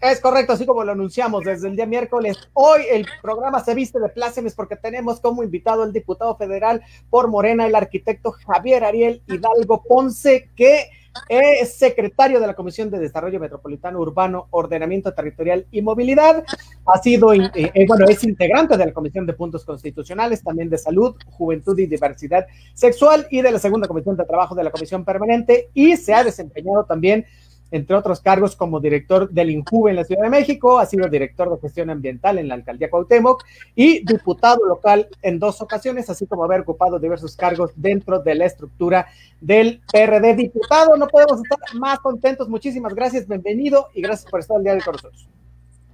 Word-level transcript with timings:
Es 0.00 0.20
correcto, 0.20 0.52
así 0.52 0.66
como 0.66 0.84
lo 0.84 0.92
anunciamos 0.92 1.42
desde 1.42 1.68
el 1.68 1.74
día 1.74 1.86
miércoles. 1.86 2.36
Hoy 2.52 2.82
el 2.90 3.06
programa 3.22 3.60
se 3.64 3.74
viste 3.74 3.98
de 3.98 4.10
plácemes 4.10 4.54
porque 4.54 4.76
tenemos 4.76 5.20
como 5.20 5.42
invitado 5.42 5.84
el 5.84 5.92
diputado 5.92 6.36
federal 6.36 6.82
por 7.08 7.28
Morena, 7.28 7.66
el 7.66 7.74
arquitecto 7.74 8.32
Javier 8.32 8.84
Ariel 8.84 9.22
Hidalgo 9.26 9.82
Ponce, 9.82 10.50
que 10.54 10.90
es 11.28 11.76
secretario 11.76 12.40
de 12.40 12.46
la 12.46 12.54
Comisión 12.54 12.90
de 12.90 12.98
Desarrollo 12.98 13.40
Metropolitano 13.40 14.00
Urbano, 14.00 14.46
Ordenamiento 14.50 15.12
Territorial 15.12 15.66
y 15.70 15.82
Movilidad. 15.82 16.44
Ha 16.86 16.98
sido, 16.98 17.32
eh, 17.32 17.50
eh, 17.54 17.86
bueno, 17.86 18.06
es 18.08 18.22
integrante 18.24 18.76
de 18.76 18.86
la 18.86 18.92
Comisión 18.92 19.26
de 19.26 19.32
Puntos 19.32 19.64
Constitucionales, 19.64 20.42
también 20.42 20.70
de 20.70 20.78
Salud, 20.78 21.16
Juventud 21.30 21.78
y 21.78 21.86
Diversidad 21.86 22.46
Sexual 22.74 23.26
y 23.30 23.42
de 23.42 23.50
la 23.50 23.58
Segunda 23.58 23.88
Comisión 23.88 24.16
de 24.16 24.24
Trabajo 24.24 24.54
de 24.54 24.64
la 24.64 24.70
Comisión 24.70 25.04
Permanente 25.04 25.70
y 25.74 25.96
se 25.96 26.14
ha 26.14 26.24
desempeñado 26.24 26.84
también 26.84 27.26
entre 27.70 27.96
otros 27.96 28.20
cargos 28.20 28.54
como 28.54 28.80
director 28.80 29.28
del 29.30 29.50
INJUVE 29.50 29.90
en 29.90 29.96
la 29.96 30.04
Ciudad 30.04 30.22
de 30.22 30.30
México, 30.30 30.78
ha 30.78 30.86
sido 30.86 31.08
director 31.08 31.50
de 31.50 31.60
gestión 31.60 31.90
ambiental 31.90 32.38
en 32.38 32.48
la 32.48 32.54
alcaldía 32.54 32.90
Cuauhtémoc 32.90 33.44
y 33.74 34.04
diputado 34.04 34.64
local 34.66 35.08
en 35.22 35.38
dos 35.38 35.60
ocasiones, 35.60 36.08
así 36.08 36.26
como 36.26 36.44
haber 36.44 36.60
ocupado 36.60 36.98
diversos 36.98 37.36
cargos 37.36 37.72
dentro 37.76 38.20
de 38.20 38.34
la 38.34 38.46
estructura 38.46 39.06
del 39.40 39.80
PRD. 39.92 40.34
Diputado, 40.36 40.96
no 40.96 41.06
podemos 41.08 41.40
estar 41.42 41.58
más 41.74 41.98
contentos. 42.00 42.48
Muchísimas 42.48 42.94
gracias, 42.94 43.26
bienvenido 43.26 43.88
y 43.94 44.02
gracias 44.02 44.30
por 44.30 44.40
estar 44.40 44.58
el 44.58 44.62
día 44.62 44.72
de 44.72 44.78
hoy 44.78 44.84
con 44.84 44.92
nosotros. 44.92 45.28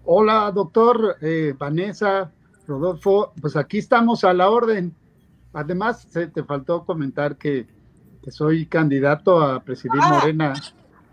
Hola, 0.05 0.51
doctor 0.53 1.17
eh, 1.21 1.55
Vanessa, 1.57 2.31
Rodolfo, 2.67 3.33
pues 3.41 3.57
aquí 3.57 3.79
estamos 3.79 4.25
a 4.25 4.33
la 4.33 4.51
orden. 4.51 4.95
Además, 5.55 6.07
se 6.11 6.27
te 6.27 6.43
faltó 6.43 6.85
comentar 6.85 7.37
que, 7.37 7.67
que 8.23 8.31
soy 8.31 8.67
candidato 8.67 9.41
a 9.41 9.61
presidir 9.61 10.01
ah. 10.03 10.09
Morena 10.09 10.55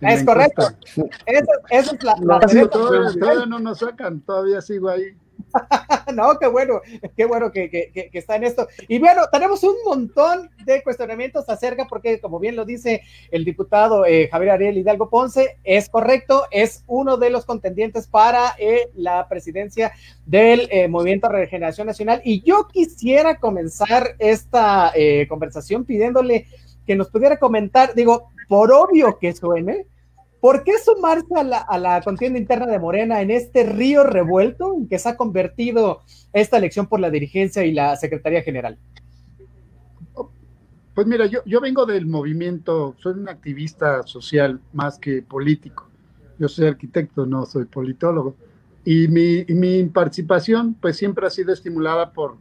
es 0.01 0.23
correcto. 0.23 0.63
Esa, 1.25 1.51
es 1.69 2.03
la. 2.03 2.15
la 2.21 2.39
todavía, 2.69 3.45
no 3.45 3.59
nos 3.59 3.79
sacan, 3.79 4.21
todavía 4.21 4.61
sigo 4.61 4.89
ahí. 4.89 5.15
no, 6.13 6.37
qué 6.39 6.47
bueno, 6.47 6.81
qué 7.15 7.25
bueno 7.25 7.51
que, 7.51 7.69
que, 7.69 8.09
está 8.13 8.35
en 8.35 8.43
esto. 8.43 8.67
Y 8.88 8.99
bueno, 8.99 9.23
tenemos 9.31 9.63
un 9.63 9.75
montón 9.85 10.49
de 10.63 10.83
cuestionamientos 10.83 11.49
acerca, 11.49 11.88
porque 11.88 12.19
como 12.19 12.39
bien 12.39 12.55
lo 12.55 12.65
dice 12.65 13.01
el 13.31 13.45
diputado 13.45 14.05
eh, 14.05 14.29
Javier 14.31 14.51
Ariel 14.51 14.77
Hidalgo 14.77 15.09
Ponce, 15.09 15.57
es 15.63 15.89
correcto, 15.89 16.45
es 16.51 16.83
uno 16.88 17.17
de 17.17 17.29
los 17.29 17.45
contendientes 17.45 18.07
para 18.07 18.55
eh, 18.59 18.89
la 18.95 19.27
presidencia 19.27 19.91
del 20.25 20.67
eh, 20.71 20.88
Movimiento 20.88 21.29
Regeneración 21.29 21.88
Nacional. 21.88 22.21
Y 22.23 22.41
yo 22.41 22.67
quisiera 22.67 23.38
comenzar 23.38 24.15
esta 24.19 24.93
conversación 25.27 25.85
pidiéndole 25.85 26.47
que 26.85 26.95
nos 26.95 27.09
pudiera 27.09 27.38
comentar, 27.38 27.93
digo, 27.93 28.31
por 28.49 28.73
obvio 28.73 29.19
que 29.19 29.31
suene, 29.31 29.85
¿por 30.41 30.63
qué 30.63 30.73
sumarse 30.83 31.27
a 31.35 31.77
la, 31.77 32.01
contienda 32.01 32.39
interna 32.39 32.65
de 32.65 32.79
Morena 32.79 33.21
en 33.21 33.29
este 33.29 33.63
río 33.63 34.03
revuelto 34.03 34.73
en 34.73 34.87
que 34.89 34.97
se 34.97 35.07
ha 35.07 35.15
convertido 35.15 36.01
esta 36.33 36.57
elección 36.57 36.88
por 36.88 36.99
la 36.99 37.11
dirigencia 37.11 37.63
y 37.63 37.71
la 37.71 37.95
Secretaría 37.95 38.41
General? 38.41 38.77
Pues 40.95 41.05
mira, 41.05 41.27
yo, 41.27 41.41
yo 41.45 41.61
vengo 41.61 41.85
del 41.85 42.07
movimiento, 42.07 42.95
soy 42.97 43.13
un 43.13 43.29
activista 43.29 44.01
social 44.03 44.59
más 44.73 44.97
que 44.97 45.21
político. 45.21 45.88
Yo 46.39 46.49
soy 46.49 46.65
arquitecto, 46.65 47.27
no 47.27 47.45
soy 47.45 47.65
politólogo. 47.65 48.35
Y 48.83 49.07
mi, 49.09 49.45
mi 49.45 49.83
participación 49.85 50.73
pues 50.73 50.97
siempre 50.97 51.27
ha 51.27 51.29
sido 51.29 51.53
estimulada 51.53 52.11
por, 52.11 52.38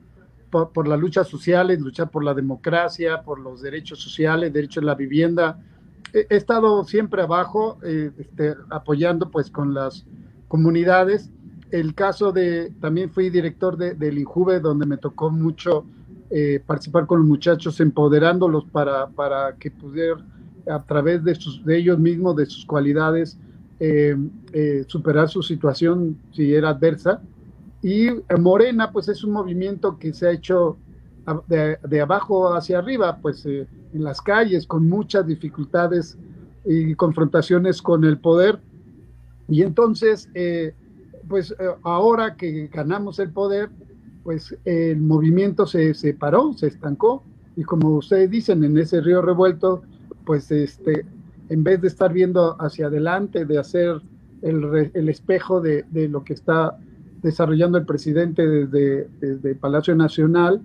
por, 0.50 0.70
por 0.70 0.88
las 0.88 0.98
luchas 0.98 1.28
sociales, 1.28 1.80
luchar 1.80 2.10
por 2.10 2.24
la 2.24 2.32
democracia, 2.32 3.22
por 3.22 3.38
los 3.38 3.60
derechos 3.60 4.00
sociales, 4.00 4.52
derecho 4.52 4.80
a 4.80 4.84
la 4.84 4.94
vivienda, 4.94 5.60
he 6.12 6.36
estado 6.36 6.84
siempre 6.84 7.22
abajo, 7.22 7.78
eh, 7.82 8.10
este, 8.18 8.54
apoyando 8.70 9.30
pues 9.30 9.50
con 9.50 9.74
las 9.74 10.06
comunidades. 10.48 11.30
El 11.70 11.94
caso 11.94 12.32
de, 12.32 12.72
también 12.80 13.10
fui 13.10 13.30
director 13.30 13.76
de, 13.76 13.94
del 13.94 14.18
INJUVE, 14.18 14.60
donde 14.60 14.86
me 14.86 14.96
tocó 14.96 15.30
mucho 15.30 15.84
eh, 16.30 16.62
participar 16.64 17.06
con 17.06 17.18
los 17.18 17.28
muchachos, 17.28 17.80
empoderándolos 17.80 18.64
para, 18.66 19.08
para 19.08 19.56
que 19.56 19.70
pudieran, 19.70 20.24
a 20.70 20.82
través 20.82 21.24
de, 21.24 21.34
sus, 21.34 21.64
de 21.64 21.78
ellos 21.78 21.98
mismos, 21.98 22.36
de 22.36 22.46
sus 22.46 22.64
cualidades, 22.64 23.38
eh, 23.80 24.16
superar 24.86 25.28
su 25.28 25.42
situación 25.42 26.18
si 26.32 26.54
era 26.54 26.70
adversa. 26.70 27.20
Y 27.82 28.08
Morena, 28.38 28.90
pues 28.90 29.08
es 29.08 29.22
un 29.24 29.32
movimiento 29.32 29.98
que 29.98 30.12
se 30.12 30.26
ha 30.26 30.32
hecho 30.32 30.76
de, 31.46 32.00
abajo 32.00 32.54
hacia 32.54 32.78
arriba, 32.78 33.18
pues 33.20 33.44
eh, 33.46 33.66
en 33.92 34.04
las 34.04 34.20
calles, 34.20 34.66
con 34.66 34.88
muchas 34.88 35.26
dificultades 35.26 36.18
y 36.64 36.94
confrontaciones 36.94 37.82
con 37.82 38.04
el 38.04 38.18
poder. 38.18 38.58
Y 39.48 39.62
entonces, 39.62 40.28
eh, 40.34 40.74
pues 41.28 41.52
eh, 41.52 41.54
ahora 41.82 42.34
que 42.36 42.68
ganamos 42.68 43.18
el 43.18 43.30
poder, 43.30 43.70
pues 44.24 44.56
el 44.64 45.00
movimiento 45.00 45.66
se 45.66 45.94
separó, 45.94 46.52
se 46.54 46.68
estancó. 46.68 47.22
Y 47.56 47.64
como 47.64 47.96
ustedes 47.96 48.30
dicen, 48.30 48.62
en 48.64 48.76
ese 48.78 49.00
río 49.00 49.22
revuelto, 49.22 49.82
pues 50.24 50.50
este, 50.50 51.04
en 51.48 51.64
vez 51.64 51.80
de 51.80 51.88
estar 51.88 52.12
viendo 52.12 52.56
hacia 52.60 52.86
adelante, 52.86 53.44
de 53.44 53.58
hacer 53.58 54.00
el, 54.42 54.90
el 54.94 55.08
espejo 55.08 55.60
de, 55.60 55.84
de, 55.90 56.08
lo 56.08 56.22
que 56.22 56.34
está 56.34 56.78
desarrollando 57.22 57.78
el 57.78 57.86
presidente 57.86 58.46
desde, 58.46 59.08
desde 59.20 59.54
Palacio 59.54 59.94
Nacional, 59.94 60.62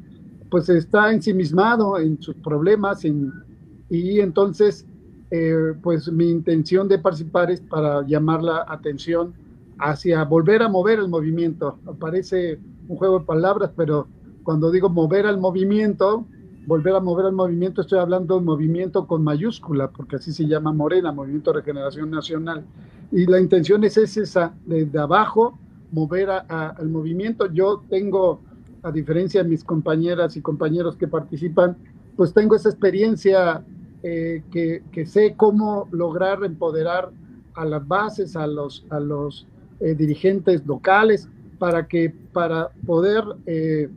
pues 0.53 0.69
está 0.69 1.11
ensimismado 1.11 1.97
en 1.97 2.21
sus 2.21 2.35
problemas 2.35 3.03
y 3.03 4.19
entonces 4.19 4.85
eh, 5.31 5.73
pues 5.81 6.11
mi 6.11 6.29
intención 6.29 6.87
de 6.87 6.99
participar 6.99 7.49
es 7.49 7.59
para 7.59 8.05
llamar 8.05 8.43
la 8.43 8.63
atención 8.67 9.33
hacia 9.79 10.23
volver 10.25 10.61
a 10.61 10.69
mover 10.69 10.99
el 10.99 11.07
movimiento. 11.07 11.79
Parece 11.99 12.59
un 12.87 12.97
juego 12.97 13.17
de 13.17 13.25
palabras, 13.25 13.71
pero 13.75 14.05
cuando 14.43 14.69
digo 14.69 14.89
mover 14.89 15.25
al 15.25 15.39
movimiento, 15.39 16.27
volver 16.67 16.93
a 16.93 16.99
mover 16.99 17.25
al 17.25 17.33
movimiento, 17.33 17.81
estoy 17.81 17.97
hablando 17.97 18.37
de 18.37 18.45
movimiento 18.45 19.07
con 19.07 19.23
mayúscula, 19.23 19.89
porque 19.89 20.17
así 20.17 20.31
se 20.31 20.45
llama 20.45 20.71
Morena, 20.71 21.11
Movimiento 21.11 21.51
de 21.51 21.61
Regeneración 21.61 22.11
Nacional. 22.11 22.63
Y 23.11 23.25
la 23.25 23.39
intención 23.39 23.83
es 23.85 23.97
esa, 23.97 24.53
desde 24.67 24.99
abajo, 24.99 25.57
mover 25.91 26.29
al 26.29 26.89
movimiento. 26.89 27.51
Yo 27.51 27.81
tengo 27.89 28.52
a 28.83 28.91
diferencia 28.91 29.41
de 29.41 29.49
mis 29.49 29.63
compañeras 29.63 30.35
y 30.37 30.41
compañeros 30.41 30.95
que 30.97 31.07
participan, 31.07 31.77
pues 32.15 32.33
tengo 32.33 32.55
esa 32.55 32.69
experiencia 32.69 33.63
eh, 34.03 34.43
que, 34.51 35.05
sé 35.05 35.35
cómo 35.35 35.87
lograr 35.91 36.43
empoderar 36.43 37.09
a 37.55 37.65
las 37.65 37.87
bases, 37.87 38.35
a 38.35 38.45
los, 38.45 38.85
a 38.89 38.99
los 38.99 39.47
eh, 39.79 39.95
dirigentes 39.95 40.65
locales, 40.65 41.29
para, 41.57 41.87
que, 41.87 42.13
para 42.33 42.69
poder 42.85 43.23
eh, 43.45 43.89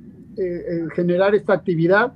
generar 0.95 1.35
esta 1.35 1.55
actividad 1.55 2.13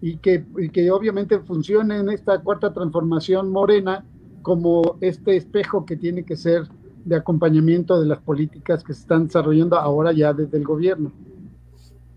y 0.00 0.16
que, 0.16 0.44
y 0.56 0.70
que 0.70 0.90
obviamente 0.90 1.38
funcione 1.40 1.98
en 1.98 2.08
esta 2.08 2.40
cuarta 2.40 2.72
transformación 2.72 3.50
morena 3.50 4.04
como 4.40 4.96
este 5.00 5.36
espejo 5.36 5.84
que 5.84 5.96
tiene 5.96 6.24
que 6.24 6.36
ser 6.36 6.62
de 7.04 7.16
acompañamiento 7.16 8.00
de 8.00 8.06
las 8.06 8.18
políticas 8.20 8.82
que 8.82 8.94
se 8.94 9.00
están 9.00 9.26
desarrollando 9.26 9.76
ahora 9.76 10.12
ya 10.12 10.32
desde 10.32 10.56
el 10.56 10.64
gobierno. 10.64 11.12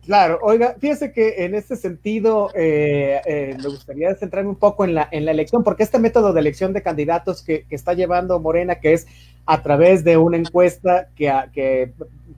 Claro, 0.07 0.39
oiga, 0.41 0.77
fíjese 0.79 1.11
que 1.11 1.43
en 1.43 1.53
este 1.53 1.75
sentido 1.75 2.49
eh, 2.55 3.19
eh, 3.25 3.57
me 3.61 3.67
gustaría 3.67 4.15
centrarme 4.15 4.49
un 4.49 4.55
poco 4.55 4.85
en 4.85 4.95
la, 4.95 5.09
en 5.11 5.25
la 5.25 5.31
elección, 5.31 5.65
porque 5.65 5.83
este 5.83 5.99
método 5.99 6.31
de 6.31 6.39
elección 6.39 6.71
de 6.71 6.81
candidatos 6.81 7.43
que, 7.43 7.65
que 7.65 7.75
está 7.75 7.93
llevando 7.93 8.39
Morena, 8.39 8.75
que 8.75 8.93
es 8.93 9.05
a 9.45 9.61
través 9.61 10.05
de 10.05 10.15
una 10.15 10.37
encuesta 10.37 11.09
que, 11.13 11.29
que 11.51 11.91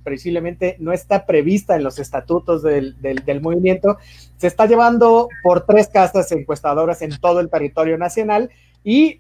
precisamente 0.04 0.78
no 0.80 0.94
está 0.94 1.28
prevista 1.28 1.76
en 1.76 1.84
los 1.84 2.00
estatutos 2.00 2.64
del, 2.64 3.00
del, 3.04 3.24
del, 3.24 3.40
movimiento, 3.40 4.00
se 4.38 4.48
está 4.48 4.66
llevando 4.66 5.30
por 5.44 5.68
tres 5.68 5.90
casas 5.90 6.32
encuestadoras 6.32 7.04
en 7.04 7.20
todo 7.20 7.40
el 7.40 7.52
territorio 7.52 8.00
nacional 8.00 8.50
y 8.84 9.20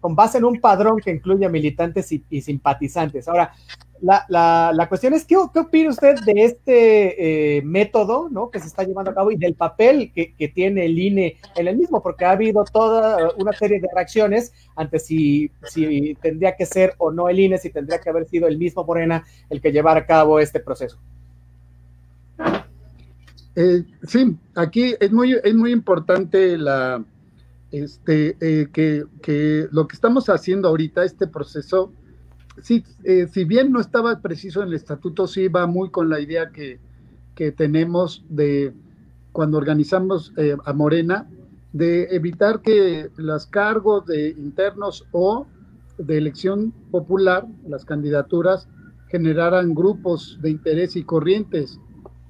con 0.00 0.14
base 0.14 0.38
en 0.38 0.44
un 0.44 0.60
padrón 0.60 0.98
que 0.98 1.10
incluye 1.10 1.44
a 1.44 1.48
militantes 1.48 2.10
y, 2.12 2.24
y 2.30 2.40
simpatizantes. 2.40 3.28
Ahora, 3.28 3.52
la, 4.00 4.24
la, 4.28 4.72
la, 4.74 4.88
cuestión 4.88 5.12
es, 5.14 5.24
¿qué, 5.24 5.36
¿qué, 5.52 5.60
opina 5.60 5.90
usted 5.90 6.16
de 6.24 6.44
este 6.44 7.56
eh, 7.58 7.62
método 7.62 8.28
¿no? 8.30 8.50
que 8.50 8.60
se 8.60 8.68
está 8.68 8.84
llevando 8.84 9.10
a 9.10 9.14
cabo 9.14 9.32
y 9.32 9.36
del 9.36 9.54
papel 9.54 10.12
que, 10.14 10.34
que, 10.34 10.48
tiene 10.48 10.86
el 10.86 10.98
INE 10.98 11.36
en 11.56 11.68
el 11.68 11.76
mismo? 11.76 12.00
Porque 12.02 12.24
ha 12.24 12.30
habido 12.30 12.64
toda 12.64 13.32
una 13.36 13.52
serie 13.52 13.80
de 13.80 13.88
reacciones 13.92 14.52
ante 14.76 14.98
si, 14.98 15.50
si 15.64 16.14
tendría 16.22 16.54
que 16.54 16.64
ser 16.64 16.94
o 16.98 17.10
no 17.10 17.28
el 17.28 17.40
INE, 17.40 17.58
si 17.58 17.70
tendría 17.70 18.00
que 18.00 18.08
haber 18.08 18.26
sido 18.26 18.46
el 18.46 18.56
mismo 18.56 18.84
Morena 18.84 19.24
el 19.50 19.60
que 19.60 19.72
llevara 19.72 20.00
a 20.00 20.06
cabo 20.06 20.38
este 20.38 20.60
proceso. 20.60 20.98
Eh, 23.56 23.84
sí, 24.04 24.36
aquí 24.54 24.94
es 25.00 25.10
muy, 25.10 25.36
es 25.42 25.54
muy 25.54 25.72
importante 25.72 26.56
la, 26.56 27.04
este, 27.70 28.36
eh, 28.40 28.68
que, 28.72 29.68
lo 29.70 29.86
que 29.86 29.94
estamos 29.94 30.28
haciendo 30.28 30.68
ahorita, 30.68 31.04
este 31.04 31.26
proceso, 31.26 31.92
sí, 32.62 32.84
eh, 33.04 33.28
si 33.32 33.44
bien 33.44 33.72
no 33.72 33.80
estaba 33.80 34.20
preciso 34.20 34.62
en 34.62 34.68
el 34.68 34.74
estatuto, 34.74 35.26
sí 35.26 35.48
va 35.48 35.66
muy 35.66 35.90
con 35.90 36.08
la 36.08 36.20
idea 36.20 36.50
que, 36.50 36.80
que 37.34 37.52
tenemos 37.52 38.24
de 38.28 38.74
cuando 39.32 39.58
organizamos 39.58 40.32
eh, 40.36 40.56
a 40.64 40.72
Morena, 40.72 41.28
de 41.72 42.04
evitar 42.10 42.60
que 42.62 43.10
los 43.16 43.46
cargos 43.46 44.06
de 44.06 44.30
internos 44.30 45.06
o 45.12 45.46
de 45.98 46.16
elección 46.16 46.72
popular, 46.90 47.46
las 47.68 47.84
candidaturas, 47.84 48.68
generaran 49.08 49.74
grupos 49.74 50.38
de 50.42 50.50
interés 50.50 50.96
y 50.96 51.04
corrientes. 51.04 51.78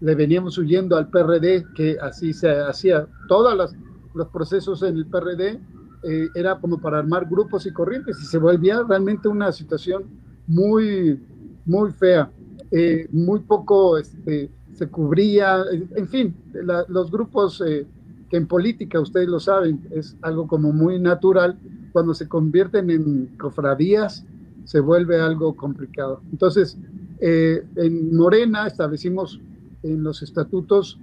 Le 0.00 0.14
veníamos 0.14 0.58
huyendo 0.58 0.96
al 0.96 1.08
PRD, 1.08 1.64
que 1.74 1.96
así 2.00 2.32
se 2.32 2.50
hacía. 2.50 3.06
Todos 3.28 3.56
los, 3.56 3.74
los 4.18 4.28
procesos 4.28 4.82
en 4.82 4.96
el 4.96 5.06
PRD 5.06 5.60
eh, 6.02 6.28
era 6.34 6.60
como 6.60 6.80
para 6.80 6.98
armar 6.98 7.26
grupos 7.28 7.66
y 7.66 7.72
corrientes 7.72 8.18
y 8.20 8.26
se 8.26 8.38
volvía 8.38 8.82
realmente 8.82 9.28
una 9.28 9.52
situación 9.52 10.04
muy, 10.46 11.20
muy 11.64 11.92
fea. 11.92 12.30
Eh, 12.70 13.08
muy 13.12 13.40
poco 13.40 13.96
este, 13.96 14.50
se 14.74 14.88
cubría, 14.88 15.64
en 15.96 16.08
fin, 16.08 16.36
los 16.88 17.10
grupos 17.10 17.62
eh, 17.66 17.86
que 18.28 18.36
en 18.36 18.46
política, 18.46 19.00
ustedes 19.00 19.28
lo 19.28 19.40
saben, 19.40 19.80
es 19.90 20.16
algo 20.20 20.46
como 20.46 20.72
muy 20.72 20.98
natural, 21.00 21.58
cuando 21.92 22.12
se 22.12 22.28
convierten 22.28 22.90
en 22.90 23.26
cofradías, 23.38 24.26
se 24.64 24.80
vuelve 24.80 25.18
algo 25.18 25.56
complicado. 25.56 26.20
Entonces, 26.30 26.76
eh, 27.20 27.64
en 27.76 28.14
Morena 28.14 28.66
establecimos 28.66 29.40
en 29.82 30.02
los 30.02 30.22
estatutos 30.22 31.00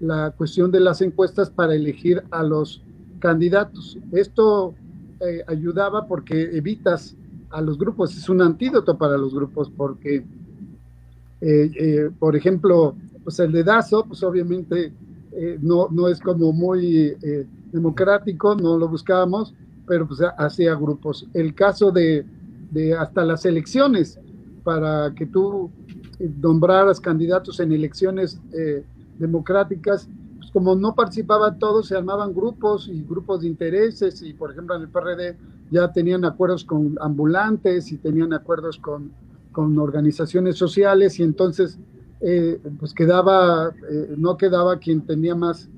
la 0.00 0.30
cuestión 0.30 0.70
de 0.70 0.80
las 0.80 1.00
encuestas 1.00 1.50
para 1.50 1.74
elegir 1.74 2.22
a 2.30 2.42
los 2.42 2.82
candidatos. 3.18 3.98
Esto 4.12 4.74
eh, 5.20 5.42
ayudaba 5.46 6.06
porque 6.06 6.56
evitas 6.56 7.16
a 7.50 7.60
los 7.60 7.78
grupos, 7.78 8.16
es 8.16 8.28
un 8.28 8.42
antídoto 8.42 8.98
para 8.98 9.16
los 9.16 9.34
grupos 9.34 9.70
porque, 9.74 10.24
eh, 11.40 11.70
eh, 11.74 12.10
por 12.18 12.36
ejemplo, 12.36 12.94
pues 13.24 13.38
el 13.40 13.52
dedazo, 13.52 14.04
pues 14.04 14.22
obviamente 14.22 14.92
no, 15.60 15.88
no 15.90 16.08
es 16.08 16.18
como 16.18 16.50
muy 16.50 17.14
democrático, 17.70 18.54
no 18.54 18.78
lo 18.78 18.88
buscábamos, 18.88 19.52
pero 19.86 20.06
pues 20.06 20.20
hacía 20.38 20.74
grupos. 20.74 21.26
El 21.34 21.54
caso 21.54 21.90
de, 21.90 22.24
de 22.70 22.94
hasta 22.94 23.22
las 23.24 23.44
elecciones, 23.44 24.18
para 24.64 25.12
que 25.14 25.26
tú 25.26 25.70
nombraras 26.40 27.00
candidatos 27.00 27.60
en 27.60 27.72
elecciones 27.72 28.40
democráticas, 29.18 30.08
pues 30.38 30.50
como 30.50 30.74
no 30.74 30.94
participaban 30.94 31.58
todos, 31.58 31.88
se 31.88 31.96
armaban 31.96 32.34
grupos 32.34 32.88
y 32.88 33.02
grupos 33.02 33.40
de 33.40 33.48
intereses 33.48 34.22
y 34.22 34.32
por 34.32 34.52
ejemplo 34.52 34.76
en 34.76 34.82
el 34.82 34.88
PRD 34.88 35.36
ya 35.70 35.92
tenían 35.92 36.24
acuerdos 36.24 36.64
con 36.64 36.96
ambulantes 37.00 37.90
y 37.92 37.98
tenían 37.98 38.32
acuerdos 38.32 38.78
con, 38.78 39.10
con 39.52 39.78
organizaciones 39.78 40.56
sociales 40.56 41.18
y 41.18 41.22
entonces 41.22 41.78
eh, 42.20 42.60
pues 42.78 42.94
quedaba, 42.94 43.74
eh, 43.90 44.14
no 44.16 44.36
quedaba 44.36 44.78
quien 44.78 45.02
tenía 45.02 45.34
más 45.34 45.68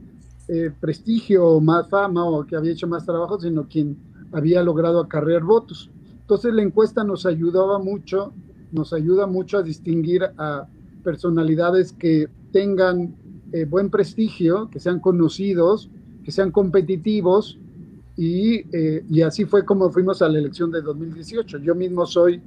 eh, 0.49 0.71
prestigio 0.81 1.47
o 1.47 1.61
más 1.61 1.89
fama 1.89 2.25
o 2.25 2.47
que 2.47 2.57
había 2.57 2.73
hecho 2.73 2.87
más 2.87 3.05
trabajo, 3.05 3.41
sino 3.41 3.69
quien 3.69 3.97
había 4.33 4.63
logrado 4.63 5.01
acarrear 5.01 5.43
votos. 5.43 5.91
Entonces 6.21 6.55
la 6.55 6.63
encuesta 6.63 7.05
nos 7.05 7.27
ayudaba 7.27 7.79
mucho, 7.79 8.33
nos 8.73 8.93
ayuda 8.93 9.27
mucho 9.27 9.59
a 9.59 9.63
distinguir 9.63 10.25
a 10.37 10.67
personalidades 11.03 11.93
que 11.93 12.29
tengan 12.53 13.15
eh, 13.53 13.65
buen 13.65 13.91
prestigio, 13.91 14.69
que 14.71 14.81
sean 14.81 15.01
conocidos, 15.01 15.91
que 16.25 16.33
sean 16.33 16.51
competitivos, 16.51 17.59
y, 18.19 18.65
eh, 18.77 19.05
y, 19.09 19.23
así 19.23 19.45
fue 19.45 19.65
como 19.65 19.91
fuimos 19.91 20.21
a 20.23 20.29
la 20.29 20.41
elección 20.41 20.73
de 20.73 20.83
2018. 20.83 21.59
Yo 21.59 21.77
mismo 21.77 22.05
soy, 22.05 22.43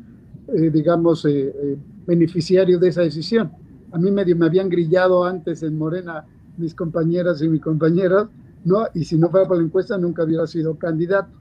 eh, 0.50 0.70
digamos, 0.70 1.24
eh, 1.24 1.78
beneficiario 2.06 2.78
de 2.78 2.90
esa 2.90 3.04
decisión. 3.04 3.54
A 3.94 3.98
mí 3.98 4.12
medio 4.12 4.36
me 4.36 4.48
habían 4.48 4.68
grillado 4.68 5.24
antes 5.24 5.64
en 5.64 5.78
Morena 5.78 6.26
mis 6.58 6.76
compañeras 6.76 7.42
y 7.42 7.48
mis 7.48 7.62
compañeros, 7.62 8.28
¿no? 8.66 8.86
Y 8.94 9.06
si 9.06 9.18
no 9.18 9.30
fuera 9.30 9.48
por 9.48 9.58
la 9.60 9.64
encuesta 9.64 9.98
nunca 9.98 10.26
hubiera 10.26 10.46
sido 10.46 10.78
candidato. 10.78 11.32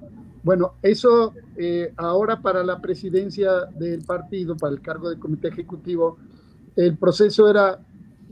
Bueno, 0.44 0.74
eso 0.80 1.34
ahora 1.96 2.40
para 2.40 2.62
la 2.62 2.80
presidencia 2.80 3.66
del 3.78 4.02
partido, 4.04 4.56
para 4.56 4.74
el 4.74 4.80
cargo 4.80 5.10
de 5.10 5.18
comité 5.18 5.48
ejecutivo, 5.48 6.18
el 6.76 6.96
proceso 6.96 7.50
era 7.50 7.80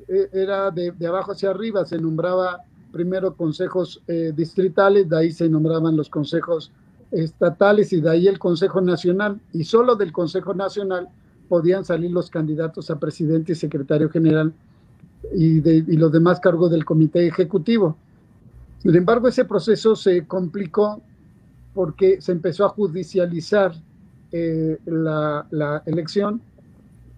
era 0.08 0.70
de, 0.70 0.94
abajo 1.06 1.32
hacia 1.32 1.50
arriba, 1.50 1.84
se 1.84 1.98
nombraba 1.98 2.62
primero 2.92 3.34
consejos 3.34 4.02
eh, 4.08 4.32
distritales, 4.34 5.08
de 5.08 5.18
ahí 5.18 5.32
se 5.32 5.48
nombraban 5.48 5.96
los 5.96 6.08
consejos 6.08 6.72
estatales 7.10 7.92
y 7.92 8.00
de 8.00 8.10
ahí 8.10 8.28
el 8.28 8.38
Consejo 8.38 8.80
Nacional, 8.80 9.40
y 9.52 9.64
solo 9.64 9.96
del 9.96 10.12
Consejo 10.12 10.54
Nacional 10.54 11.08
podían 11.48 11.84
salir 11.84 12.10
los 12.10 12.30
candidatos 12.30 12.90
a 12.90 12.98
presidente 12.98 13.52
y 13.52 13.54
secretario 13.54 14.10
general 14.10 14.52
y, 15.34 15.60
los 15.96 16.12
demás 16.12 16.40
cargos 16.40 16.70
del 16.70 16.84
comité 16.84 17.26
ejecutivo. 17.26 17.96
Sin 18.78 18.94
embargo, 18.94 19.28
ese 19.28 19.44
proceso 19.44 19.96
se 19.96 20.26
complicó 20.26 21.02
porque 21.74 22.20
se 22.20 22.32
empezó 22.32 22.64
a 22.64 22.70
judicializar 22.70 23.72
eh, 24.32 24.78
la 24.84 25.82
elección 25.86 26.42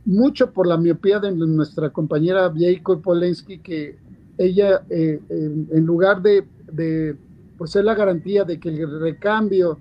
mucho 0.05 0.53
por 0.53 0.67
la 0.67 0.77
miopía 0.77 1.19
de 1.19 1.33
nuestra 1.33 1.91
compañera 1.91 2.49
Vieiko 2.49 3.01
Polensky, 3.01 3.59
que 3.59 3.99
ella, 4.39 4.83
eh, 4.89 5.21
en, 5.29 5.85
lugar 5.85 6.23
de, 6.23 6.45
de 6.73 7.17
pues, 7.59 7.73
ser 7.73 7.85
la 7.85 7.95
garantía 7.95 8.45
de 8.45 8.59
que 8.59 8.71
el 8.71 9.01
recambio 9.01 9.79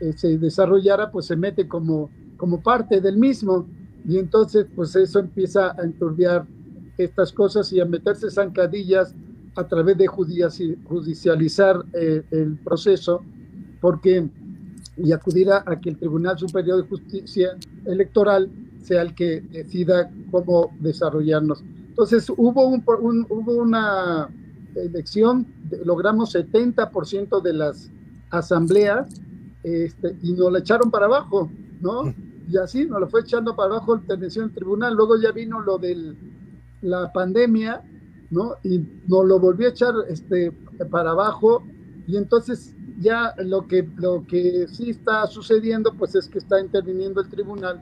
eh, 0.00 0.12
se 0.12 0.36
desarrollara, 0.38 1.10
pues 1.10 1.26
se 1.26 1.36
mete 1.36 1.66
como, 1.66 2.10
como 2.36 2.62
parte 2.62 3.00
del 3.00 3.16
mismo. 3.16 3.66
Y 4.06 4.18
entonces, 4.18 4.66
pues 4.76 4.94
eso 4.96 5.20
empieza 5.20 5.72
a 5.72 5.82
enturbiar 5.82 6.46
estas 6.98 7.32
cosas 7.32 7.72
y 7.72 7.80
a 7.80 7.86
meterse 7.86 8.30
zancadillas 8.30 9.14
a 9.56 9.66
través 9.66 9.96
de 9.96 10.06
judicializar 10.06 11.84
eh, 11.94 12.22
el 12.30 12.58
proceso, 12.58 13.22
porque 13.80 14.28
y 14.96 15.12
acudir 15.12 15.50
a 15.50 15.80
que 15.80 15.90
el 15.90 15.98
Tribunal 15.98 16.38
Superior 16.38 16.82
de 16.82 16.88
Justicia 16.88 17.56
Electoral 17.84 18.48
sea 18.84 19.02
el 19.02 19.14
que 19.14 19.40
decida 19.40 20.10
cómo 20.30 20.70
desarrollarnos. 20.78 21.64
Entonces, 21.88 22.28
hubo, 22.28 22.66
un, 22.68 22.84
un, 23.00 23.26
hubo 23.28 23.52
una 23.54 24.28
elección, 24.74 25.46
logramos 25.84 26.34
70% 26.34 27.40
de 27.40 27.52
las 27.52 27.90
asambleas 28.30 29.08
este, 29.62 30.16
y 30.22 30.32
nos 30.32 30.52
la 30.52 30.58
echaron 30.58 30.90
para 30.90 31.06
abajo, 31.06 31.50
¿no? 31.80 32.14
Y 32.46 32.58
así 32.58 32.84
nos 32.84 33.00
lo 33.00 33.08
fue 33.08 33.22
echando 33.22 33.56
para 33.56 33.76
abajo 33.76 33.94
la 33.94 34.02
intervención 34.02 34.48
del 34.48 34.54
tribunal. 34.54 34.94
Luego 34.94 35.18
ya 35.18 35.32
vino 35.32 35.60
lo 35.60 35.78
de 35.78 36.14
la 36.82 37.10
pandemia, 37.10 37.80
¿no? 38.30 38.56
Y 38.62 38.86
nos 39.06 39.24
lo 39.24 39.38
volvió 39.38 39.68
a 39.68 39.70
echar 39.70 39.94
este, 40.10 40.52
para 40.90 41.12
abajo. 41.12 41.62
Y 42.06 42.18
entonces 42.18 42.74
ya 43.00 43.34
lo 43.38 43.66
que, 43.66 43.88
lo 43.96 44.26
que 44.26 44.66
sí 44.68 44.90
está 44.90 45.26
sucediendo, 45.26 45.94
pues 45.94 46.14
es 46.16 46.28
que 46.28 46.36
está 46.36 46.60
interviniendo 46.60 47.22
el 47.22 47.30
tribunal 47.30 47.80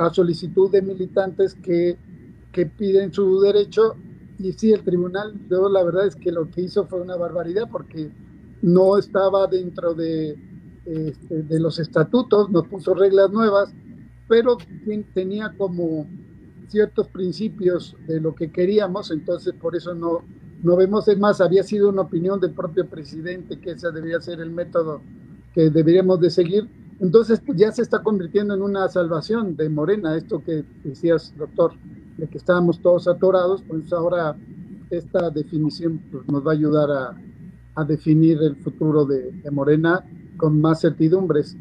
a 0.00 0.12
solicitud 0.12 0.70
de 0.70 0.80
militantes 0.80 1.54
que, 1.54 1.96
que 2.52 2.66
piden 2.66 3.12
su 3.12 3.38
derecho. 3.40 3.96
Y 4.38 4.52
sí, 4.54 4.72
el 4.72 4.82
tribunal, 4.82 5.34
yo 5.50 5.68
la 5.68 5.84
verdad 5.84 6.06
es 6.06 6.16
que 6.16 6.32
lo 6.32 6.50
que 6.50 6.62
hizo 6.62 6.86
fue 6.86 7.02
una 7.02 7.16
barbaridad 7.16 7.68
porque 7.70 8.10
no 8.62 8.96
estaba 8.96 9.46
dentro 9.46 9.92
de, 9.94 10.38
este, 10.86 11.42
de 11.42 11.60
los 11.60 11.78
estatutos, 11.78 12.48
nos 12.50 12.66
puso 12.66 12.94
reglas 12.94 13.30
nuevas, 13.30 13.74
pero 14.26 14.56
tenía 15.12 15.52
como 15.58 16.06
ciertos 16.68 17.08
principios 17.08 17.94
de 18.06 18.20
lo 18.20 18.34
que 18.34 18.50
queríamos, 18.50 19.10
entonces 19.10 19.52
por 19.60 19.76
eso 19.76 19.94
no, 19.94 20.22
no 20.62 20.76
vemos, 20.76 21.08
es 21.08 21.18
más, 21.18 21.40
había 21.40 21.62
sido 21.64 21.90
una 21.90 22.02
opinión 22.02 22.40
del 22.40 22.52
propio 22.52 22.86
presidente 22.86 23.60
que 23.60 23.72
ese 23.72 23.90
debería 23.90 24.20
ser 24.20 24.40
el 24.40 24.50
método 24.50 25.02
que 25.52 25.68
deberíamos 25.68 26.20
de 26.20 26.30
seguir, 26.30 26.68
entonces 27.00 27.40
pues 27.44 27.58
ya 27.58 27.72
se 27.72 27.82
está 27.82 28.02
convirtiendo 28.02 28.54
en 28.54 28.62
una 28.62 28.88
salvación 28.88 29.56
de 29.56 29.68
Morena, 29.68 30.16
esto 30.16 30.42
que 30.44 30.64
decías, 30.84 31.34
doctor, 31.36 31.72
de 32.16 32.26
que 32.28 32.38
estábamos 32.38 32.80
todos 32.80 33.08
atorados, 33.08 33.62
pues 33.66 33.92
ahora 33.92 34.36
esta 34.90 35.30
definición 35.30 36.00
pues, 36.10 36.28
nos 36.28 36.46
va 36.46 36.52
a 36.52 36.54
ayudar 36.54 36.90
a, 36.90 37.16
definir 37.86 38.36
el 38.42 38.56
futuro 38.56 39.06
de, 39.06 39.30
de 39.30 39.50
Morena 39.50 40.04
con 40.36 40.60
más 40.60 40.82
certidumbres. 40.82 41.56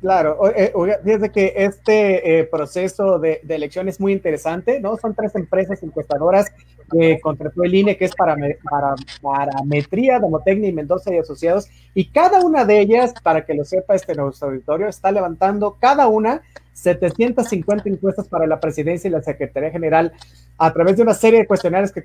Claro, 0.00 0.38
eh, 0.54 0.72
fíjese 1.02 1.30
que 1.30 1.52
este 1.56 2.38
eh, 2.38 2.44
proceso 2.44 3.18
de, 3.18 3.40
elección 3.48 3.88
es 3.88 3.98
muy 3.98 4.12
interesante, 4.12 4.78
¿no? 4.80 4.96
Son 4.98 5.14
tres 5.14 5.34
empresas 5.34 5.82
encuestadoras 5.82 6.52
que 6.90 7.20
contrató 7.20 7.62
el 7.64 7.74
INE, 7.74 7.96
que 7.96 8.06
es 8.06 8.14
para, 8.14 8.36
para 8.68 8.94
Parametría, 9.20 10.18
Domotecnia 10.18 10.68
y 10.68 10.72
Mendoza 10.72 11.12
y 11.14 11.18
Asociados, 11.18 11.68
y 11.94 12.06
cada 12.06 12.40
una 12.40 12.64
de 12.64 12.80
ellas, 12.80 13.14
para 13.22 13.44
que 13.44 13.54
lo 13.54 13.64
sepa 13.64 13.94
este 13.94 14.14
nuestro 14.14 14.48
auditorio, 14.48 14.88
está 14.88 15.10
levantando 15.10 15.76
cada 15.80 16.08
una 16.08 16.42
750 16.72 17.88
encuestas 17.88 18.28
para 18.28 18.46
la 18.46 18.60
presidencia 18.60 19.08
y 19.08 19.10
la 19.10 19.22
Secretaría 19.22 19.70
General 19.70 20.12
a 20.58 20.72
través 20.72 20.96
de 20.96 21.02
una 21.02 21.14
serie 21.14 21.40
de 21.40 21.46
cuestionarios 21.46 21.92
que, 21.92 22.04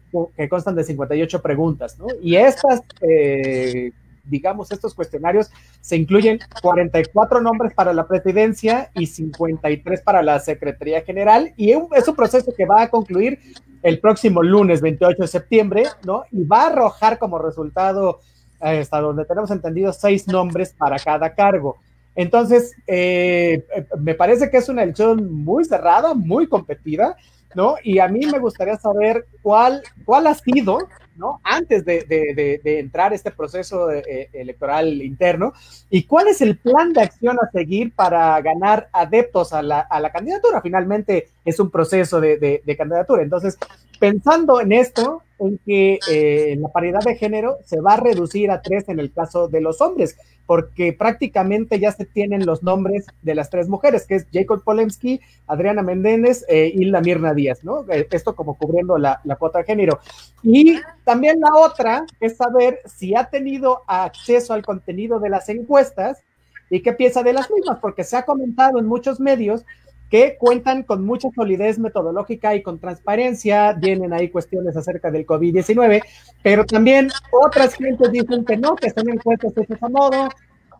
constan 0.50 0.76
de 0.76 0.84
58 0.84 1.42
preguntas, 1.42 1.98
¿no? 2.00 2.08
Y 2.22 2.36
estas 2.36 2.82
eh, 3.02 3.92
digamos, 4.24 4.72
estos 4.72 4.94
cuestionarios 4.94 5.52
se 5.82 5.98
incluyen 5.98 6.40
44 6.62 7.42
nombres 7.42 7.74
para 7.74 7.94
la 7.94 8.08
presidencia 8.08 8.90
y 8.94 9.08
53 9.08 10.02
para 10.02 10.22
la 10.22 10.40
Secretaría 10.40 11.02
General, 11.02 11.54
y 11.58 11.72
es 11.72 12.08
un 12.08 12.16
proceso 12.16 12.54
que 12.56 12.66
va 12.66 12.84
a 12.84 12.90
concluir 12.90 13.40
el 13.84 14.00
próximo 14.00 14.44
lunes 14.44 14.82
28 14.82 15.22
de 15.22 15.28
septiembre, 15.28 15.84
¿no? 16.06 16.24
Y 16.32 16.44
va 16.44 16.64
a 16.64 16.68
arrojar 16.68 17.18
como 17.18 17.40
resultado, 17.40 18.20
eh, 18.62 18.80
hasta 18.80 19.02
donde 19.02 19.26
tenemos 19.26 19.52
entendido, 19.52 19.92
seis 19.94 20.28
nombres 20.28 20.74
para 20.78 21.00
cada 21.00 21.34
cargo. 21.34 21.78
Entonces, 22.16 22.74
eh, 22.88 23.66
me 24.00 24.16
parece 24.16 24.50
que 24.50 24.58
es 24.58 24.70
una 24.70 24.84
elección 24.84 25.32
muy 25.44 25.66
cerrada, 25.66 26.14
muy 26.14 26.48
competida, 26.48 27.16
¿no? 27.56 27.76
Y 27.84 28.00
a 28.00 28.08
mí 28.08 28.26
me 28.26 28.40
gustaría 28.40 28.78
saber 28.78 29.26
cuál, 29.42 29.82
cuál 30.06 30.28
ha 30.28 30.34
sido 30.34 30.80
¿no? 31.22 31.40
Antes 31.44 31.86
de, 31.86 32.60
entrar 32.64 33.14
este 33.14 33.32
proceso 33.32 33.92
eh, 33.92 34.30
electoral 34.34 35.02
interno. 35.02 35.54
¿Y 35.90 36.04
cuál 36.04 36.28
es 36.28 36.42
el 36.42 36.58
plan 36.58 36.92
de 36.94 37.04
acción 37.04 37.38
a 37.40 37.50
seguir 37.52 37.94
para 37.94 38.42
ganar 38.42 38.90
adeptos 38.92 39.54
a 39.54 39.62
la, 39.62 40.12
candidatura? 40.12 40.62
Finalmente 40.62 41.30
es 41.46 41.60
un 41.60 41.70
proceso 41.70 42.20
de, 42.20 42.76
candidatura. 42.78 43.22
Entonces, 43.22 43.58
pensando 44.02 44.60
en 44.60 44.72
esto, 44.72 45.22
en 45.38 45.60
que 45.64 46.00
eh, 46.10 46.56
la 46.60 46.70
paridad 46.70 47.02
de 47.02 47.16
género 47.16 47.60
se 47.66 47.80
va 47.82 47.94
a 47.94 47.98
reducir 47.98 48.50
a 48.50 48.64
tres 48.64 48.90
en 48.90 49.00
el 49.00 49.14
caso 49.14 49.48
de 49.48 49.62
los 49.62 49.80
hombres, 49.80 50.18
porque 50.48 50.92
prácticamente 50.92 51.80
ya 51.80 51.92
se 51.92 52.06
tienen 52.06 52.48
los 52.48 52.64
nombres 52.64 53.06
de 53.22 53.36
las 53.36 53.52
tres 53.52 53.70
mujeres, 53.70 54.08
que 54.08 54.16
es 54.16 54.26
Jacob 54.34 54.64
Polemski, 54.64 55.22
Adriana 55.46 55.84
Méndez 55.84 56.44
eh, 56.50 56.72
y 56.74 56.86
la 56.86 57.02
Mirna 57.02 57.36
Díaz, 57.36 57.64
¿no? 57.64 57.86
Eh, 57.92 58.08
esto 58.10 58.36
como 58.36 58.58
cubriendo 58.58 58.98
la, 58.98 59.22
la 59.24 59.36
cuota 59.36 59.60
de 59.60 59.66
género. 59.66 60.00
Y 60.42 60.80
también 61.04 61.40
la 61.40 61.54
otra 61.56 62.04
es 62.20 62.38
saber 62.38 62.80
si 62.86 63.14
ha 63.14 63.30
tenido 63.30 63.84
acceso 63.86 64.54
al 64.54 64.64
contenido 64.64 65.20
de 65.20 65.30
las 65.30 65.48
encuestas 65.48 66.24
y 66.72 66.82
qué 66.82 66.94
piensa 66.94 67.22
de 67.22 67.34
las 67.34 67.52
mismas, 67.52 67.78
porque 67.80 68.04
se 68.04 68.18
ha 68.18 68.24
comentado 68.24 68.80
en 68.80 68.88
muchos 68.88 69.20
medios 69.20 69.64
que 70.12 70.36
cuentan 70.38 70.84
con 70.84 71.06
mucha 71.06 71.30
solidez 71.34 71.80
metodológica 71.80 72.54
y 72.54 72.62
con 72.62 72.80
transparencia, 72.80 73.72
vienen 73.72 74.12
ahí 74.12 74.30
cuestiones 74.30 74.76
acerca 74.76 75.10
del 75.10 75.26
COVID-19, 75.26 76.04
pero 76.44 76.66
también 76.66 77.10
otras 77.32 77.76
gentes 77.76 78.12
dicen 78.12 78.44
que 78.44 78.58
no, 78.58 78.76
que 78.76 78.88
están 78.88 79.08
encuestas 79.08 79.58
hechas 79.58 79.82
a 79.82 79.88
modo, 79.88 80.28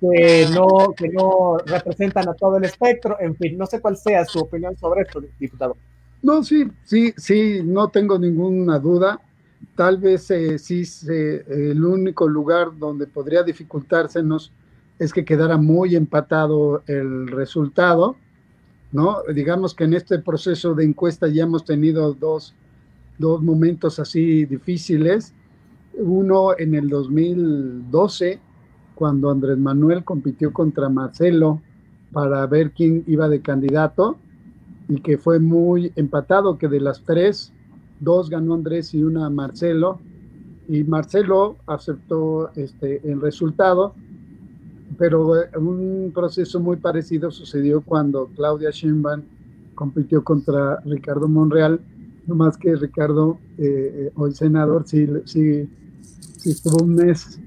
que 0.02 0.48
no, 0.54 0.94
que 0.98 1.08
no 1.08 1.60
representan 1.66 2.28
a 2.28 2.34
todo 2.34 2.58
el 2.58 2.66
espectro, 2.66 3.16
en 3.22 3.34
fin, 3.38 3.58
no 3.58 3.66
sé 3.68 3.80
cuál 3.80 3.96
sea 3.96 4.26
su 4.26 4.40
opinión 4.40 4.76
sobre 4.76 5.04
esto, 5.04 5.22
diputado. 5.40 5.78
No, 6.22 6.44
sí, 6.44 6.70
sí, 6.84 7.14
sí, 7.16 7.62
no 7.64 7.88
tengo 7.88 8.20
ninguna 8.20 8.80
duda. 8.80 9.22
Tal 9.78 9.98
vez 9.98 10.30
eh, 10.32 10.60
sí 10.60 10.84
el 11.08 11.84
único 11.84 12.28
lugar 12.28 12.78
donde 12.78 13.08
podría 13.08 13.44
dificultársenos 13.44 14.52
es 15.00 15.14
que 15.14 15.24
quedara 15.24 15.56
muy 15.56 15.96
empatado 15.96 16.84
el 16.86 17.28
resultado 17.28 18.18
¿no? 18.92 19.20
Digamos 19.34 19.74
que 19.74 19.86
en 19.86 19.94
este 19.94 20.20
proceso 20.20 20.74
de 20.74 20.84
encuesta 20.84 21.28
ya 21.28 21.44
hemos 21.44 21.66
tenido 21.66 22.14
dos, 22.14 22.54
dos 23.18 23.42
momentos 23.42 24.00
así 24.00 24.46
difíciles. 24.46 25.34
Uno 25.94 26.58
en 26.58 26.76
el 26.76 26.90
2012, 26.90 28.40
cuando 28.96 29.30
Andrés 29.30 29.58
Manuel 29.58 30.04
compitió 30.04 30.52
contra 30.54 30.90
Marcelo 30.90 31.62
para 32.12 32.46
ver 32.48 32.72
quién 32.72 33.04
iba 33.08 33.30
de 33.30 33.42
candidato 33.42 34.18
y 34.90 35.02
que 35.02 35.18
fue 35.18 35.40
muy 35.40 35.94
empatado, 35.96 36.58
que 36.58 36.68
de 36.68 36.82
las 36.82 37.04
tres, 37.04 37.54
dos 38.00 38.30
ganó 38.30 38.56
Andrés 38.56 38.94
y 38.94 39.04
una 39.04 39.30
Marcelo, 39.30 40.00
y 40.68 40.84
Marcelo 40.84 41.58
aceptó 41.66 42.52
este, 42.56 43.02
el 43.10 43.22
resultado 43.22 43.94
pero 44.98 45.42
eh, 45.42 45.50
un 45.58 46.12
proceso 46.14 46.60
muy 46.60 46.78
parecido 46.78 47.32
sucedió 47.32 47.82
cuando 47.82 48.30
Claudia 48.36 48.72
Sheinbaum 48.72 49.22
compitió 49.76 50.24
contra 50.24 50.80
Ricardo 50.82 51.28
Monreal, 51.28 51.80
no 52.28 52.36
más 52.36 52.58
que 52.58 52.76
Ricardo, 52.76 53.40
eh, 53.58 53.64
eh, 54.08 54.12
hoy 54.16 54.34
senador, 54.34 54.84
sí, 54.86 55.08
sí, 55.26 55.68
sí, 56.38 56.52
estuvo 56.52 56.84
un 56.84 56.96
mes 56.96 57.40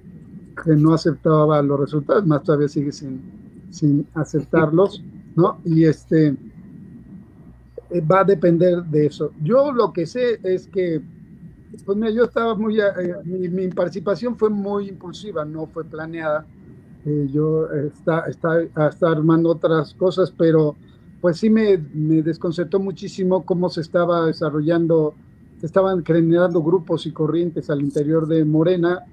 que 0.65 0.75
no 0.77 0.95
aceptaba 0.95 1.63
los 1.63 1.81
resultados, 1.81 2.27
más 2.27 2.43
todavía 2.43 2.69
sigue 2.69 2.93
sin, 2.93 3.21
sin 3.71 4.07
aceptarlos, 4.15 5.03
¿no? 5.37 5.59
Y 5.65 5.85
este 5.85 6.37
va 8.11 8.21
a 8.21 8.25
depender 8.25 8.83
de 8.85 9.07
eso. 9.07 9.31
Yo 9.43 9.73
lo 9.73 9.93
que 9.93 10.07
sé 10.07 10.41
es 10.43 10.67
que, 10.67 11.01
pues 11.85 11.97
mira, 11.97 12.11
yo 12.11 12.25
estaba 12.25 12.55
muy, 12.57 12.79
mi, 13.25 13.49
mi 13.49 13.69
participación 13.69 14.37
fue 14.37 14.51
muy 14.51 14.89
impulsiva, 14.89 15.45
no 15.45 15.67
fue 15.67 15.85
planeada 15.85 16.45
eh, 17.07 17.29
yo 17.31 17.71
está, 17.71 18.21
está, 18.29 18.63
está, 18.63 19.11
armando 19.11 19.51
otras 19.51 19.93
cosas, 19.95 20.33
pero 20.37 20.75
pues 21.21 21.39
sí 21.39 21.51
me, 21.51 21.79
me, 21.93 22.23
desconcertó 22.23 22.81
muchísimo 22.81 23.45
cómo 23.45 23.69
se 23.69 23.83
estaba 23.83 24.27
desarrollando, 24.27 25.15
se 25.61 25.67
estaban 25.67 26.05
generando 26.05 26.63
grupos 26.63 27.07
y 27.07 27.13
corrientes 27.13 27.69
al 27.71 27.83
interior 27.83 28.27
de 28.27 28.45
Morena. 28.45 29.05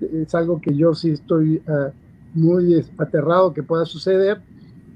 Es 0.00 0.34
algo 0.34 0.60
que 0.60 0.74
yo 0.74 0.94
sí 0.94 1.10
estoy 1.10 1.62
uh, 1.66 1.90
muy 2.34 2.84
aterrado 2.98 3.52
que 3.52 3.62
pueda 3.62 3.84
suceder. 3.84 4.40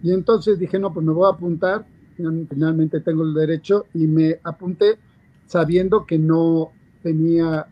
Y 0.03 0.13
entonces 0.13 0.59
dije, 0.59 0.79
no, 0.79 0.93
pues 0.93 1.05
me 1.05 1.13
voy 1.13 1.27
a 1.27 1.35
apuntar, 1.35 1.87
finalmente 2.17 3.01
tengo 3.01 3.25
el 3.25 3.35
derecho 3.35 3.87
y 3.95 4.07
me 4.07 4.39
apunté 4.43 4.99
sabiendo 5.47 6.05
que 6.07 6.19
no 6.19 6.71
tenía 7.03 7.67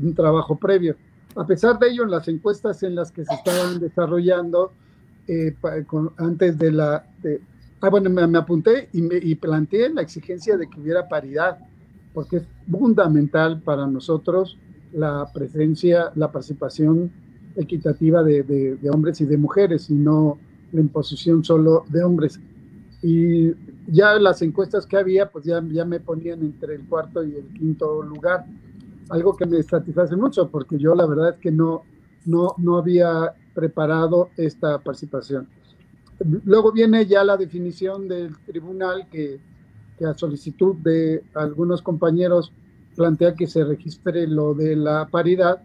un 0.00 0.14
trabajo 0.14 0.56
previo. 0.56 0.96
A 1.36 1.46
pesar 1.46 1.78
de 1.78 1.88
ello, 1.88 2.04
en 2.04 2.10
las 2.10 2.28
encuestas 2.28 2.82
en 2.82 2.94
las 2.94 3.10
que 3.10 3.24
se 3.24 3.34
estaban 3.34 3.80
desarrollando 3.80 4.72
eh, 5.26 5.54
antes 6.18 6.58
de 6.58 6.70
la... 6.70 7.04
ah, 7.80 7.88
bueno, 7.88 8.10
me, 8.10 8.38
apunté 8.38 8.88
y, 8.92 9.34
planteé 9.34 9.88
la 9.90 10.02
exigencia 10.02 10.56
de 10.56 10.68
que 10.68 10.80
hubiera 10.80 11.08
paridad, 11.08 11.58
porque 12.12 12.36
es 12.36 12.42
fundamental 12.70 13.60
para 13.62 13.86
nosotros 13.86 14.58
la 14.92 15.28
presencia, 15.32 16.12
la 16.14 16.30
participación 16.30 17.10
equitativa 17.56 18.22
de, 18.22 18.42
de, 18.42 18.90
hombres 18.90 19.20
y 19.20 19.26
de 19.26 19.36
mujeres, 19.36 19.90
y 19.90 19.94
no 19.94 20.38
la 20.72 20.80
imposición 20.80 21.42
solo 21.42 21.84
de 21.88 22.04
hombres. 22.04 22.38
Y 23.02 23.52
ya 23.88 24.14
las 24.20 24.40
encuestas 24.42 24.86
que 24.86 24.96
había, 24.96 25.30
pues 25.30 25.44
ya, 25.44 25.62
ya 25.68 25.84
me 25.84 25.98
ponían 25.98 26.42
entre 26.42 26.76
el 26.76 26.86
cuarto 26.86 27.24
y 27.24 27.34
el 27.34 27.46
quinto 27.58 28.02
lugar 28.02 28.46
algo 29.10 29.36
que 29.36 29.46
me 29.46 29.62
satisface 29.62 30.16
mucho, 30.16 30.48
porque 30.48 30.78
yo 30.78 30.94
la 30.94 31.06
verdad 31.06 31.34
es 31.34 31.40
que 31.40 31.50
no, 31.50 31.82
no, 32.24 32.54
no 32.58 32.78
había 32.78 33.34
preparado 33.54 34.30
esta 34.36 34.78
participación. 34.78 35.48
Luego 36.44 36.72
viene 36.72 37.06
ya 37.06 37.24
la 37.24 37.36
definición 37.36 38.08
del 38.08 38.36
tribunal 38.46 39.08
que, 39.10 39.40
que 39.98 40.06
a 40.06 40.14
solicitud 40.14 40.76
de 40.76 41.22
algunos 41.34 41.82
compañeros 41.82 42.52
plantea 42.96 43.34
que 43.34 43.46
se 43.46 43.64
registre 43.64 44.26
lo 44.26 44.54
de 44.54 44.76
la 44.76 45.08
paridad 45.08 45.62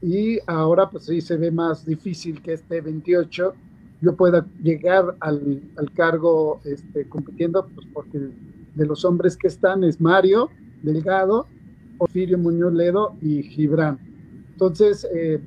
y 0.00 0.38
ahora 0.46 0.88
pues 0.90 1.06
sí 1.06 1.20
se 1.20 1.36
ve 1.36 1.50
más 1.50 1.84
difícil 1.84 2.40
que 2.40 2.54
este 2.54 2.80
28 2.80 3.54
yo 4.00 4.16
pueda 4.16 4.44
llegar 4.62 5.16
al, 5.20 5.62
al 5.76 5.92
cargo 5.92 6.60
este, 6.64 7.08
compitiendo, 7.08 7.66
pues 7.72 7.86
porque 7.92 8.18
de 8.74 8.86
los 8.86 9.04
hombres 9.04 9.36
que 9.36 9.46
están 9.46 9.84
es 9.84 10.00
Mario 10.00 10.50
Delgado, 10.82 11.46
Porfirio 12.02 12.36
Muñoz 12.36 12.72
Ledo 12.72 13.14
y 13.20 13.44
Gibran. 13.44 13.96
Entonces, 14.50 15.06
eh, 15.14 15.40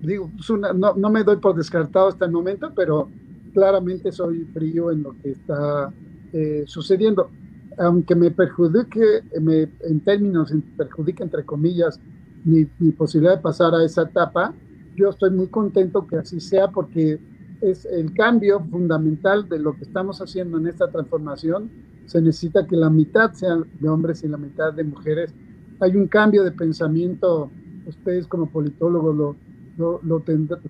digo, 0.00 0.30
pues 0.34 0.48
no, 0.74 0.94
no, 0.94 1.10
me 1.10 1.22
doy 1.22 1.36
por 1.36 1.54
descartado 1.54 2.08
hasta 2.08 2.24
el 2.24 2.32
momento, 2.32 2.72
pero 2.74 3.10
claramente 3.52 4.10
soy 4.10 4.44
frío 4.54 4.90
en 4.90 5.02
lo 5.02 5.14
que 5.20 5.32
está 5.32 5.92
eh, 6.32 6.64
sucediendo. 6.66 7.28
Aunque 7.76 8.14
me 8.14 8.30
perjudique, 8.30 9.24
me, 9.42 9.68
en 9.80 10.00
términos, 10.00 10.54
perjudique 10.78 11.22
entre 11.22 11.44
comillas, 11.44 12.00
mi, 12.44 12.66
mi, 12.78 12.92
posibilidad 12.92 13.36
de 13.36 13.42
pasar 13.42 13.74
a 13.74 13.84
esa 13.84 14.02
etapa, 14.02 14.54
yo 14.96 15.10
estoy 15.10 15.30
muy 15.32 15.48
contento 15.48 16.06
que 16.06 16.16
así 16.16 16.40
sea 16.40 16.68
porque 16.68 17.18
es 17.60 17.84
el 17.84 18.14
cambio 18.14 18.60
fundamental 18.70 19.46
de 19.50 19.58
lo 19.58 19.76
que 19.76 19.82
estamos 19.82 20.22
haciendo 20.22 20.56
en 20.56 20.66
esta 20.66 20.90
transformación. 20.90 21.70
Se 22.06 22.22
necesita 22.22 22.66
que 22.66 22.76
la 22.76 22.88
mitad 22.88 23.34
sean 23.34 23.66
de 23.78 23.88
hombres 23.90 24.24
y 24.24 24.28
la 24.28 24.38
mitad 24.38 24.72
de 24.72 24.82
mujeres. 24.82 25.34
Hay 25.80 25.96
un 25.96 26.06
cambio 26.06 26.44
de 26.44 26.52
pensamiento, 26.52 27.50
ustedes 27.86 28.26
como 28.26 28.46
politólogos 28.46 29.16
lo, 29.16 30.00
lo, 30.02 30.22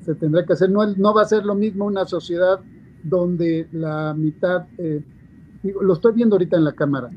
se 0.04 0.14
tendrá 0.14 0.44
que 0.44 0.52
hacer. 0.52 0.70
No, 0.70 0.86
no 0.86 1.14
va 1.14 1.22
a 1.22 1.26
ser 1.26 1.44
lo 1.44 1.54
mismo 1.54 1.84
una 1.84 2.06
sociedad 2.06 2.60
donde 3.02 3.66
la 3.72 4.14
mitad, 4.16 4.66
eh, 4.78 5.02
lo 5.62 5.92
estoy 5.92 6.12
viendo 6.14 6.36
ahorita 6.36 6.56
en 6.56 6.64
la 6.64 6.72
cámara, 6.72 7.10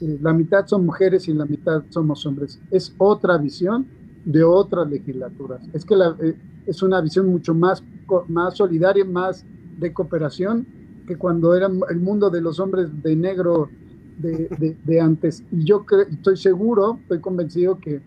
eh, 0.00 0.18
la 0.20 0.32
mitad 0.32 0.66
son 0.66 0.86
mujeres 0.86 1.28
y 1.28 1.34
la 1.34 1.44
mitad 1.44 1.82
somos 1.90 2.24
hombres. 2.26 2.60
Es 2.70 2.94
otra 2.98 3.38
visión 3.38 3.86
de 4.24 4.44
otras 4.44 4.88
legislaturas. 4.88 5.62
Es 5.72 5.84
que 5.84 5.96
la, 5.96 6.16
eh, 6.20 6.36
es 6.66 6.82
una 6.82 7.00
visión 7.00 7.26
mucho 7.28 7.54
más, 7.54 7.82
más 8.28 8.56
solidaria, 8.56 9.04
más 9.04 9.44
de 9.78 9.92
cooperación 9.92 10.66
que 11.06 11.16
cuando 11.16 11.54
era 11.54 11.68
el 11.90 12.00
mundo 12.00 12.30
de 12.30 12.40
los 12.40 12.60
hombres 12.60 13.02
de 13.02 13.16
negro 13.16 13.68
de, 14.22 14.76
de, 14.82 15.00
antes. 15.00 15.42
Y 15.50 15.64
yo 15.64 15.84
estoy 16.10 16.36
seguro, 16.36 16.98
estoy 17.02 17.20
convencido 17.20 17.78
que 17.78 18.00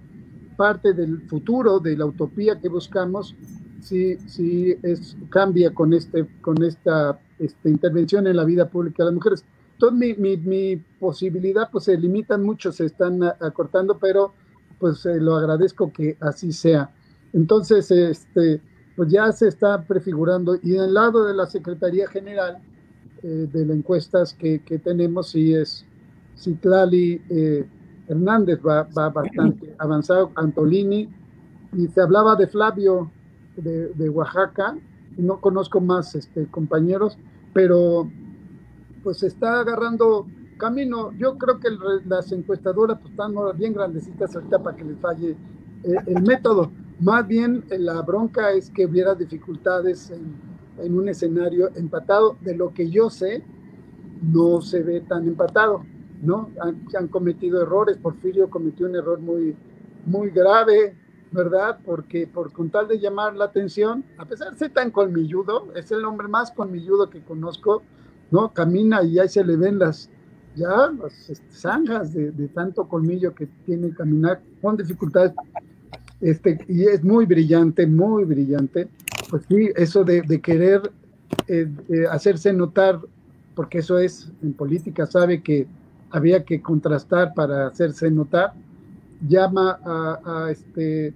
parte 0.57 0.93
del 0.93 1.22
futuro, 1.27 1.79
de 1.79 1.98
la 1.98 2.05
utopía 2.05 2.60
que 2.60 2.69
buscamos, 2.69 3.36
sí, 3.81 4.17
sí 4.27 4.75
es, 4.81 5.17
cambia 5.29 5.74
con, 5.74 5.93
este, 5.93 6.25
con 6.41 6.63
esta 6.63 7.19
este, 7.38 7.69
intervención 7.69 8.25
en 8.27 8.38
la 8.38 8.45
vida 8.45 8.69
pública 8.69 9.03
de 9.03 9.05
las 9.05 9.15
mujeres. 9.15 9.45
Entonces 9.74 10.00
mi, 10.00 10.13
mi, 10.13 10.38
mi 10.38 10.75
posibilidad 11.00 11.69
pues 11.69 11.84
se 11.84 11.98
limitan 11.98 12.43
mucho, 12.43 12.72
se 12.72 12.86
están 12.86 13.22
acortando, 13.24 13.98
pero 14.00 14.34
pues 14.79 15.05
eh, 15.05 15.19
lo 15.19 15.36
agradezco 15.36 15.91
que 15.91 16.17
así 16.22 16.51
sea. 16.51 16.89
Entonces, 17.34 17.91
este, 17.91 18.62
pues 18.95 19.12
ya 19.12 19.31
se 19.31 19.48
está 19.48 19.84
prefigurando 19.84 20.57
y 20.62 20.72
del 20.72 20.93
lado 20.93 21.25
de 21.25 21.34
la 21.34 21.45
Secretaría 21.45 22.07
General 22.07 22.60
eh, 23.24 23.48
de 23.51 23.65
las 23.65 23.77
encuestas 23.77 24.34
que, 24.34 24.60
que, 24.60 24.79
tenemos, 24.79 25.31
sí 25.31 25.53
es 25.53 25.86
Citlali 26.38 27.22
eh, 27.30 27.65
Hernández 28.08 28.60
va, 28.65 28.84
va, 28.98 29.10
bastante 29.10 29.75
avanzado, 29.80 30.32
Antolini, 30.36 31.10
y 31.74 31.88
se 31.88 32.01
hablaba 32.01 32.36
de 32.36 32.48
Flavio 32.48 33.12
de, 33.58 33.89
de 33.89 34.10
Oaxaca, 34.10 34.77
no 35.18 35.39
conozco 35.39 35.82
más 35.82 36.15
este, 36.15 36.46
compañeros, 36.48 37.18
pero 37.54 38.10
pues 39.04 39.24
está 39.24 39.60
agarrando 39.62 40.25
camino. 40.58 41.12
Yo 41.13 41.38
creo 41.38 41.60
que 41.60 41.70
las 42.06 42.32
encuestadoras 42.32 43.00
pues, 43.00 43.12
están 43.12 43.36
bien 43.58 43.74
grandecitas 43.74 44.36
ahorita 44.36 44.63
para 44.63 44.75
que 44.75 44.84
les 44.84 44.98
falle 45.00 45.36
eh, 45.84 45.96
el 46.08 46.24
método. 46.24 46.72
Más 47.00 47.27
bien 47.27 47.63
eh, 47.70 47.77
la 47.77 48.01
bronca 48.01 48.51
es 48.51 48.70
que 48.70 48.86
hubiera 48.86 49.15
dificultades 49.15 50.12
en, 50.12 50.56
un 50.94 51.08
escenario 51.08 51.70
empatado. 51.75 52.38
De 52.42 52.56
lo 52.56 52.74
que 52.74 52.89
yo 52.89 53.10
sé, 53.10 53.44
no 54.22 54.62
se 54.62 54.82
ve 54.82 55.01
tan 55.01 55.27
empatado, 55.27 55.86
¿no? 56.25 56.50
Han, 56.62 57.08
cometido 57.08 57.62
errores. 57.62 57.98
Porfirio 57.98 58.50
cometió 58.50 58.88
un 58.88 58.96
error 58.96 59.20
muy, 59.20 59.55
muy 60.05 60.29
grave, 60.29 60.96
¿verdad? 61.32 61.79
Porque 61.86 62.27
por 62.27 62.51
con 62.51 62.70
tal 62.70 62.88
de 62.88 63.00
llamar 63.00 63.36
la 63.36 63.46
atención, 63.46 64.03
a 64.17 64.25
pesar 64.25 64.51
de 64.51 64.58
ser 64.58 64.74
tan 64.74 64.91
colmilludo, 64.91 65.67
es 65.75 65.91
el 65.91 66.03
hombre 66.05 66.27
más 66.27 66.51
colmilludo 66.51 67.10
que 67.10 67.22
conozco, 67.22 67.84
¿no? 68.32 68.51
Camina 68.53 69.04
y 69.04 69.19
ahí 69.19 69.30
se 69.30 69.43
le 69.43 69.56
ven 69.56 69.80
las, 69.80 70.10
ya 70.56 70.91
las 70.99 71.30
este, 71.30 71.52
zanjas 71.52 72.13
de, 72.13 72.32
de, 72.32 72.47
tanto 72.47 72.88
colmillo 72.88 73.34
que 73.34 73.47
tiene 73.65 73.91
caminar 73.91 74.41
con 74.62 74.78
dificultades 74.78 75.34
este, 76.21 76.58
y 76.67 76.86
es 76.86 77.04
muy 77.04 77.26
brillante, 77.26 77.86
muy 77.86 78.23
brillante. 78.23 78.88
Pues 79.30 79.43
sí, 79.47 79.69
eso 79.76 80.04
de, 80.04 80.41
querer 80.41 80.91
eh, 81.47 81.67
hacerse 82.10 82.54
notar, 82.54 82.99
porque 83.54 83.80
eso 83.80 83.99
es, 83.99 84.32
en 84.41 84.54
política 84.54 85.06
sabe 85.06 85.41
que 85.41 85.67
había 86.12 86.44
que 86.44 86.62
contrastar 86.62 87.34
para 87.34 87.68
hacerse 87.68 88.10
notar, 88.10 88.54
llama 89.28 89.80
a, 89.84 90.50
este, 90.52 91.13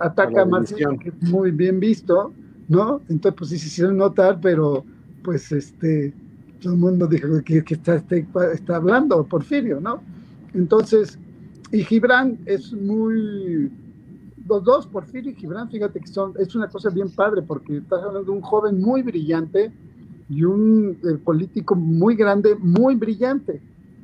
ataca 0.00 0.42
a, 0.42 0.44
Marcelo, 0.44 0.98
que 0.98 1.10
es 1.10 1.22
muy 1.30 1.50
bien 1.50 1.80
visto, 1.80 2.32
¿no? 2.68 3.00
Entonces, 3.08 3.34
pues 3.36 3.50
sí 3.50 3.58
se 3.58 3.66
hicieron 3.66 3.96
notar, 3.96 4.38
pero 4.40 4.84
pues 5.22 5.50
este, 5.52 6.12
todo 6.60 6.74
el 6.74 6.78
mundo 6.78 7.06
dijo 7.06 7.28
que, 7.44 7.64
está, 7.68 7.96
está, 7.96 8.16
está 8.52 8.76
hablando 8.76 9.24
Porfirio, 9.24 9.80
¿no? 9.80 10.02
Entonces, 10.54 11.18
y 11.72 11.84
Gibran 11.84 12.38
es 12.46 12.72
muy. 12.72 13.70
Los 14.46 14.64
dos, 14.64 14.86
Porfirio 14.86 15.30
y 15.30 15.34
Gibran, 15.34 15.70
fíjate 15.70 16.00
que 16.00 16.08
son. 16.08 16.34
Es 16.38 16.54
una 16.54 16.68
cosa 16.68 16.90
bien 16.90 17.10
padre 17.10 17.42
porque 17.42 17.78
estás 17.78 18.02
hablando 18.02 18.24
de 18.24 18.30
un 18.30 18.40
joven 18.40 18.80
muy 18.80 19.02
brillante 19.02 19.72
y 20.30 20.44
un 20.44 20.96
eh, 21.02 21.18
político 21.24 21.74
muy 21.74 22.14
grande, 22.14 22.54
muy 22.54 22.94
brillante. 22.94 23.60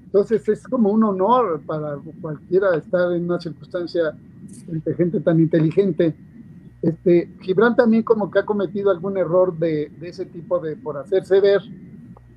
Entonces 0.06 0.48
es 0.48 0.66
como 0.66 0.90
un 0.90 1.04
honor 1.04 1.60
para 1.64 1.98
cualquiera 2.20 2.76
estar 2.76 3.12
en 3.12 3.24
una 3.24 3.40
circunstancia 3.40 4.16
entre 4.68 4.94
gente 4.94 5.20
tan 5.20 5.38
inteligente. 5.38 6.14
Este, 6.82 7.30
Gibran 7.40 7.76
también 7.76 8.02
como 8.02 8.30
que 8.30 8.40
ha 8.40 8.44
cometido 8.44 8.90
algún 8.90 9.16
error 9.16 9.56
de, 9.56 9.90
ese 10.02 10.26
tipo 10.26 10.58
de 10.58 10.76
por 10.76 10.96
hacerse 10.96 11.40
ver, 11.40 11.62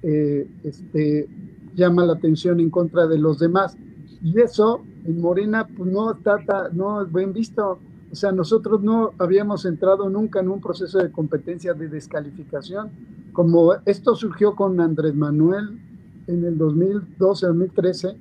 eh, 0.03 0.47
este, 0.63 1.27
llama 1.75 2.05
la 2.05 2.13
atención 2.13 2.59
en 2.59 2.69
contra 2.69 3.07
de 3.07 3.17
los 3.17 3.39
demás. 3.39 3.75
Y 4.23 4.39
eso 4.39 4.81
en 5.05 5.19
Morena 5.19 5.67
pues 5.67 5.91
no 5.91 6.11
está, 6.11 6.69
no 6.73 7.01
es 7.01 7.11
bien 7.11 7.33
visto. 7.33 7.79
O 8.11 8.15
sea, 8.15 8.31
nosotros 8.31 8.81
no 8.81 9.11
habíamos 9.19 9.65
entrado 9.65 10.09
nunca 10.09 10.39
en 10.39 10.49
un 10.49 10.61
proceso 10.61 10.97
de 10.97 11.11
competencia 11.11 11.73
de 11.73 11.87
descalificación. 11.87 12.89
Como 13.33 13.75
esto 13.85 14.15
surgió 14.15 14.55
con 14.55 14.79
Andrés 14.81 15.13
Manuel 15.13 15.79
en 16.27 16.43
el 16.43 16.57
2012-2013, 16.57 18.17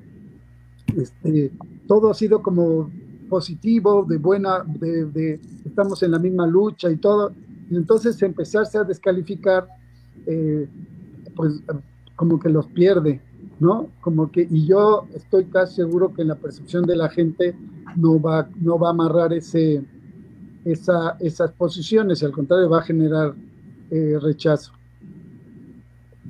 este, 0.97 1.53
todo 1.87 2.11
ha 2.11 2.15
sido 2.15 2.43
como 2.43 2.91
positivo, 3.29 4.05
de 4.09 4.19
buena, 4.19 4.65
de, 4.65 5.07
de, 5.07 5.41
estamos 5.65 6.03
en 6.03 6.13
la 6.13 6.19
misma 6.19 6.47
lucha 6.47 6.91
y 6.91 6.97
todo. 6.97 7.33
Y 7.71 7.77
entonces 7.77 8.21
empezarse 8.23 8.79
a 8.79 8.85
descalificar, 8.85 9.69
eh, 10.27 10.69
pues 11.37 11.63
como 12.17 12.39
que 12.39 12.49
los 12.49 12.67
pierde. 12.67 13.21
¿No? 13.61 13.89
Como 14.01 14.31
que, 14.31 14.47
y 14.49 14.67
yo 14.67 15.07
estoy 15.15 15.47
casi 15.47 15.77
seguro 15.77 16.13
que 16.15 16.23
en 16.23 16.29
la 16.29 16.37
percepción 16.37 16.85
de 16.85 16.97
la 16.97 17.09
gente 17.09 17.57
no 17.97 18.21
va, 18.21 18.49
no 18.61 18.79
va 18.79 18.89
a 18.89 18.91
amarrar 18.91 19.33
ese, 19.33 19.83
esa, 20.65 21.17
esas 21.21 21.53
posiciones, 21.53 22.23
al 22.23 22.33
contrario, 22.33 22.69
va 22.71 22.79
a 22.79 22.83
generar 22.83 23.35
eh, 23.91 24.19
rechazo. 24.21 24.73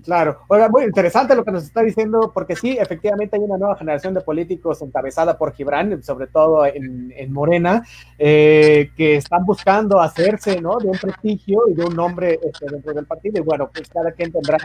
Claro, 0.09 0.39
oiga, 0.49 0.71
muy 0.71 0.85
interesante 0.85 1.37
lo 1.37 1.45
que 1.45 1.53
nos 1.53 1.65
está 1.65 1.83
diciendo, 1.83 2.31
porque 2.33 2.57
sí, 2.57 2.79
efectivamente 2.81 3.37
hay 3.37 3.43
una 3.43 3.59
nueva 3.59 3.77
generación 3.77 4.15
de 4.15 4.23
políticos 4.23 4.81
encabezada 4.81 5.37
por 5.37 5.53
Gibran, 5.53 6.03
sobre 6.03 6.29
todo 6.29 6.65
en, 6.65 7.13
en 7.15 7.31
Morena, 7.31 7.83
eh, 8.17 8.91
que 8.97 9.17
están 9.17 9.45
buscando 9.45 10.01
hacerse, 10.01 10.63
¿no? 10.63 10.79
De 10.79 10.89
un 10.89 10.97
prestigio 10.97 11.61
y 11.69 11.75
de 11.75 11.85
un 11.85 11.95
nombre 11.95 12.41
este, 12.43 12.65
dentro 12.71 12.95
del 12.95 13.05
partido, 13.05 13.43
y 13.43 13.45
bueno, 13.45 13.69
pues 13.71 13.87
cada 13.91 14.11
quien 14.13 14.33
tendrá 14.33 14.57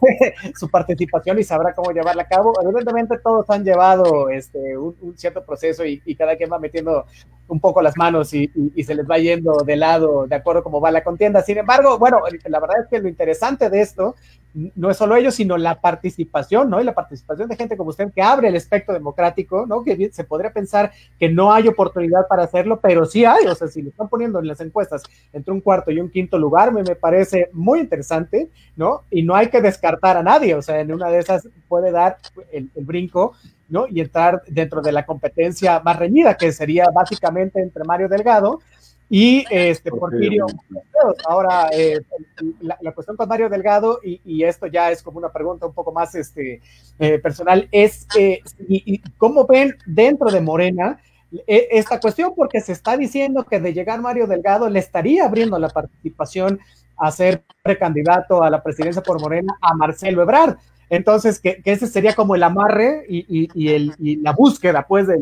su 0.58 0.68
participación 0.68 1.38
y 1.38 1.44
sabrá 1.44 1.74
cómo 1.74 1.92
llevarla 1.92 2.22
a 2.22 2.28
cabo. 2.28 2.52
Evidentemente 2.62 3.18
todos 3.22 3.48
han 3.50 3.64
llevado 3.64 4.28
este, 4.30 4.76
un, 4.76 5.14
cierto 5.16 5.44
proceso 5.44 5.84
y, 5.84 6.00
cada 6.16 6.36
quien 6.36 6.50
va 6.52 6.58
metiendo 6.58 7.06
un 7.46 7.60
poco 7.60 7.80
las 7.80 7.96
manos 7.96 8.34
y, 8.34 8.50
se 8.82 8.94
les 8.94 9.08
va 9.08 9.18
yendo 9.18 9.62
de 9.64 9.76
lado 9.76 10.26
de 10.26 10.34
acuerdo 10.34 10.62
cómo 10.62 10.80
va 10.80 10.90
la 10.90 11.04
contienda. 11.04 11.42
Sin 11.42 11.58
embargo, 11.58 11.98
bueno, 11.98 12.20
la 12.46 12.60
verdad 12.60 12.80
es 12.82 12.88
que 12.88 13.00
lo 13.00 13.08
interesante 13.08 13.70
de 13.70 13.80
esto 13.80 14.16
no 14.54 14.90
es 14.90 14.96
solo 14.96 15.16
ellos, 15.16 15.34
sino 15.34 15.56
la 15.56 15.80
participación, 15.80 16.70
¿no? 16.70 16.80
Y 16.80 16.84
la 16.84 16.94
participación 16.94 17.48
de 17.48 17.56
gente 17.56 17.76
como 17.76 17.90
usted 17.90 18.10
que 18.12 18.22
abre 18.22 18.48
el 18.48 18.56
espectro 18.56 18.94
democrático, 18.94 19.66
¿no? 19.66 19.84
Que 19.84 20.10
se 20.12 20.24
podría 20.24 20.52
pensar 20.52 20.90
que 21.18 21.28
no 21.28 21.52
hay 21.52 21.68
oportunidad 21.68 22.26
para 22.28 22.44
hacerlo, 22.44 22.80
pero 22.80 23.04
sí 23.04 23.24
hay, 23.24 23.46
o 23.46 23.54
sea, 23.54 23.68
si 23.68 23.82
lo 23.82 23.90
están 23.90 24.08
poniendo 24.08 24.38
en 24.38 24.46
las 24.46 24.60
encuestas 24.60 25.02
entre 25.32 25.52
un 25.52 25.60
cuarto 25.60 25.90
y 25.90 26.00
un 26.00 26.10
quinto 26.10 26.38
lugar, 26.38 26.72
me, 26.72 26.82
me 26.82 26.96
parece 26.96 27.50
muy 27.52 27.80
interesante, 27.80 28.50
¿no? 28.76 29.02
Y 29.10 29.22
no 29.22 29.34
hay 29.34 29.48
que 29.48 29.60
descartar 29.60 30.16
a 30.16 30.22
nadie, 30.22 30.54
o 30.54 30.62
sea, 30.62 30.80
en 30.80 30.92
una 30.92 31.08
de 31.08 31.18
esas 31.18 31.48
puede 31.68 31.92
dar 31.92 32.18
el, 32.50 32.70
el 32.74 32.84
brinco, 32.84 33.34
¿no? 33.68 33.86
Y 33.86 34.00
entrar 34.00 34.42
dentro 34.48 34.80
de 34.80 34.92
la 34.92 35.04
competencia 35.04 35.80
más 35.80 35.98
reñida, 35.98 36.36
que 36.36 36.52
sería 36.52 36.86
básicamente 36.92 37.60
entre 37.60 37.84
Mario 37.84 38.08
Delgado 38.08 38.60
y 39.10 39.44
este 39.50 39.90
Porfirio. 39.90 40.46
Ahora, 41.26 41.68
eh, 41.72 42.00
la, 42.60 42.92
cuestión 42.92 43.16
con 43.16 43.28
Mario 43.28 43.48
Delgado, 43.48 44.00
y, 44.02 44.42
esto 44.42 44.66
ya 44.66 44.90
es 44.90 45.02
como 45.02 45.18
una 45.18 45.32
pregunta 45.32 45.66
un 45.66 45.72
poco 45.72 45.92
más 45.92 46.14
este, 46.14 46.60
eh, 46.98 47.18
personal, 47.18 47.68
es 47.72 48.06
eh, 48.16 48.40
y, 48.68 49.00
cómo 49.16 49.46
ven 49.46 49.76
dentro 49.86 50.30
de 50.30 50.40
Morena 50.40 51.00
esta 51.46 52.00
cuestión, 52.00 52.32
porque 52.34 52.60
se 52.62 52.72
está 52.72 52.96
diciendo 52.96 53.44
que 53.44 53.60
de 53.60 53.74
llegar 53.74 54.00
Mario 54.00 54.26
Delgado 54.26 54.70
le 54.70 54.78
estaría 54.78 55.26
abriendo 55.26 55.58
la 55.58 55.68
participación 55.68 56.58
a 56.96 57.10
ser 57.10 57.44
precandidato 57.62 58.42
a 58.42 58.48
la 58.48 58.62
presidencia 58.62 59.02
por 59.02 59.20
Morena 59.20 59.54
a 59.60 59.74
Marcelo 59.74 60.22
Ebrard. 60.22 60.56
Entonces, 60.90 61.38
que, 61.38 61.60
ese 61.64 61.86
sería 61.86 62.14
como 62.14 62.34
el 62.34 62.42
amarre 62.42 63.04
y, 63.08 63.68
el, 63.68 63.94
la 64.22 64.32
búsqueda, 64.32 64.86
pues, 64.86 65.06
de, 65.06 65.16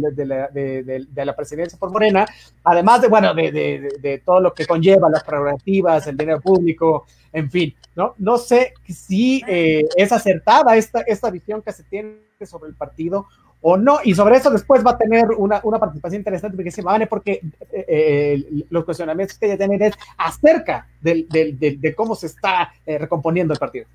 la, 1.25 1.37
presidencia 1.37 1.79
por 1.79 1.91
Morena, 1.91 2.27
además 2.63 3.03
de, 3.03 3.09
bueno, 3.09 3.35
de, 3.35 4.23
todo 4.25 4.41
lo 4.41 4.55
que 4.55 4.67
conlleva 4.67 5.11
las 5.11 5.25
prerrogativas, 5.25 6.07
el 6.07 6.17
dinero 6.17 6.41
público, 6.41 7.07
en 7.33 7.51
fin, 7.51 7.75
¿no? 7.97 8.15
No 8.19 8.39
sé 8.39 8.75
si 8.87 9.43
eh, 9.47 9.85
es 9.97 10.13
acertada 10.13 10.77
esta, 10.77 11.01
esta 11.01 11.31
visión 11.31 11.63
que 11.63 11.73
se 11.73 11.83
tiene 11.83 12.19
sobre 12.45 12.71
el 12.71 12.77
partido 12.77 13.27
o 13.61 13.77
no, 13.77 13.99
y 14.05 14.15
sobre 14.15 14.37
eso 14.37 14.51
después 14.51 14.87
va 14.87 14.93
a 14.93 14.99
tener 14.99 15.27
una, 15.37 15.61
participación 15.61 16.21
interesante 16.21 16.57
porque 16.57 16.71
se 16.71 16.83
van 16.83 17.07
porque 17.09 17.41
eh, 17.73 17.85
eh, 17.89 18.65
los 18.71 18.85
cuestionamientos 18.85 19.37
que 19.39 19.47
ella 19.47 19.59
tiene 19.59 19.87
es 19.87 19.95
acerca 20.17 20.87
de 21.01 21.95
cómo 21.97 22.15
se 22.15 22.27
está 22.27 22.73
recomponiendo 22.87 23.53
el 23.53 23.59
partido. 23.59 23.87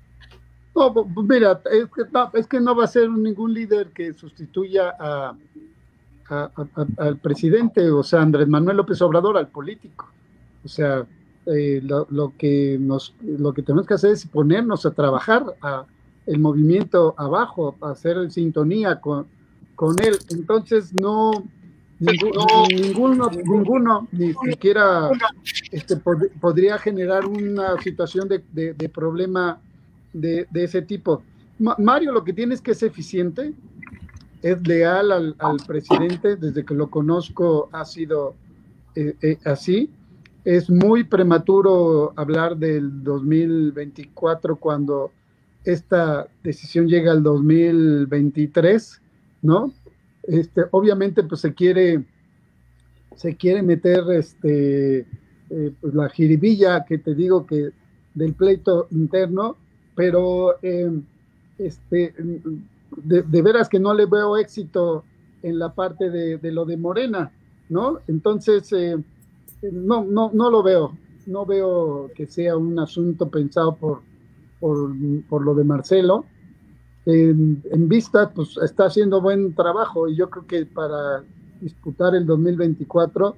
No, 0.74 0.94
mira, 1.28 1.60
es 1.70 1.86
que, 1.90 2.02
no, 2.10 2.30
es 2.32 2.46
que 2.46 2.60
no 2.60 2.74
va 2.74 2.84
a 2.84 2.88
ser 2.88 3.10
ningún 3.10 3.52
líder 3.52 3.88
que 3.88 4.14
sustituya 4.14 4.94
a, 4.98 5.34
al 6.96 7.16
presidente, 7.18 7.90
o 7.90 8.02
sea, 8.02 8.22
Andrés 8.22 8.48
Manuel 8.48 8.78
López 8.78 9.00
Obrador, 9.02 9.36
al 9.36 9.48
político. 9.48 10.08
O 10.64 10.68
sea, 10.68 11.04
eh, 11.46 11.82
lo, 11.82 12.32
que 12.38 12.78
nos, 12.80 13.14
lo 13.20 13.52
que 13.52 13.62
tenemos 13.62 13.86
que 13.86 13.94
hacer 13.94 14.12
es 14.12 14.26
ponernos 14.26 14.86
a 14.86 14.92
trabajar 14.92 15.44
a 15.60 15.84
el 16.24 16.38
movimiento 16.38 17.14
abajo, 17.18 17.76
a 17.80 17.90
hacer 17.90 18.30
sintonía 18.30 19.00
con, 19.00 19.26
con 19.74 19.96
él. 20.00 20.16
Entonces, 20.30 20.94
no, 20.94 21.32
ninguno, 21.98 23.28
ninguno, 23.28 24.08
ni 24.12 24.32
siquiera 24.32 25.10
este, 25.70 25.96
podría 25.96 26.78
generar 26.78 27.26
una 27.26 27.76
situación 27.82 28.28
de, 28.28 28.42
de, 28.52 28.74
de 28.74 28.88
problema 28.88 29.60
de, 30.12 30.46
ese 30.54 30.82
tipo. 30.82 31.22
Mario 31.58 32.12
lo 32.12 32.24
que 32.24 32.32
tiene 32.32 32.54
es 32.54 32.60
que 32.60 32.72
es 32.72 32.82
eficiente, 32.82 33.52
es 34.42 34.66
leal 34.66 35.34
al, 35.38 35.56
presidente, 35.66 36.36
desde 36.36 36.64
que 36.64 36.74
lo 36.74 36.90
conozco 36.90 37.68
ha 37.72 37.84
sido 37.84 38.34
eh, 38.94 39.14
eh, 39.22 39.38
así. 39.44 39.90
Es 40.44 40.68
muy 40.68 41.04
prematuro 41.04 42.12
hablar 42.16 42.56
del 42.56 43.04
2024 43.04 44.56
cuando 44.56 45.12
esta 45.64 46.26
decisión 46.42 46.88
llega 46.88 47.12
al 47.12 47.22
2023, 47.22 49.00
¿no? 49.42 49.72
Este, 50.24 50.62
obviamente, 50.72 51.22
pues 51.22 51.40
se 51.40 51.54
quiere, 51.54 52.04
se 53.16 53.36
quiere 53.36 53.62
meter 53.62 54.02
este, 54.10 55.06
eh, 55.50 55.72
pues 55.80 55.94
la 55.94 56.08
jiribilla 56.08 56.84
que 56.84 56.98
te 56.98 57.14
digo 57.14 57.46
que 57.46 57.70
del 58.14 58.34
pleito 58.34 58.86
interno, 58.90 59.56
pero 59.94 60.56
eh, 60.62 60.90
este, 61.58 62.14
de, 62.96 63.42
veras 63.42 63.68
que 63.68 63.78
no 63.78 63.94
le 63.94 64.06
veo 64.06 64.36
éxito 64.36 65.04
en 65.42 65.58
la 65.58 65.74
parte 65.74 66.10
de, 66.10 66.52
lo 66.52 66.64
de 66.64 66.76
Morena, 66.76 67.32
¿no? 67.68 67.98
Entonces, 68.06 68.72
eh, 68.72 68.96
no, 69.72 70.04
no, 70.04 70.30
no 70.32 70.50
lo 70.50 70.62
veo, 70.62 70.96
no 71.26 71.44
veo 71.44 72.10
que 72.14 72.26
sea 72.26 72.56
un 72.56 72.78
asunto 72.78 73.28
pensado 73.28 73.76
por, 73.76 74.00
por, 74.60 75.44
lo 75.44 75.54
de 75.54 75.64
Marcelo. 75.64 76.24
En, 77.04 77.62
en, 77.70 77.88
vista, 77.88 78.30
pues 78.30 78.56
está 78.62 78.86
haciendo 78.86 79.20
buen 79.20 79.54
trabajo 79.54 80.08
y 80.08 80.16
yo 80.16 80.30
creo 80.30 80.46
que 80.46 80.66
para 80.66 81.24
disputar 81.60 82.14
el 82.14 82.26
2024, 82.26 83.36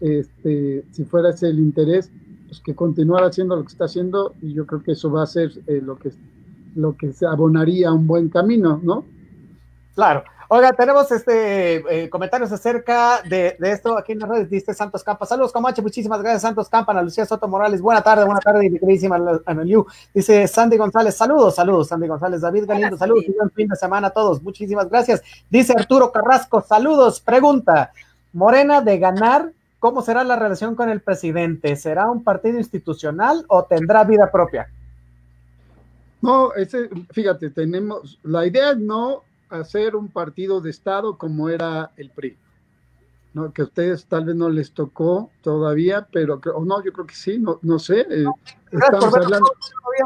este, 0.00 0.84
si 0.90 1.04
fuera 1.04 1.30
ese 1.30 1.48
el 1.48 1.58
interés, 1.58 2.10
pues, 2.48 2.60
que 2.60 2.74
continuar 2.74 3.24
haciendo 3.24 3.56
lo 3.56 3.62
que 3.62 3.68
está 3.68 3.84
haciendo 3.84 4.34
y 4.40 4.54
yo 4.54 4.66
creo 4.66 4.82
que 4.82 4.92
eso 4.92 5.10
va 5.10 5.22
a 5.22 5.26
ser 5.26 5.52
eh, 5.66 5.80
lo, 5.84 5.98
que, 5.98 6.10
lo 6.74 6.96
que 6.96 7.12
se 7.12 7.26
abonaría 7.26 7.90
a 7.90 7.92
un 7.92 8.06
buen 8.06 8.28
camino, 8.28 8.80
¿no? 8.82 9.04
Claro. 9.94 10.24
Oiga, 10.50 10.72
tenemos 10.72 11.12
este 11.12 12.04
eh, 12.04 12.08
comentarios 12.08 12.50
acerca 12.50 13.20
de, 13.20 13.54
esto 13.60 13.98
aquí 13.98 14.12
en 14.12 14.20
las 14.20 14.30
redes, 14.30 14.48
dice 14.48 14.72
Santos 14.72 15.04
Campa. 15.04 15.26
Saludos, 15.26 15.52
Comanche, 15.52 15.82
muchísimas 15.82 16.22
gracias, 16.22 16.40
Santos 16.40 16.70
Campa, 16.70 16.92
Ana 16.92 17.02
Lucía 17.02 17.26
Soto 17.26 17.46
Morales. 17.46 17.82
Buena 17.82 18.00
tarde, 18.00 18.24
buena 18.24 18.40
tarde, 18.40 18.70
mi 18.70 18.78
queridísima 18.78 19.18
Ana 19.44 19.62
Liu. 19.62 19.86
Dice 20.14 20.48
Sandy 20.48 20.78
González, 20.78 21.14
saludos, 21.14 21.54
saludos, 21.54 21.88
Sandy 21.88 22.08
González, 22.08 22.40
David 22.40 22.64
Galindo, 22.66 22.96
saludos, 22.96 23.24
y 23.28 23.32
buen 23.32 23.50
fin 23.50 23.68
de 23.68 23.76
semana 23.76 24.06
a 24.06 24.10
todos, 24.10 24.42
muchísimas 24.42 24.88
gracias. 24.88 25.20
Dice 25.50 25.74
Arturo 25.76 26.10
Carrasco, 26.10 26.62
saludos, 26.62 27.20
pregunta, 27.20 27.92
Morena 28.32 28.80
de 28.80 28.98
ganar, 28.98 29.52
¿Cómo 29.78 30.02
será 30.02 30.24
la 30.24 30.36
relación 30.36 30.74
con 30.74 30.90
el 30.90 31.00
presidente? 31.00 31.76
¿Será 31.76 32.10
un 32.10 32.24
partido 32.24 32.58
institucional 32.58 33.44
o 33.48 33.64
tendrá 33.64 34.04
vida 34.04 34.30
propia? 34.30 34.68
No, 36.20 36.52
ese, 36.54 36.88
fíjate, 37.12 37.50
tenemos, 37.50 38.18
la 38.24 38.44
idea 38.44 38.72
es 38.72 38.78
no 38.78 39.22
hacer 39.50 39.94
un 39.94 40.08
partido 40.08 40.60
de 40.60 40.70
Estado 40.70 41.16
como 41.16 41.48
era 41.48 41.92
el 41.96 42.10
PRI. 42.10 42.36
¿no? 43.34 43.52
Que 43.52 43.62
a 43.62 43.66
ustedes 43.66 44.04
tal 44.06 44.24
vez 44.24 44.34
no 44.34 44.48
les 44.48 44.72
tocó 44.72 45.30
todavía, 45.42 46.06
pero, 46.10 46.40
o 46.54 46.64
no, 46.64 46.82
yo 46.82 46.92
creo 46.92 47.06
que 47.06 47.14
sí, 47.14 47.38
no, 47.38 47.58
no 47.62 47.78
sé. 47.78 48.00
Eh, 48.00 48.24
estamos 48.72 49.14
hablando. 49.14 49.52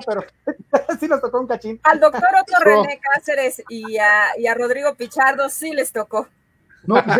pero 0.06 0.22
sí 1.00 1.08
nos 1.08 1.20
tocó 1.20 1.40
un 1.40 1.46
cachín. 1.46 1.80
Al 1.84 2.00
doctor 2.00 2.28
Otto 2.40 2.62
René 2.62 3.00
Cáceres 3.00 3.62
y 3.68 3.96
a, 3.96 4.38
y 4.38 4.46
a 4.46 4.54
Rodrigo 4.54 4.94
Pichardo 4.94 5.48
sí 5.48 5.72
les 5.72 5.92
tocó. 5.92 6.28
No, 6.86 6.96
pues 7.04 7.18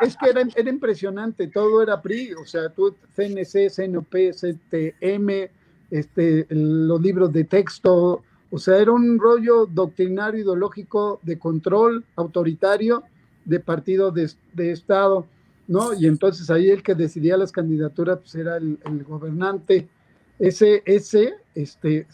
es 0.00 0.16
que, 0.16 0.30
era, 0.30 0.70
impresionante, 0.70 1.46
todo 1.48 1.82
era 1.82 2.02
PRI, 2.02 2.34
o 2.34 2.44
sea, 2.44 2.68
tú, 2.70 2.94
CNC, 3.14 3.70
CNP, 3.70 4.32
CTM, 4.32 5.48
este, 5.90 6.46
los 6.50 7.00
libros 7.00 7.32
de 7.32 7.44
texto, 7.44 8.22
o 8.50 8.58
sea, 8.58 8.78
era 8.78 8.92
un 8.92 9.18
rollo 9.18 9.66
doctrinario, 9.66 10.42
ideológico, 10.42 11.20
de 11.22 11.38
control 11.38 12.04
autoritario 12.16 13.04
de 13.44 13.60
partido 13.60 14.10
de, 14.10 14.28
Estado, 14.72 15.26
¿no? 15.68 15.94
Y 15.94 16.06
entonces 16.06 16.50
ahí 16.50 16.68
el 16.68 16.82
que 16.82 16.94
decidía 16.94 17.36
las 17.36 17.52
candidaturas 17.52 18.18
pues 18.18 18.34
era 18.34 18.56
el, 18.56 18.78
gobernante. 19.06 19.88
Ese, 20.38 20.82
ese, 20.84 21.34
este, 21.54 22.06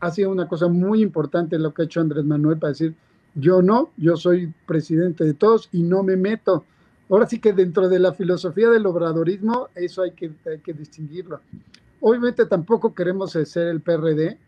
ha 0.00 0.10
sido 0.10 0.30
una 0.30 0.48
cosa 0.48 0.68
muy 0.68 1.00
importante 1.00 1.58
lo 1.58 1.72
que 1.72 1.82
ha 1.82 1.84
hecho 1.86 2.00
Andrés 2.00 2.24
Manuel 2.24 2.58
para 2.58 2.72
decir, 2.72 2.94
yo 3.34 3.62
no, 3.62 3.90
yo 3.96 4.16
soy 4.16 4.52
presidente 4.66 5.24
de 5.24 5.34
todos 5.34 5.68
y 5.72 5.82
no 5.82 6.02
me 6.02 6.16
meto. 6.16 6.64
Ahora 7.08 7.26
sí 7.26 7.38
que 7.38 7.52
dentro 7.52 7.88
de 7.88 7.98
la 7.98 8.12
filosofía 8.12 8.68
del 8.70 8.86
obradorismo, 8.86 9.68
eso 9.74 10.02
hay 10.02 10.12
que, 10.12 10.30
que 10.62 10.72
distinguirlo. 10.72 11.40
Obviamente 12.00 12.46
tampoco 12.46 12.94
queremos 12.94 13.32
ser 13.32 13.68
el 13.68 13.80
PRD, 13.80 14.38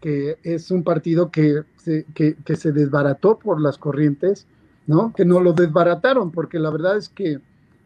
que 0.00 0.38
es 0.42 0.70
un 0.70 0.82
partido 0.82 1.30
que 1.30 1.62
se, 1.76 2.04
que, 2.14 2.36
se 2.56 2.72
desbarató 2.72 3.38
por 3.38 3.60
las 3.60 3.78
corrientes, 3.78 4.46
¿no? 4.86 5.12
Que 5.14 5.24
no 5.24 5.40
lo 5.40 5.52
desbarataron, 5.52 6.30
porque 6.30 6.58
la 6.58 6.70
verdad 6.70 6.96
es 6.96 7.08
que 7.08 7.40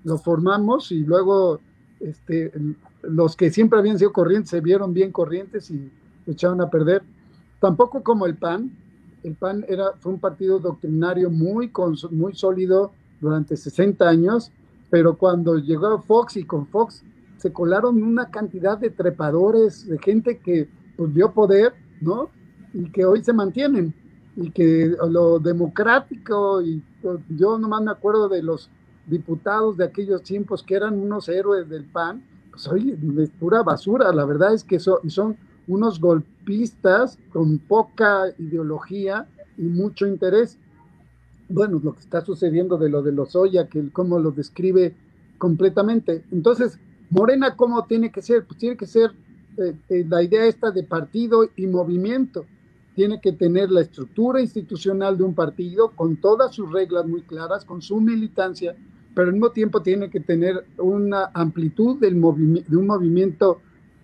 lo 0.04 0.18
formamos 0.18 0.92
y 0.92 1.00
luego 1.00 1.60
este, 2.00 2.52
los 3.02 3.36
que 3.36 3.50
siempre 3.50 3.78
habían 3.78 3.98
sido 3.98 4.12
corrientes 4.12 4.50
se 4.50 4.60
vieron 4.60 4.92
bien 4.94 5.10
corrientes 5.10 5.70
y 5.70 5.90
echaron 6.26 6.60
a 6.60 6.70
perder. 6.70 7.02
Tampoco 7.60 8.02
como 8.02 8.26
el 8.26 8.36
PAN, 8.36 8.70
el 9.24 9.34
PAN 9.34 9.64
era, 9.68 9.92
fue 9.98 10.12
un 10.12 10.20
partido 10.20 10.58
doctrinario 10.58 11.30
muy, 11.30 11.72
muy 12.10 12.34
sólido 12.34 12.92
durante 13.20 13.56
60 13.56 14.06
años, 14.06 14.52
pero 14.90 15.16
cuando 15.16 15.56
llegó 15.58 16.00
Fox 16.02 16.36
y 16.36 16.44
con 16.44 16.66
Fox 16.66 17.02
se 17.38 17.52
colaron 17.52 18.02
una 18.02 18.30
cantidad 18.30 18.78
de 18.78 18.90
trepadores, 18.90 19.88
de 19.88 19.98
gente 19.98 20.38
que 20.38 20.68
pues, 20.96 21.12
dio 21.14 21.32
poder, 21.32 21.72
¿no? 22.00 22.30
Y 22.72 22.90
que 22.90 23.04
hoy 23.04 23.24
se 23.24 23.32
mantienen. 23.32 23.94
Y 24.36 24.50
que 24.50 24.94
lo 25.08 25.38
democrático, 25.38 26.60
y 26.60 26.82
pues, 27.00 27.20
yo 27.28 27.58
nomás 27.58 27.82
me 27.82 27.92
acuerdo 27.92 28.28
de 28.28 28.42
los 28.42 28.68
diputados 29.06 29.76
de 29.76 29.84
aquellos 29.84 30.22
tiempos 30.22 30.62
que 30.62 30.74
eran 30.74 30.98
unos 30.98 31.28
héroes 31.28 31.68
del 31.68 31.84
PAN, 31.84 32.22
pues 32.50 32.66
hoy 32.68 32.96
es 33.18 33.30
pura 33.30 33.62
basura, 33.62 34.12
la 34.12 34.24
verdad 34.24 34.54
es 34.54 34.64
que 34.64 34.78
son 34.78 35.36
unos 35.66 36.00
golpistas 36.00 37.18
con 37.32 37.58
poca 37.58 38.24
ideología 38.38 39.26
y 39.56 39.62
mucho 39.62 40.06
interés. 40.06 40.58
Bueno, 41.48 41.80
lo 41.82 41.94
que 41.94 42.00
está 42.00 42.20
sucediendo 42.20 42.76
de 42.78 42.88
lo 42.88 43.02
de 43.02 43.12
los 43.12 43.36
Oya, 43.36 43.68
que 43.68 43.90
cómo 43.90 44.18
lo 44.18 44.30
describe 44.30 44.94
completamente. 45.38 46.24
Entonces, 46.30 46.78
Morena, 47.10 47.56
¿cómo 47.56 47.84
tiene 47.84 48.10
que 48.10 48.22
ser? 48.22 48.44
Pues 48.44 48.58
tiene 48.58 48.76
que 48.76 48.86
ser 48.86 49.12
eh, 49.58 49.74
eh, 49.88 50.04
la 50.08 50.22
idea 50.22 50.46
esta 50.46 50.70
de 50.70 50.82
partido 50.82 51.48
y 51.56 51.66
movimiento. 51.66 52.46
Tiene 52.94 53.20
que 53.20 53.32
tener 53.32 53.70
la 53.70 53.82
estructura 53.82 54.40
institucional 54.40 55.18
de 55.18 55.24
un 55.24 55.34
partido 55.34 55.90
con 55.90 56.16
todas 56.16 56.54
sus 56.54 56.72
reglas 56.72 57.06
muy 57.06 57.22
claras, 57.22 57.64
con 57.64 57.82
su 57.82 58.00
militancia, 58.00 58.74
pero 59.14 59.28
al 59.28 59.34
mismo 59.34 59.50
tiempo 59.50 59.82
tiene 59.82 60.10
que 60.10 60.20
tener 60.20 60.64
una 60.78 61.30
amplitud 61.34 61.98
del 61.98 62.14
de 62.14 62.76
un 62.76 62.86
movimiento 62.86 63.60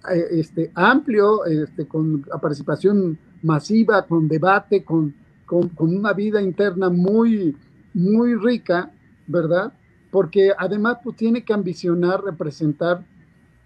este, 0.08 0.70
amplio, 0.74 1.44
este, 1.44 1.86
con 1.86 2.22
participación 2.40 3.18
masiva, 3.42 4.02
con 4.06 4.28
debate, 4.28 4.84
con, 4.84 5.14
con, 5.44 5.70
una 5.76 6.12
vida 6.12 6.40
interna 6.40 6.88
muy, 6.88 7.56
muy 7.94 8.34
rica, 8.34 8.90
¿verdad? 9.26 9.72
Porque 10.10 10.52
además 10.56 10.98
pues, 11.02 11.16
tiene 11.16 11.44
que 11.44 11.52
ambicionar 11.52 12.24
representar 12.24 13.04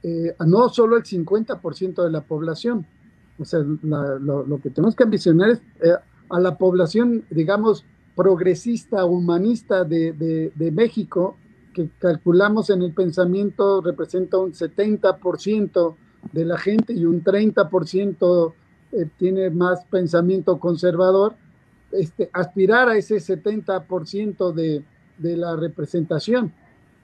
eh, 0.02 0.34
no 0.46 0.68
solo 0.68 0.96
el 0.96 1.04
50% 1.04 2.02
de 2.02 2.10
la 2.10 2.20
población, 2.20 2.86
o 3.38 3.44
sea, 3.44 3.60
lo, 3.60 4.60
que 4.62 4.70
tenemos 4.70 4.94
que 4.94 5.02
ambicionar 5.02 5.50
es 5.50 5.58
eh, 5.82 5.94
a 6.30 6.40
la 6.40 6.56
población, 6.56 7.24
digamos, 7.30 7.84
progresista, 8.14 9.04
humanista 9.04 9.84
de, 9.84 10.12
de, 10.12 10.52
de 10.54 10.70
México, 10.70 11.36
que 11.72 11.88
calculamos 11.98 12.70
en 12.70 12.82
el 12.82 12.92
pensamiento 12.92 13.80
representa 13.80 14.38
un 14.38 14.52
70% 14.52 15.96
de 16.32 16.44
la 16.44 16.58
gente 16.58 16.92
y 16.92 17.04
un 17.04 17.22
30% 17.22 18.54
eh, 18.92 19.08
tiene 19.18 19.50
más 19.50 19.84
pensamiento 19.86 20.58
conservador, 20.58 21.34
este, 21.92 22.30
aspirar 22.32 22.88
a 22.88 22.96
ese 22.96 23.16
70% 23.16 24.52
de, 24.52 24.84
de 25.18 25.36
la 25.36 25.56
representación. 25.56 26.52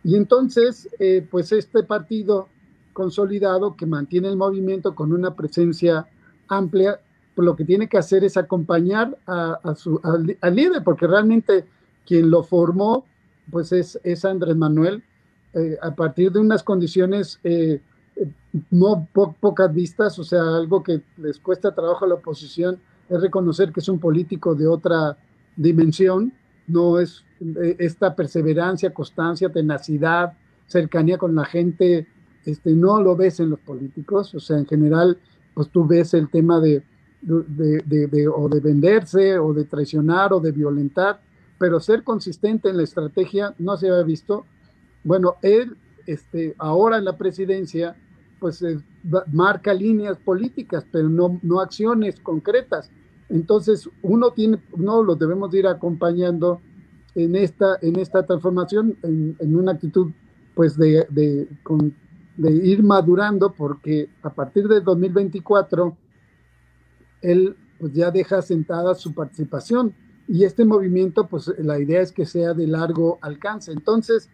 Y 0.02 0.16
entonces, 0.16 0.88
eh, 0.98 1.26
pues 1.30 1.52
este 1.52 1.82
partido 1.82 2.48
consolidado 2.92 3.76
que 3.76 3.86
mantiene 3.86 4.28
el 4.28 4.36
movimiento 4.36 4.94
con 4.94 5.12
una 5.12 5.34
presencia 5.34 6.06
amplia, 6.48 7.00
pues 7.34 7.44
lo 7.44 7.54
que 7.54 7.64
tiene 7.64 7.88
que 7.88 7.98
hacer 7.98 8.24
es 8.24 8.36
acompañar 8.36 9.16
a, 9.26 9.74
su, 9.76 10.00
al, 10.02 10.56
líder, 10.56 10.82
porque 10.82 11.06
realmente 11.06 11.64
quien 12.06 12.30
lo 12.30 12.42
formó, 12.42 13.04
pues 13.50 13.72
es, 13.72 13.98
es 14.02 14.24
Andrés 14.24 14.56
Manuel, 14.56 15.02
eh, 15.54 15.76
a 15.82 15.94
partir 15.94 16.32
de 16.32 16.40
unas 16.40 16.62
condiciones 16.62 17.38
no 18.70 19.08
pocas 19.12 19.72
vistas, 19.72 20.18
o 20.18 20.24
sea, 20.24 20.40
algo 20.40 20.82
que 20.82 21.02
les 21.16 21.38
cuesta 21.38 21.74
trabajo 21.74 22.04
a 22.04 22.08
la 22.08 22.14
oposición 22.14 22.80
es 23.08 23.20
reconocer 23.20 23.72
que 23.72 23.80
es 23.80 23.88
un 23.88 23.98
político 23.98 24.54
de 24.54 24.66
otra 24.66 25.16
dimensión, 25.56 26.32
no 26.66 26.98
es 26.98 27.24
eh, 27.40 27.76
esta 27.78 28.14
perseverancia, 28.14 28.94
constancia, 28.94 29.50
tenacidad, 29.50 30.34
cercanía 30.66 31.18
con 31.18 31.34
la 31.34 31.44
gente, 31.44 32.06
este, 32.44 32.70
no 32.70 33.02
lo 33.02 33.16
ves 33.16 33.40
en 33.40 33.50
los 33.50 33.60
políticos, 33.60 34.34
o 34.34 34.40
sea, 34.40 34.58
en 34.58 34.66
general, 34.66 35.18
pues 35.54 35.68
tú 35.68 35.86
ves 35.86 36.14
el 36.14 36.30
tema 36.30 36.60
de, 36.60 36.82
de, 37.20 38.28
o 38.28 38.48
de 38.48 38.60
venderse, 38.60 39.38
o 39.38 39.52
de 39.52 39.64
traicionar, 39.64 40.32
o 40.32 40.40
de 40.40 40.52
violentar, 40.52 41.20
pero 41.58 41.80
ser 41.80 42.02
consistente 42.02 42.70
en 42.70 42.76
la 42.76 42.84
estrategia 42.84 43.54
no 43.58 43.76
se 43.76 43.90
había 43.90 44.02
visto. 44.04 44.46
Bueno, 45.04 45.36
él, 45.42 45.76
este, 46.06 46.54
ahora 46.58 46.96
en 46.96 47.04
la 47.04 47.18
presidencia, 47.18 47.96
pues 48.40 48.62
eh, 48.62 48.80
marca 49.32 49.72
líneas 49.74 50.18
políticas, 50.18 50.84
pero 50.90 51.08
no, 51.08 51.38
no 51.42 51.60
acciones 51.60 52.18
concretas. 52.20 52.90
Entonces, 53.28 53.88
uno 54.02 54.32
tiene, 54.32 54.60
no 54.76 55.02
lo 55.02 55.14
debemos 55.14 55.54
ir 55.54 55.66
acompañando 55.66 56.60
en 57.14 57.36
esta, 57.36 57.78
en 57.82 57.96
esta 57.96 58.24
transformación, 58.26 58.96
en, 59.02 59.36
en 59.38 59.56
una 59.56 59.72
actitud 59.72 60.10
pues 60.54 60.76
de, 60.76 61.06
de, 61.10 61.48
de, 62.36 62.52
ir 62.52 62.82
madurando, 62.82 63.52
porque 63.52 64.08
a 64.22 64.30
partir 64.30 64.66
de 64.66 64.80
2024, 64.80 65.96
él 67.22 67.56
pues 67.78 67.92
ya 67.92 68.10
deja 68.10 68.42
sentada 68.42 68.94
su 68.94 69.14
participación 69.14 69.94
y 70.28 70.44
este 70.44 70.64
movimiento, 70.64 71.26
pues 71.26 71.52
la 71.58 71.78
idea 71.78 72.00
es 72.00 72.12
que 72.12 72.26
sea 72.26 72.52
de 72.54 72.66
largo 72.66 73.18
alcance. 73.22 73.72
Entonces, 73.72 74.28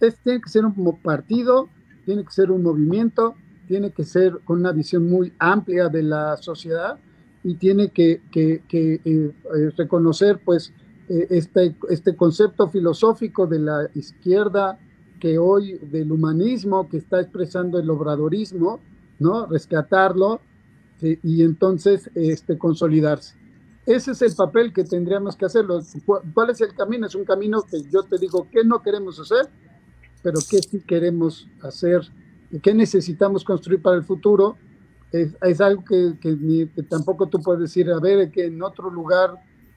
este 0.00 0.20
tiene 0.24 0.40
que 0.40 0.50
ser 0.50 0.64
un 0.64 1.00
partido 1.00 1.68
tiene 2.04 2.24
que 2.24 2.30
ser 2.30 2.50
un 2.50 2.62
movimiento, 2.62 3.34
tiene 3.66 3.90
que 3.90 4.04
ser 4.04 4.40
con 4.44 4.60
una 4.60 4.72
visión 4.72 5.08
muy 5.08 5.32
amplia 5.38 5.88
de 5.88 6.02
la 6.02 6.36
sociedad 6.36 6.98
y 7.44 7.54
tiene 7.54 7.90
que, 7.90 8.20
que, 8.30 8.62
que 8.68 8.94
eh, 8.94 9.00
eh, 9.04 9.70
reconocer 9.76 10.40
pues 10.44 10.72
eh, 11.08 11.26
este, 11.30 11.74
este 11.88 12.14
concepto 12.16 12.68
filosófico 12.68 13.46
de 13.46 13.58
la 13.58 13.90
izquierda 13.94 14.78
que 15.20 15.38
hoy 15.38 15.78
del 15.78 16.10
humanismo 16.10 16.88
que 16.88 16.98
está 16.98 17.20
expresando 17.20 17.78
el 17.78 17.88
obradorismo, 17.90 18.80
¿no? 19.18 19.46
Rescatarlo 19.46 20.40
y 21.00 21.42
entonces 21.42 22.10
este, 22.14 22.56
consolidarse. 22.58 23.36
Ese 23.86 24.12
es 24.12 24.22
el 24.22 24.34
papel 24.36 24.72
que 24.72 24.84
tendríamos 24.84 25.36
que 25.36 25.46
hacerlo. 25.46 25.80
¿Cuál 26.06 26.50
es 26.50 26.60
el 26.60 26.72
camino? 26.74 27.06
Es 27.06 27.14
un 27.16 27.24
camino 27.24 27.62
que 27.62 27.82
yo 27.90 28.04
te 28.04 28.18
digo 28.18 28.48
que 28.50 28.64
no 28.64 28.80
queremos 28.82 29.18
hacer, 29.18 29.48
pero 30.22 30.38
que 30.48 30.58
sí 30.58 30.80
queremos 30.80 31.48
hacer, 31.62 32.02
qué 32.62 32.74
necesitamos 32.74 33.44
construir 33.44 33.82
para 33.82 33.96
el 33.96 34.04
futuro, 34.04 34.56
es, 35.12 35.60
algo 35.60 35.84
que, 35.84 36.14
que, 36.20 36.82
tampoco 36.88 37.28
tú 37.28 37.42
puedes 37.42 37.60
decir, 37.60 37.90
a 37.90 38.00
ver, 38.00 38.30
que 38.30 38.46
en 38.46 38.62
otro 38.62 38.90
lugar 38.90 39.34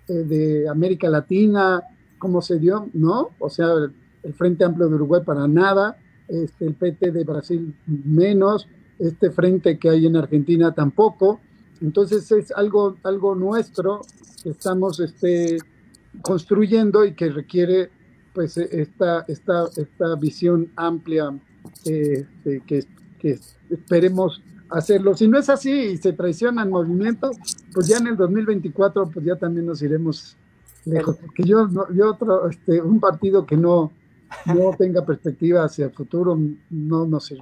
eh, 0.08 0.14
de 0.14 0.70
América 0.70 1.10
Latina, 1.10 1.84
¿cómo 2.18 2.42
se 2.42 2.58
dio? 2.58 2.90
No, 2.94 3.32
o 3.40 3.50
sea, 3.50 3.68
el, 4.24 4.34
Frente 4.34 4.64
Amplio 4.64 4.88
de 4.88 4.96
Uruguay 4.96 5.22
para 5.24 5.48
nada, 5.48 5.98
este, 6.28 6.66
el 6.66 6.74
PT 6.74 7.12
de 7.12 7.24
Brasil 7.24 7.76
menos, 7.86 8.68
este 8.98 9.30
frente 9.30 9.78
que 9.78 9.90
hay 9.90 10.06
en 10.08 10.16
Argentina 10.16 10.74
tampoco. 10.74 11.40
Entonces 11.82 12.32
es 12.32 12.52
algo, 12.52 12.96
algo 13.04 13.36
nuestro 13.36 14.02
que 14.42 14.50
estamos 14.50 15.00
este, 15.00 15.58
construyendo 16.22 17.06
y 17.06 17.14
que 17.14 17.30
requiere 17.30 17.92
pues 18.36 18.58
e, 18.58 18.68
esta, 18.82 19.26
esta, 19.28 19.64
esta 19.76 20.16
visión 20.16 20.70
amplia 20.76 21.34
eh, 21.86 22.26
que, 22.44 22.86
que, 23.18 23.40
esperemos 23.72 24.44
hacerlo. 24.70 25.16
Si 25.16 25.28
no 25.28 25.40
es 25.40 25.50
así 25.50 25.72
y 25.72 25.98
se 25.98 26.14
traiciona 26.14 26.62
el 26.62 26.70
movimiento, 26.70 27.32
pues 27.74 27.88
ya 27.88 27.98
en 27.98 28.08
el 28.08 28.18
2024 28.18 29.10
pues 29.10 29.26
ya 29.26 29.36
también 29.38 29.66
nos 29.66 29.82
iremos 29.82 30.38
lejos. 30.86 31.18
Porque 31.18 31.44
yo, 31.44 31.68
yo 31.94 32.12
otro, 32.12 32.48
este, 32.50 32.82
un 32.82 33.00
partido 33.00 33.46
que 33.46 33.58
no, 33.58 33.92
no 34.46 34.76
tenga 34.78 35.04
perspectiva 35.04 35.64
hacia 35.64 35.86
el 35.86 35.92
futuro, 35.92 36.38
no, 36.70 37.08
no 37.08 37.20
sé 37.20 37.38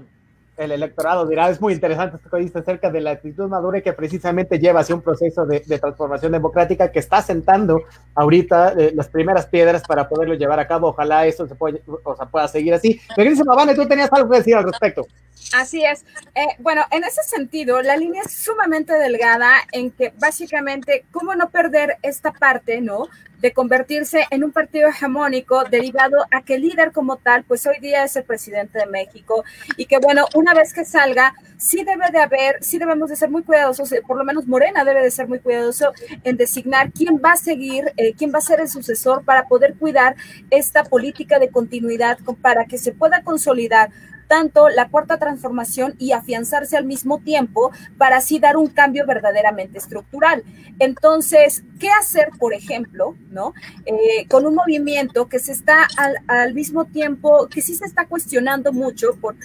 el 0.57 0.71
electorado 0.71 1.25
dirá, 1.25 1.49
es 1.49 1.59
muy 1.59 1.73
interesante 1.73 2.17
esto 2.17 2.29
que 2.29 2.37
dice 2.37 2.59
acerca 2.59 2.91
de 2.91 3.01
la 3.01 3.11
actitud 3.11 3.47
madura 3.47 3.81
que 3.81 3.93
precisamente 3.93 4.59
lleva 4.59 4.81
hacia 4.81 4.95
un 4.95 5.01
proceso 5.01 5.45
de, 5.45 5.61
transformación 5.61 6.31
democrática 6.31 6.91
que 6.91 6.99
está 6.99 7.21
sentando 7.21 7.83
ahorita 8.13 8.73
eh, 8.77 8.91
las 8.93 9.07
primeras 9.07 9.47
piedras 9.47 9.81
para 9.87 10.07
poderlo 10.07 10.35
llevar 10.35 10.59
a 10.59 10.67
cabo. 10.67 10.89
Ojalá 10.89 11.25
eso 11.25 11.47
se 11.47 11.55
pueda, 11.55 11.79
o 12.03 12.15
sea, 12.15 12.27
pueda 12.27 12.47
seguir 12.47 12.73
así. 12.73 13.01
Regresemos, 13.17 13.55
Vane, 13.55 13.73
tú 13.73 13.87
tenías 13.87 14.11
algo 14.13 14.29
que 14.29 14.37
decir 14.37 14.55
al 14.55 14.65
respecto. 14.65 15.07
Así 15.53 15.83
es. 15.83 16.05
Eh, 16.35 16.47
bueno, 16.59 16.83
en 16.91 17.03
ese 17.03 17.23
sentido, 17.23 17.81
la 17.81 17.97
línea 17.97 18.21
es 18.25 18.31
sumamente 18.31 18.93
delgada 18.93 19.51
en 19.71 19.91
que 19.91 20.13
básicamente, 20.19 21.05
¿cómo 21.11 21.35
no 21.35 21.49
perder 21.49 21.97
esta 22.01 22.31
parte, 22.31 22.81
no? 22.81 23.07
De 23.43 23.51
convertirse 23.51 24.25
en 24.29 24.45
un 24.45 24.53
partido 24.53 24.87
hegemónico 24.87 25.65
derivado 25.65 26.15
a 26.31 26.43
que 26.43 26.55
el 26.55 26.61
líder 26.61 26.93
como 26.93 27.17
tal, 27.17 27.43
pues 27.43 27.67
hoy 27.67 27.77
día 27.81 28.05
es 28.05 28.15
el 28.15 28.23
presidente 28.23 28.79
de 28.79 28.85
México 28.85 29.43
y 29.75 29.85
que 29.85 29.97
bueno, 29.97 30.25
una 30.33 30.53
vez 30.53 30.73
que 30.73 30.85
salga, 30.85 31.33
sí 31.57 31.83
debe 31.83 32.09
de 32.09 32.19
haber, 32.19 32.63
sí 32.63 32.79
debemos 32.79 33.09
de 33.09 33.17
ser 33.17 33.29
muy 33.29 33.43
cuidadosos, 33.43 33.91
eh, 33.91 34.01
por 34.07 34.15
lo 34.15 34.23
menos 34.23 34.47
Morena 34.47 34.85
debe 34.85 35.03
de 35.03 35.11
ser 35.11 35.27
muy 35.27 35.39
cuidadoso 35.39 35.91
en 36.23 36.37
designar 36.37 36.93
quién 36.93 37.17
va 37.23 37.33
a 37.33 37.35
seguir, 37.35 37.91
eh, 37.97 38.13
quién 38.13 38.31
va 38.33 38.37
a 38.37 38.41
ser 38.41 38.61
el 38.61 38.69
sucesor 38.69 39.25
para 39.25 39.45
poder 39.49 39.75
cuidar 39.75 40.15
esta 40.49 40.85
política 40.85 41.37
de 41.37 41.49
continuidad 41.49 42.19
para 42.41 42.63
que 42.63 42.77
se 42.77 42.93
pueda 42.93 43.23
consolidar 43.23 43.89
tanto 44.27 44.69
la 44.69 44.89
cuarta 44.89 45.17
transformación 45.17 45.95
y 45.97 46.11
afianzarse 46.11 46.77
al 46.77 46.85
mismo 46.85 47.19
tiempo 47.19 47.71
para 47.97 48.17
así 48.17 48.39
dar 48.39 48.57
un 48.57 48.67
cambio 48.67 49.05
verdaderamente 49.05 49.77
estructural. 49.77 50.43
Entonces, 50.79 51.63
¿qué 51.79 51.89
hacer, 51.89 52.29
por 52.39 52.53
ejemplo, 52.53 53.15
¿no? 53.29 53.53
Eh, 53.85 54.27
con 54.29 54.45
un 54.45 54.55
movimiento 54.55 55.27
que 55.27 55.39
se 55.39 55.51
está 55.51 55.87
al, 55.97 56.17
al 56.27 56.53
mismo 56.53 56.85
tiempo, 56.85 57.47
que 57.47 57.61
sí 57.61 57.75
se 57.75 57.85
está 57.85 58.05
cuestionando 58.05 58.71
mucho 58.71 59.15
por 59.19 59.35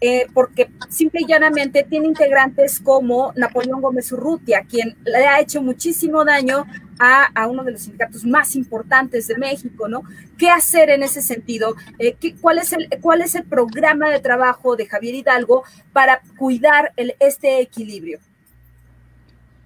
eh, 0.00 0.26
porque 0.32 0.70
simple 0.88 1.22
y 1.22 1.26
llanamente 1.26 1.82
tiene 1.82 2.06
integrantes 2.06 2.78
como 2.78 3.32
Napoleón 3.34 3.80
Gómez 3.80 4.12
Urrutia, 4.12 4.64
quien 4.68 4.96
le 5.04 5.26
ha 5.26 5.40
hecho 5.40 5.60
muchísimo 5.60 6.24
daño 6.24 6.66
a, 6.98 7.46
uno 7.46 7.64
de 7.64 7.72
los 7.72 7.82
sindicatos 7.82 8.24
más 8.24 8.56
importantes 8.56 9.28
de 9.28 9.36
México, 9.36 9.88
¿no? 9.88 10.02
¿Qué 10.36 10.50
hacer 10.50 10.90
en 10.90 11.02
ese 11.02 11.22
sentido? 11.22 11.74
Eh, 11.98 12.16
cuál, 12.40 12.58
es 12.58 12.72
el, 12.72 12.88
¿Cuál 13.00 13.22
es 13.22 13.34
el 13.34 13.44
programa 13.44 14.10
de 14.10 14.20
trabajo 14.20 14.76
de 14.76 14.86
Javier 14.86 15.14
Hidalgo 15.14 15.64
para 15.92 16.20
cuidar 16.36 16.92
el, 16.96 17.14
este 17.20 17.60
equilibrio? 17.60 18.18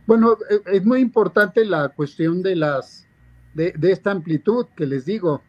Bueno, 0.07 0.37
eh, 0.51 0.61
es 0.67 0.85
muy 0.85 1.01
importante 1.01 1.65
la 1.65 1.89
cuestión 1.89 2.43
de 2.43 2.57
las 2.57 3.07
de, 3.55 3.73
de 3.77 3.93
esta 3.93 4.11
amplitud 4.11 4.67
que 4.77 4.87
les 4.87 5.05
digo. 5.05 5.43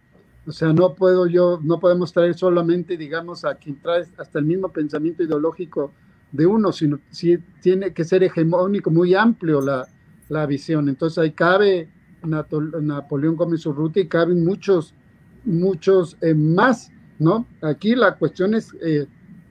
O 0.46 0.52
sea, 0.52 0.74
no 0.74 0.94
puedo 0.94 1.26
yo, 1.26 1.60
no 1.64 1.80
podemos 1.80 2.12
traer 2.12 2.34
solamente, 2.36 2.98
digamos, 2.98 3.46
a 3.46 3.56
quien 3.56 3.80
trae 3.80 4.06
hasta 4.18 4.40
el 4.40 4.46
mismo 4.46 4.70
pensamiento 4.70 5.24
ideológico 5.24 5.92
de 6.32 6.46
uno, 6.46 6.74
sino 6.74 7.00
si 7.12 7.38
tiene 7.62 7.94
que 7.94 8.04
ser 8.04 8.24
hegemónico, 8.24 8.92
muy 8.92 9.16
amplio 9.16 9.62
la, 9.62 9.88
la 10.30 10.46
visión. 10.46 10.90
Entonces 10.90 11.18
ahí 11.18 11.32
cabe 11.32 11.90
Napoleón 12.24 13.36
Gómez 13.36 13.66
Urrutia 13.66 14.04
y 14.04 14.08
caben 14.08 14.44
muchos, 14.44 14.94
muchos 15.46 16.18
eh, 16.22 16.34
más, 16.34 16.92
¿no? 17.20 17.46
Aquí 17.62 17.96
la 17.96 18.16
cuestión 18.16 18.54
es 18.56 18.74
eh, 18.82 19.08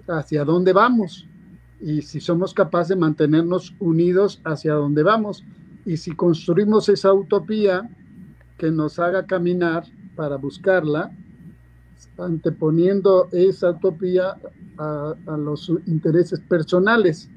hacia 0.09 0.45
dónde 0.45 0.73
vamos 0.73 1.27
y 1.81 2.03
si 2.03 2.21
somos 2.21 2.55
capaces 2.55 2.91
de 2.91 2.97
mantenernos 2.97 3.75
unidos 3.81 4.41
hacia 4.45 4.75
dónde 4.75 5.03
vamos 5.03 5.45
y 5.85 5.97
si 5.97 6.13
construimos 6.13 6.89
esa 6.89 7.13
utopía 7.13 7.91
que 8.57 8.71
nos 8.71 8.99
haga 8.99 9.27
caminar 9.27 9.85
para 10.15 10.37
buscarla, 10.37 11.11
anteponiendo 12.19 13.29
esa 13.33 13.71
utopía 13.71 14.37
a, 14.79 15.15
los 15.37 15.71
intereses 15.87 16.41
personales 16.41 17.29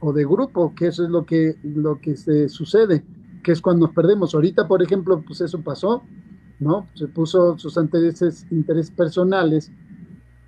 o 0.00 0.12
de 0.12 0.24
grupo, 0.24 0.74
que 0.74 0.88
eso 0.88 1.04
es 1.04 1.10
lo 1.10 1.24
que, 1.24 1.56
lo 1.62 1.98
que 2.00 2.16
se 2.16 2.48
sucede, 2.48 3.04
que 3.42 3.52
es 3.52 3.60
cuando 3.62 3.86
nos 3.86 3.94
perdemos. 3.94 4.34
Ahorita, 4.34 4.68
por 4.68 4.82
ejemplo, 4.82 5.22
pues 5.26 5.40
eso 5.40 5.60
pasó, 5.60 6.02
¿no? 6.60 6.86
Se 6.94 7.08
puso 7.08 7.58
sus 7.58 7.76
intereses, 7.76 8.46
intereses 8.50 8.90
personales 8.90 9.72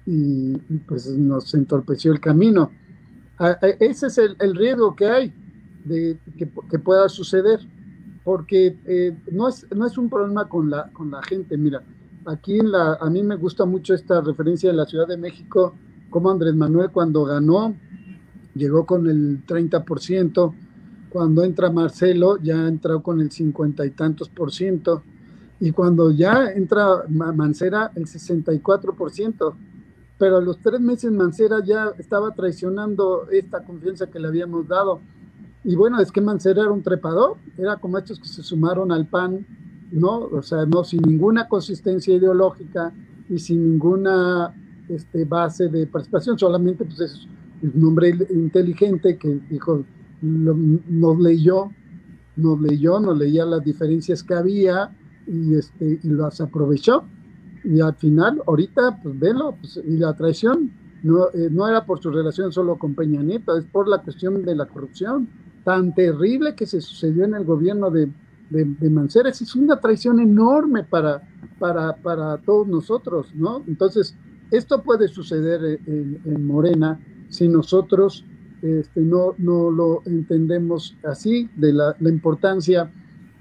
y, 0.06 0.56
pues 0.87 1.08
nos 1.08 1.54
entorpeció 1.54 2.12
el 2.12 2.20
camino. 2.20 2.70
ese 3.80 4.06
es 4.08 4.18
el, 4.18 4.37
el, 4.40 4.54
riesgo 4.54 4.94
que 4.94 5.06
hay 5.06 5.32
de 5.84 6.18
que, 6.37 6.50
que 6.70 6.78
pueda 6.78 7.08
suceder, 7.08 7.60
porque 8.24 8.76
eh, 8.84 9.16
no, 9.32 9.48
es, 9.48 9.66
no 9.74 9.87
es 9.87 9.96
un 9.96 10.10
problema 10.10 10.48
con 10.48 10.70
la, 10.70 10.90
con 10.92 11.10
la 11.10 11.22
gente, 11.22 11.56
mira, 11.56 11.82
aquí 12.26 12.58
en 12.58 12.72
la, 12.72 12.94
a 13.00 13.08
mí 13.10 13.22
me 13.22 13.37
gusta 13.37 13.64
mucho 13.64 13.94
esta 13.94 14.20
referencia 14.20 14.70
de 14.70 14.76
la 14.76 14.87
Ciudad 14.87 15.08
de 15.08 15.16
México, 15.16 15.74
como 16.10 16.30
Andrés 16.30 16.54
Manuel 16.54 16.90
cuando 16.90 17.24
ganó, 17.24 17.74
llegó 18.54 18.86
con 18.86 19.06
el 19.08 19.44
30%, 19.46 20.54
cuando 21.10 21.44
entra 21.44 21.70
Marcelo 21.70 22.38
ya 22.42 22.66
entró 22.66 23.02
con 23.02 23.20
el 23.20 23.30
50 23.30 23.86
y 23.86 23.90
tantos 23.90 24.28
por 24.28 24.52
ciento, 24.52 25.02
y 25.60 25.70
cuando 25.70 26.10
ya 26.10 26.50
entra 26.50 27.04
Mancera 27.08 27.92
el 27.94 28.06
64 28.06 28.94
por 28.94 29.10
ciento, 29.12 29.56
pero 30.18 30.38
a 30.38 30.40
los 30.40 30.58
tres 30.58 30.80
meses 30.80 31.12
Mancera 31.12 31.64
ya 31.64 31.92
estaba 31.98 32.34
traicionando 32.34 33.28
esta 33.30 33.64
confianza 33.64 34.08
que 34.08 34.18
le 34.18 34.28
habíamos 34.28 34.66
dado. 34.68 35.00
Y 35.64 35.74
bueno, 35.76 36.00
es 36.00 36.12
que 36.12 36.20
Mancera 36.20 36.62
era 36.62 36.70
un 36.70 36.82
trepador, 36.82 37.36
era 37.56 37.76
como 37.76 37.98
estos 37.98 38.18
que 38.18 38.28
se 38.28 38.42
sumaron 38.42 38.92
al 38.92 39.06
PAN 39.06 39.46
¿no? 39.94 40.24
O 40.24 40.42
sea, 40.42 40.66
no 40.66 40.84
sin 40.84 41.02
ninguna 41.02 41.48
consistencia 41.48 42.14
ideológica 42.14 42.92
y 43.28 43.38
sin 43.38 43.70
ninguna 43.70 44.52
este, 44.88 45.24
base 45.24 45.68
de 45.68 45.86
participación, 45.86 46.38
solamente 46.38 46.84
pues 46.84 47.00
es 47.00 47.28
un 47.62 47.84
hombre 47.84 48.16
inteligente 48.30 49.16
que 49.16 49.40
dijo, 49.50 49.84
nos 50.20 51.20
leyó, 51.20 51.70
nos 52.36 52.60
leyó, 52.60 53.00
nos 53.00 53.18
leía 53.18 53.44
las 53.44 53.64
diferencias 53.64 54.22
que 54.22 54.34
había 54.34 54.90
y, 55.26 55.54
este, 55.54 56.00
y 56.02 56.08
las 56.08 56.40
aprovechó. 56.40 57.04
Y 57.64 57.80
al 57.80 57.94
final, 57.94 58.42
ahorita, 58.46 59.00
pues 59.02 59.18
velo, 59.18 59.56
pues, 59.60 59.80
y 59.84 59.96
la 59.96 60.14
traición 60.14 60.70
no, 61.02 61.28
eh, 61.32 61.48
no 61.50 61.68
era 61.68 61.84
por 61.86 62.00
su 62.00 62.10
relación 62.10 62.52
solo 62.52 62.76
con 62.76 62.94
Peña 62.94 63.22
Nieto, 63.22 63.56
es 63.56 63.64
por 63.64 63.88
la 63.88 64.02
cuestión 64.02 64.44
de 64.44 64.54
la 64.54 64.66
corrupción 64.66 65.28
tan 65.64 65.94
terrible 65.94 66.54
que 66.54 66.66
se 66.66 66.80
sucedió 66.80 67.24
en 67.24 67.34
el 67.34 67.44
gobierno 67.44 67.90
de, 67.90 68.10
de, 68.50 68.64
de 68.64 68.90
Mancera. 68.90 69.30
Es 69.30 69.54
una 69.56 69.80
traición 69.80 70.20
enorme 70.20 70.84
para, 70.84 71.22
para, 71.58 71.96
para 71.96 72.36
todos 72.38 72.68
nosotros, 72.68 73.34
¿no? 73.34 73.62
Entonces, 73.66 74.14
esto 74.50 74.82
puede 74.82 75.08
suceder 75.08 75.80
en, 75.86 76.46
Morena 76.46 77.00
si 77.28 77.48
nosotros 77.48 78.24
este, 78.62 79.00
no, 79.00 79.34
no 79.37 79.70
lo 79.70 80.02
entendemos 80.06 80.96
así, 81.04 81.50
de 81.54 81.72
la, 81.72 81.94
importancia 82.00 82.90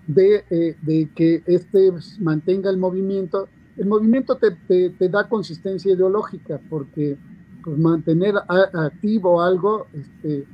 de, 0.06 0.44
eh, 0.50 0.76
de, 0.82 1.10
que 1.16 1.42
este 1.46 1.94
mantenga 2.20 2.70
el 2.70 2.78
movimiento. 2.78 3.48
El 3.78 3.88
movimiento 3.88 4.36
te, 4.36 4.52
te, 4.52 4.90
te 4.90 5.10
da 5.10 5.30
consistencia 5.30 5.94
ideológica 5.94 6.60
porque 6.70 7.18
pues, 7.64 7.78
mantener 7.78 8.36
activo 8.50 9.42
algo 9.42 9.88
este, 9.94 10.46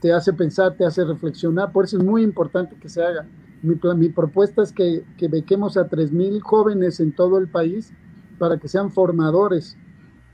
te 0.00 0.12
hace 0.12 0.32
pensar, 0.32 0.74
te 0.74 0.86
hace 0.86 1.04
reflexionar, 1.04 1.72
por 1.72 1.84
eso 1.84 1.98
es 1.98 2.04
muy 2.04 2.22
importante 2.22 2.76
que 2.76 2.88
se 2.88 3.02
haga. 3.02 3.26
Mi, 3.62 4.08
propuesta 4.08 4.62
es 4.62 4.72
que, 4.72 5.02
que 5.16 5.28
bequemos 5.28 5.76
a 5.76 5.88
3.000 5.88 6.40
jóvenes 6.40 7.00
en 7.00 7.12
todo 7.12 7.38
el 7.38 7.48
país 7.48 7.92
para 8.38 8.56
que 8.56 8.68
sean 8.68 8.90
formadores 8.90 9.76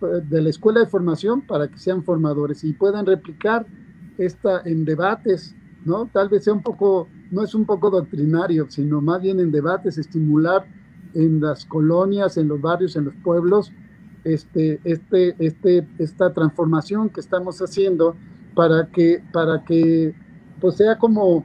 de 0.06 0.42
la 0.42 0.50
escuela 0.50 0.80
de 0.80 0.86
formación 0.86 1.42
para 1.42 1.68
que 1.68 1.78
sean 1.78 2.02
formadores 2.04 2.64
y 2.64 2.72
puedan 2.72 3.06
replicar 3.06 3.66
esta 4.18 4.62
en 4.64 4.84
debates, 4.84 5.54
¿no? 5.84 6.06
Tal 6.12 6.28
vez 6.28 6.44
sea 6.44 6.52
un 6.52 6.62
poco, 6.62 7.08
no 7.30 7.42
es 7.42 7.54
un 7.54 7.64
poco 7.64 7.90
doctrinario, 7.90 8.66
sino 8.68 9.00
más 9.00 9.20
bien 9.20 9.40
en 9.40 9.50
debates, 9.50 9.98
estimular 9.98 10.66
en 11.14 11.40
las 11.40 11.64
colonias, 11.64 12.36
en 12.36 12.48
los 12.48 12.60
barrios, 12.60 12.96
en 12.96 13.06
los 13.06 13.14
pueblos, 13.22 13.72
este, 14.24 14.80
este, 14.84 15.34
este, 15.38 15.86
esta 15.98 16.32
transformación 16.32 17.10
que 17.10 17.20
estamos 17.20 17.60
haciendo 17.60 18.16
para 18.54 18.88
que, 18.88 19.22
para 19.32 19.64
que 19.64 20.14
pues 20.60 20.76
sea 20.76 20.98
como 20.98 21.44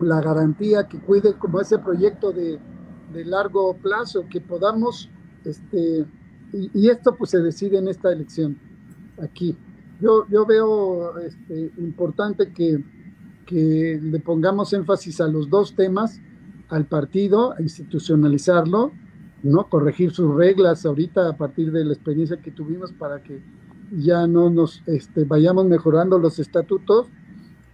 la 0.00 0.20
garantía, 0.20 0.86
que 0.86 0.98
cuide 0.98 1.34
como 1.34 1.60
ese 1.60 1.78
proyecto 1.78 2.32
de, 2.32 2.58
de 3.12 3.24
largo 3.24 3.74
plazo, 3.74 4.26
que 4.30 4.40
podamos, 4.40 5.10
este, 5.44 6.06
y, 6.52 6.88
esto 6.88 7.14
pues 7.16 7.30
se 7.30 7.40
decide 7.40 7.78
en 7.78 7.88
esta 7.88 8.12
elección, 8.12 8.58
aquí. 9.22 9.56
Yo, 10.00 10.26
yo 10.28 10.46
veo 10.46 11.18
este, 11.18 11.72
importante 11.78 12.52
que, 12.52 12.84
que 13.46 14.00
le 14.00 14.20
pongamos 14.20 14.72
énfasis 14.72 15.20
a 15.20 15.28
los 15.28 15.50
dos 15.50 15.74
temas, 15.74 16.20
al 16.68 16.86
partido, 16.86 17.54
institucionalizarlo, 17.58 18.92
¿no? 19.42 19.68
Corregir 19.68 20.12
sus 20.12 20.34
reglas 20.34 20.84
ahorita 20.84 21.28
a 21.28 21.36
partir 21.36 21.72
de 21.72 21.84
la 21.84 21.94
experiencia 21.94 22.36
que 22.36 22.50
tuvimos 22.50 22.92
para 22.92 23.22
que 23.22 23.40
ya 23.96 24.26
no 24.26 24.50
nos 24.50 24.82
este, 24.86 25.24
vayamos 25.24 25.66
mejorando 25.66 26.18
los 26.18 26.38
estatutos 26.38 27.06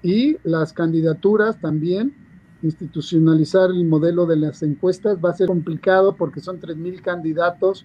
y 0.02 0.36
las 0.44 0.72
candidaturas 0.72 1.60
también, 1.60 2.14
institucionalizar 2.62 3.70
el 3.70 3.84
modelo 3.84 4.26
de 4.26 4.36
las 4.36 4.62
encuestas 4.62 5.18
va 5.22 5.30
a 5.30 5.34
ser 5.34 5.48
complicado 5.48 6.14
porque 6.16 6.40
son 6.40 6.60
3.000 6.60 7.02
candidatos 7.02 7.84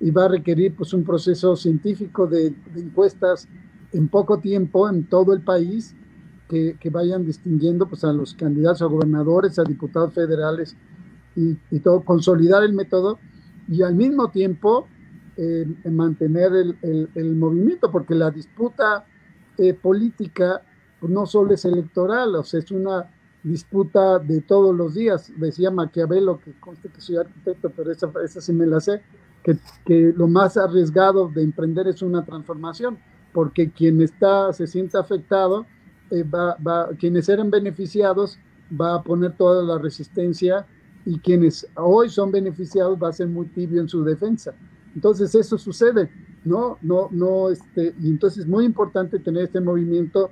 y 0.00 0.10
va 0.10 0.26
a 0.26 0.28
requerir 0.28 0.74
pues 0.74 0.92
un 0.92 1.04
proceso 1.04 1.56
científico 1.56 2.26
de, 2.26 2.54
encuestas 2.76 3.48
en 3.92 4.08
poco 4.08 4.38
tiempo 4.38 4.88
en 4.88 5.04
todo 5.04 5.32
el 5.32 5.40
país 5.40 5.94
que, 6.48 6.76
que, 6.78 6.90
vayan 6.90 7.26
distinguiendo 7.26 7.88
pues 7.88 8.04
a 8.04 8.12
los 8.12 8.34
candidatos 8.34 8.82
a 8.82 8.86
gobernadores, 8.86 9.58
a 9.58 9.64
diputados 9.64 10.14
federales 10.14 10.76
y, 11.36 11.56
y 11.70 11.80
todo, 11.80 12.02
consolidar 12.02 12.62
el 12.62 12.72
método 12.72 13.18
y 13.68 13.82
al 13.82 13.94
mismo 13.94 14.30
tiempo 14.30 14.86
eh, 15.36 15.66
mantener 15.84 16.52
el, 16.52 16.78
el, 16.82 17.08
el, 17.14 17.36
movimiento 17.36 17.90
porque 17.90 18.14
la 18.14 18.30
disputa 18.30 19.06
eh, 19.56 19.74
política 19.74 20.62
pues 21.00 21.12
no 21.12 21.26
solo 21.26 21.54
es 21.54 21.64
electoral, 21.64 22.34
o 22.34 22.42
sea, 22.42 22.60
es 22.60 22.70
una 22.70 23.10
disputa 23.42 24.18
de 24.18 24.40
todos 24.40 24.74
los 24.74 24.94
días. 24.94 25.32
Decía 25.36 25.70
Maquiavelo, 25.70 26.40
que 26.40 26.52
conste 26.58 26.88
que 26.88 27.00
soy 27.00 27.16
arquitecto, 27.16 27.70
pero 27.70 27.92
esa, 27.92 28.10
esa 28.24 28.40
sí 28.40 28.52
me 28.52 28.66
la 28.66 28.80
sé, 28.80 29.02
que, 29.84 30.12
lo 30.16 30.28
más 30.28 30.56
arriesgado 30.56 31.28
de 31.28 31.42
emprender 31.42 31.88
es 31.88 32.02
una 32.02 32.24
transformación, 32.24 32.98
porque 33.32 33.70
quien 33.70 34.00
está, 34.02 34.52
se 34.52 34.66
siente 34.66 34.98
afectado, 34.98 35.66
eh, 36.10 36.22
va, 36.22 36.56
va, 36.56 36.88
quienes 36.98 37.28
eran 37.28 37.50
beneficiados, 37.50 38.38
va 38.78 38.96
a 38.96 39.02
poner 39.02 39.36
toda 39.36 39.62
la 39.62 39.80
resistencia 39.80 40.66
y 41.04 41.18
quienes 41.18 41.66
hoy 41.74 42.08
son 42.08 42.30
beneficiados 42.30 42.98
va 43.02 43.08
a 43.08 43.12
ser 43.12 43.28
muy 43.28 43.46
tibio 43.46 43.80
en 43.80 43.88
su 43.88 44.04
defensa. 44.04 44.54
Entonces 44.94 45.34
eso 45.34 45.56
sucede, 45.56 46.10
¿no? 46.44 46.78
No, 46.82 47.08
no, 47.10 47.50
este, 47.50 47.94
y 48.00 48.10
entonces 48.10 48.40
es 48.40 48.48
muy 48.48 48.64
importante 48.64 49.18
tener 49.18 49.44
este 49.44 49.60
movimiento 49.60 50.30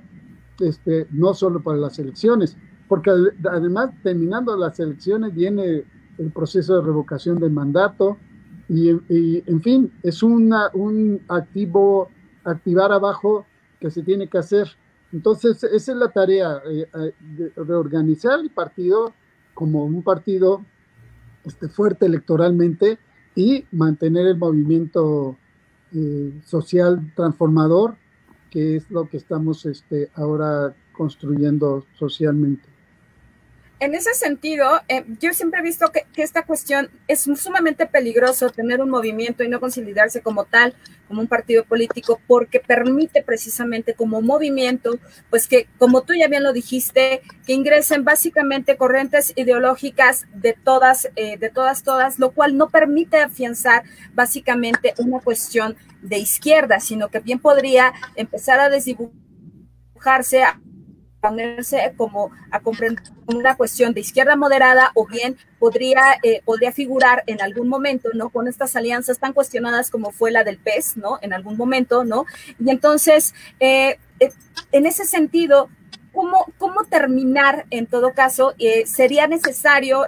este, 0.59 1.07
no 1.11 1.33
solo 1.33 1.61
para 1.61 1.77
las 1.77 1.99
elecciones, 1.99 2.57
porque 2.87 3.11
además 3.49 3.91
terminando 4.01 4.55
las 4.57 4.79
elecciones 4.79 5.33
viene 5.33 5.83
el 6.17 6.31
proceso 6.31 6.75
de 6.75 6.85
revocación 6.85 7.39
del 7.39 7.51
mandato 7.51 8.17
y, 8.69 8.89
en 9.49 9.61
fin, 9.61 9.91
es 10.03 10.23
una, 10.23 10.69
un 10.73 11.21
activo, 11.27 12.09
activar 12.43 12.91
abajo 12.91 13.45
que 13.79 13.89
se 13.91 14.03
tiene 14.03 14.27
que 14.27 14.37
hacer. 14.37 14.67
Entonces, 15.13 15.63
esa 15.63 15.91
es 15.91 15.97
la 15.97 16.09
tarea, 16.09 16.61
eh, 16.69 16.87
eh, 16.93 17.13
de 17.37 17.51
reorganizar 17.55 18.39
el 18.39 18.49
partido 18.49 19.13
como 19.53 19.85
un 19.85 20.03
partido 20.03 20.63
este, 21.45 21.69
fuerte 21.69 22.05
electoralmente 22.05 22.99
y 23.35 23.65
mantener 23.71 24.27
el 24.27 24.37
movimiento 24.37 25.37
eh, 25.93 26.33
social 26.43 27.13
transformador 27.15 27.95
que 28.49 28.77
es 28.77 28.89
lo 28.89 29.07
que 29.07 29.17
estamos 29.17 29.65
este, 29.65 30.09
ahora 30.15 30.75
construyendo 30.93 31.85
socialmente. 31.93 32.67
En 33.79 33.93
ese 33.93 34.13
sentido, 34.13 34.81
eh, 34.87 35.03
yo 35.19 35.33
siempre 35.33 35.59
he 35.59 35.63
visto 35.63 35.91
que, 35.91 36.05
esta 36.21 36.43
cuestión 36.43 36.89
es 37.07 37.21
sumamente 37.21 37.85
peligroso 37.85 38.49
tener 38.49 38.81
un 38.81 38.89
movimiento 38.89 39.43
y 39.43 39.49
no 39.49 39.59
consolidarse 39.59 40.21
como 40.21 40.45
tal, 40.45 40.73
como 41.07 41.21
un 41.21 41.27
partido 41.27 41.63
político, 41.63 42.19
porque 42.27 42.59
permite 42.59 43.21
precisamente 43.21 43.93
como 43.93 44.21
movimiento, 44.21 44.97
pues 45.29 45.47
que, 45.47 45.67
como 45.77 46.01
tú 46.01 46.13
ya 46.15 46.27
bien 46.27 46.43
lo 46.43 46.53
dijiste, 46.53 47.21
que 47.45 47.53
ingresen 47.53 48.03
básicamente 48.03 48.77
corrientes 48.77 49.31
ideológicas 49.35 50.25
de 50.33 50.53
todas, 50.53 51.09
eh, 51.15 51.37
de 51.37 51.49
todas, 51.49 51.83
todas, 51.83 52.17
lo 52.17 52.31
cual 52.31 52.57
no 52.57 52.69
permite 52.69 53.17
afianzar 53.17 53.83
básicamente 54.13 54.95
una 54.97 55.19
cuestión 55.19 55.77
de 56.01 56.17
izquierda, 56.17 56.79
sino 56.79 57.09
que 57.09 57.19
bien 57.19 57.39
podría 57.39 57.93
empezar 58.15 58.59
a 58.59 58.69
desdibujarse 58.69 60.43
a 60.43 60.59
ponerse 61.21 61.93
como 61.97 62.31
a 62.51 62.59
comprender 62.59 63.03
una 63.27 63.55
cuestión 63.55 63.93
de 63.93 64.01
izquierda 64.01 64.35
moderada 64.35 64.91
o 64.93 65.05
bien 65.05 65.37
podría, 65.59 66.17
eh, 66.23 66.41
podría 66.45 66.71
figurar 66.71 67.23
en 67.27 67.41
algún 67.41 67.67
momento, 67.67 68.09
¿no? 68.13 68.29
Con 68.29 68.47
estas 68.47 68.75
alianzas 68.75 69.19
tan 69.19 69.33
cuestionadas 69.33 69.89
como 69.89 70.11
fue 70.11 70.31
la 70.31 70.43
del 70.43 70.57
PES, 70.57 70.97
¿no? 70.97 71.19
En 71.21 71.33
algún 71.33 71.57
momento, 71.57 72.03
¿no? 72.03 72.25
Y 72.59 72.69
entonces, 72.69 73.33
eh, 73.59 73.97
eh, 74.19 74.31
en 74.71 74.85
ese 74.85 75.05
sentido, 75.05 75.69
¿cómo, 76.13 76.45
cómo 76.57 76.83
terminar 76.85 77.65
en 77.71 77.87
todo 77.87 78.13
caso? 78.13 78.53
sería 78.85 79.27
necesario, 79.27 80.07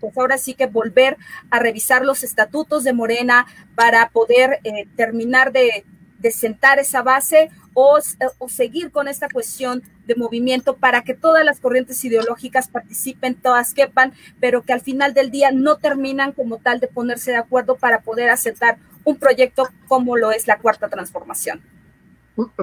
pues 0.00 0.16
ahora 0.16 0.38
sí 0.38 0.54
que 0.54 0.66
volver 0.66 1.16
a 1.50 1.58
revisar 1.58 2.04
los 2.04 2.24
estatutos 2.24 2.84
de 2.84 2.92
Morena 2.92 3.46
para 3.76 4.08
poder 4.10 4.60
terminar 4.96 5.52
de, 5.52 5.84
de 6.24 6.30
sentar 6.30 6.78
esa 6.78 7.02
base 7.02 7.50
o, 7.74 8.00
seguir 8.48 8.90
con 8.90 9.08
esta 9.08 9.28
cuestión 9.28 9.82
de 10.06 10.14
movimiento 10.14 10.74
para 10.74 11.02
que 11.02 11.12
todas 11.12 11.44
las 11.44 11.60
corrientes 11.60 12.02
ideológicas 12.02 12.68
participen, 12.68 13.34
todas 13.34 13.74
quepan, 13.74 14.14
pero 14.40 14.62
que 14.62 14.72
al 14.72 14.80
final 14.80 15.12
del 15.12 15.30
día 15.30 15.52
no 15.52 15.76
terminan 15.76 16.32
como 16.32 16.56
tal 16.56 16.80
de 16.80 16.88
ponerse 16.88 17.32
de 17.32 17.36
acuerdo 17.36 17.76
para 17.76 18.00
poder 18.00 18.30
aceptar 18.30 18.78
un 19.04 19.16
proyecto 19.16 19.68
como 19.86 20.16
lo 20.16 20.32
es 20.32 20.46
la 20.46 20.58
cuarta 20.58 20.88
transformación. 20.88 21.60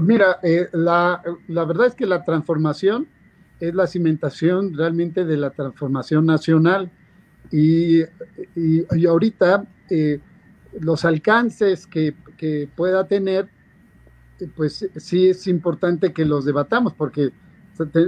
Mira, 0.01 0.39
eh, 0.41 0.67
la, 0.71 1.21
verdad 1.47 1.85
es 1.85 1.93
que 1.93 2.07
la 2.07 2.23
transformación 2.23 3.07
es 3.59 3.75
la 3.75 3.85
cimentación 3.85 4.75
realmente 4.75 5.23
de 5.23 5.37
la 5.37 5.51
transformación 5.51 6.25
nacional 6.25 6.89
y, 7.51 8.01
y, 8.55 9.05
ahorita 9.05 9.67
eh, 9.91 10.19
los 10.79 11.05
alcances 11.05 11.85
que, 11.85 12.15
que 12.41 12.67
pueda 12.75 13.05
tener 13.07 13.47
pues 14.55 14.89
sí 14.95 15.27
es 15.27 15.45
importante 15.45 16.13
que 16.13 16.25
los 16.25 16.45
debatamos, 16.45 16.93
porque 16.93 17.31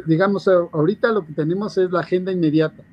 digamos, 0.08 0.48
ahorita 0.48 1.12
lo 1.12 1.26
que 1.26 1.34
tenemos 1.34 1.78
es 1.78 1.92
la 1.92 2.00
agenda 2.00 2.32
inmediata, 2.32 2.84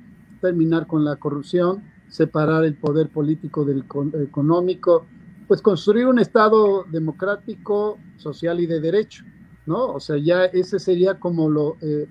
terminar 0.41 0.85
con 0.85 1.03
la 1.03 1.15
corrupción, 1.15 1.83
separar 2.07 2.63
el 2.65 2.75
poder 2.75 3.09
político 3.09 3.65
del 3.65 3.83
económico, 4.21 5.05
pues 5.47 5.61
construir 5.61 6.05
un 6.05 6.19
Estado 6.19 6.85
democrático, 6.91 7.97
social 8.17 8.59
y 8.59 8.67
de 8.67 8.79
derecho, 8.79 9.23
¿no? 9.65 9.87
O 9.87 9.99
sea, 9.99 10.17
ya 10.17 10.45
ese 10.45 10.79
sería 10.79 11.19
como 11.19 11.49
lo, 11.49 11.77
eh, 11.81 12.07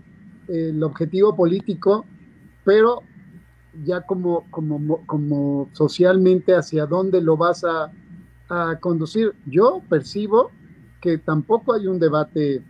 el 0.49 0.83
objetivo 0.83 1.37
político, 1.37 2.05
pero 2.65 3.03
ya 3.85 4.03
como, 4.03 4.47
como, 4.51 5.05
como 5.07 5.69
socialmente 5.73 6.55
hacia 6.55 6.87
dónde 6.87 7.21
lo 7.23 7.37
vas 7.37 7.65
a, 7.65 7.93
a 8.51 8.79
conducir. 8.81 9.33
Yo 9.47 9.81
percibo 9.89 10.51
que 11.01 11.17
tampoco 11.19 11.73
hay 11.73 11.87
un 11.87 11.99
debate 11.99 12.63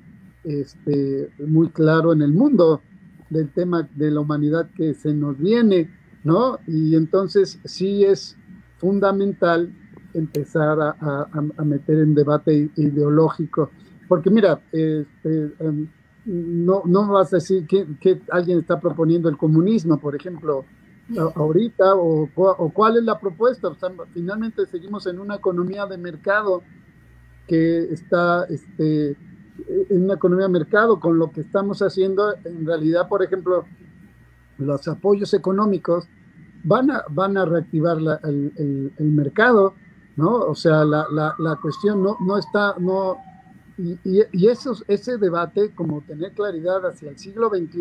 este, 0.44 1.30
muy 1.38 1.70
claro 1.70 2.12
en 2.12 2.22
el 2.22 2.32
mundo 2.32 2.80
del 3.28 3.50
tema 3.50 3.88
de 3.94 4.10
la 4.10 4.20
humanidad 4.20 4.68
que 4.76 4.94
se 4.94 5.12
nos 5.12 5.38
viene, 5.38 5.90
¿no? 6.22 6.58
Y 6.66 6.94
entonces 6.94 7.58
sí 7.64 8.04
es 8.04 8.36
fundamental 8.78 9.72
empezar 10.14 10.78
a, 10.80 11.64
meter 11.64 12.00
en 12.00 12.14
debate 12.14 12.70
ideológico, 12.76 13.70
porque 14.08 14.30
mira, 14.30 14.60
este, 14.72 15.52
em, 15.60 15.86
no, 16.24 16.82
no 16.84 17.08
vas 17.08 17.32
a 17.32 17.36
decir 17.36 17.66
que, 17.66 18.20
alguien 18.30 18.58
está 18.58 18.80
proponiendo 18.80 19.28
el 19.28 19.36
comunismo, 19.36 19.98
por 19.98 20.16
ejemplo, 20.16 20.64
ahorita, 21.18 21.94
o, 21.94 22.28
o 22.34 22.70
cuál 22.70 22.98
es 22.98 23.04
la 23.04 23.18
propuesta. 23.18 23.70
finalmente 24.12 24.66
seguimos 24.66 25.06
en 25.06 25.18
una 25.18 25.36
economía 25.36 25.86
de 25.86 25.98
mercado 25.98 26.62
que 27.46 27.92
está 27.92 28.44
este, 28.44 29.16
en 29.66 30.04
una 30.04 30.14
economía 30.14 30.46
de 30.46 30.52
mercado, 30.52 31.00
con 31.00 31.18
lo 31.18 31.30
que 31.32 31.40
estamos 31.40 31.82
haciendo, 31.82 32.34
en 32.44 32.64
realidad, 32.64 33.08
por 33.08 33.22
ejemplo, 33.22 33.64
los 34.58 34.86
apoyos 34.88 35.34
económicos 35.34 36.06
van 36.62 36.90
a, 36.90 37.04
van 37.10 37.36
a 37.36 37.44
reactivar 37.44 37.98
el, 38.24 38.92
mercado, 38.98 39.74
¿no? 40.16 40.32
O 40.36 40.54
sea, 40.54 40.84
la, 40.84 41.06
la, 41.10 41.56
cuestión 41.56 42.02
no, 42.02 42.16
no 42.20 42.38
está, 42.38 42.74
no, 42.78 43.16
y, 43.78 43.98
y, 44.04 44.48
ese 44.48 45.18
debate, 45.18 45.74
como 45.74 46.02
tener 46.02 46.32
claridad 46.32 46.86
hacia 46.86 47.10
el 47.10 47.18
siglo 47.18 47.48
XXI, 47.48 47.80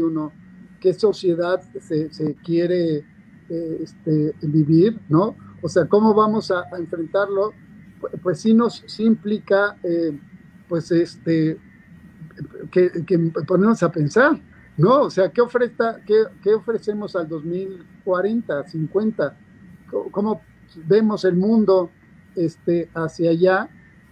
qué 0.79 0.93
sociedad 0.93 1.61
se, 1.79 2.11
se 2.13 2.35
quiere 2.35 3.03
este, 3.49 4.33
vivir, 4.41 4.99
¿no? 5.09 5.35
O 5.61 5.69
sea, 5.69 5.85
cómo 5.87 6.13
vamos 6.13 6.51
a 6.51 6.65
enfrentarlo 6.77 7.53
pues 8.21 8.39
sí 8.41 8.53
nos 8.53 8.83
sí 8.87 9.03
implica, 9.03 9.77
eh, 9.83 10.17
pues 10.67 10.91
este, 10.91 11.57
que, 12.71 13.03
que, 13.05 13.19
ponernos 13.47 13.83
a 13.83 13.91
pensar, 13.91 14.39
¿no? 14.77 15.03
O 15.03 15.09
sea, 15.09 15.31
¿qué, 15.31 15.41
qué, 16.05 16.23
qué 16.41 16.53
ofrecemos 16.53 17.15
al 17.15 17.27
2040, 17.27 18.67
50? 18.67 19.37
¿Cómo 20.11 20.41
vemos 20.87 21.25
el 21.25 21.35
mundo 21.35 21.89
este, 22.35 22.89
hacia 22.93 23.31
allá? 23.31 23.69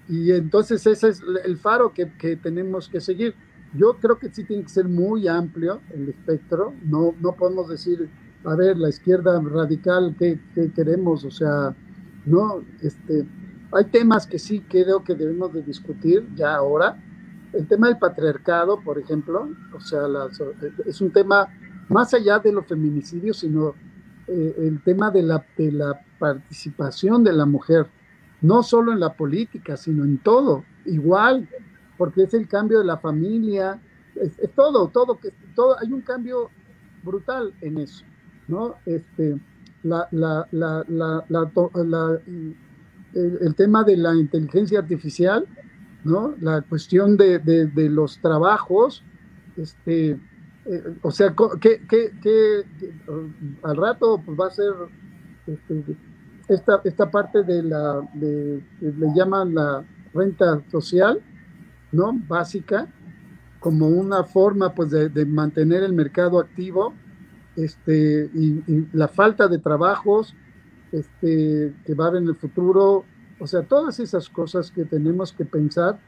Y 0.10 0.32
entonces 0.32 0.86
ese 0.88 1.10
es 1.10 1.22
el 1.44 1.58
faro 1.58 1.94
que, 1.94 2.12
que, 2.14 2.36
tenemos 2.36 2.88
que 2.88 3.02
seguir. 3.02 3.36
Yo 3.74 3.98
creo 4.00 4.18
que 4.18 4.30
sí 4.30 4.44
tiene 4.46 4.64
que 4.64 4.70
ser 4.70 4.88
muy 4.88 5.28
amplio 5.28 5.82
el 5.94 6.10
espectro, 6.10 6.74
no, 6.84 7.14
no 7.20 7.34
podemos 7.34 7.70
decir, 7.70 8.10
a 8.44 8.56
ver, 8.56 8.78
la 8.78 8.90
izquierda 8.90 9.42
radical, 9.42 10.16
¿qué, 10.18 10.40
qué 10.54 10.72
queremos? 10.72 11.26
O 11.26 11.32
sea, 11.32 11.76
no, 12.26 12.62
este, 12.82 13.26
hay 13.72 13.86
temas 13.86 14.26
que 14.28 14.40
sí 14.40 14.62
creo 14.62 15.04
que 15.04 15.16
debemos 15.16 15.54
de 15.54 15.62
discutir 15.62 16.28
ya 16.36 16.56
ahora. 16.56 17.02
El 17.54 17.68
tema 17.68 17.88
del 17.88 17.98
patriarcado, 17.98 18.82
por 18.82 19.00
ejemplo, 19.00 19.50
o 19.74 19.80
sea, 19.80 20.02
es 20.86 21.02
un 21.02 21.12
tema 21.12 21.48
más 21.90 22.14
allá 22.14 22.40
de 22.40 22.52
los 22.52 22.66
feminicidios, 22.66 23.38
sino 23.40 23.74
eh, 24.28 24.56
el 24.58 24.82
tema 24.84 25.10
de 25.10 25.24
la, 25.24 25.46
de 25.58 25.72
la 25.72 26.02
participación 26.20 27.24
de 27.24 27.34
la 27.34 27.46
mujer, 27.46 27.88
no 28.42 28.62
solo 28.64 28.92
en 28.92 29.00
la 29.00 29.14
política, 29.14 29.78
sino 29.78 30.04
en 30.04 30.18
todo, 30.18 30.66
igual, 30.86 31.48
porque 31.98 32.24
es 32.24 32.34
el 32.34 32.48
cambio 32.48 32.80
de 32.80 32.86
la 32.86 32.98
familia, 32.98 33.80
es, 34.16 34.38
todo, 34.56 34.90
todo, 34.90 35.18
que 35.18 35.32
todo, 35.56 35.78
hay 35.80 35.92
un 35.92 36.02
cambio 36.02 36.50
brutal 37.04 37.54
en 37.62 37.78
eso, 37.78 38.04
¿no? 38.48 38.76
Este, 38.86 39.38
la, 39.84 40.08
la, 40.12 40.48
la, 40.52 40.86
la 41.28 42.22
el, 43.14 43.56
tema 43.56 43.84
de 43.84 43.98
la 43.98 44.16
inteligencia 44.16 44.80
artificial, 44.80 45.46
¿no? 46.04 46.36
La 46.40 46.62
cuestión 46.62 47.18
de, 47.18 47.40
de, 47.40 47.90
los 47.90 48.20
trabajos, 48.20 49.04
este, 49.56 50.12
eh, 50.66 50.96
o 51.02 51.12
sea, 51.12 51.34
que, 51.60 51.82
que, 51.88 52.64
al 53.64 53.78
rato 53.78 54.22
pues, 54.26 54.40
va 54.40 54.48
a 54.48 54.52
ser 54.52 54.74
este, 55.48 55.98
esta, 56.48 56.82
esta 56.84 57.10
parte 57.10 57.44
de 57.44 57.64
la, 57.64 58.02
de, 58.14 58.64
le 58.82 59.08
llaman 59.16 59.56
la 59.56 59.84
renta 60.14 60.62
social, 60.70 61.22
¿no? 61.92 62.14
Básica, 62.28 62.88
como 63.60 63.88
una 63.88 64.24
forma 64.24 64.74
pues 64.74 64.92
de, 64.92 65.10
de 65.10 65.26
mantener 65.26 65.84
el 65.84 65.94
mercado 65.94 66.40
activo, 66.40 66.94
este, 67.58 68.30
y, 68.34 68.88
la 68.94 69.08
falta 69.08 69.48
de 69.48 69.58
trabajos, 69.58 70.34
este, 70.92 71.74
que 71.86 71.94
va 71.96 72.06
a 72.06 72.08
haber 72.10 72.22
en 72.22 72.30
el 72.30 72.36
futuro, 72.36 73.04
o 73.40 73.48
sea, 73.48 73.64
todas 73.64 74.00
esas 74.00 74.30
cosas 74.30 74.72
que 74.72 74.86
tenemos 74.86 75.34
que 75.34 75.44
pensar, 75.44 76.00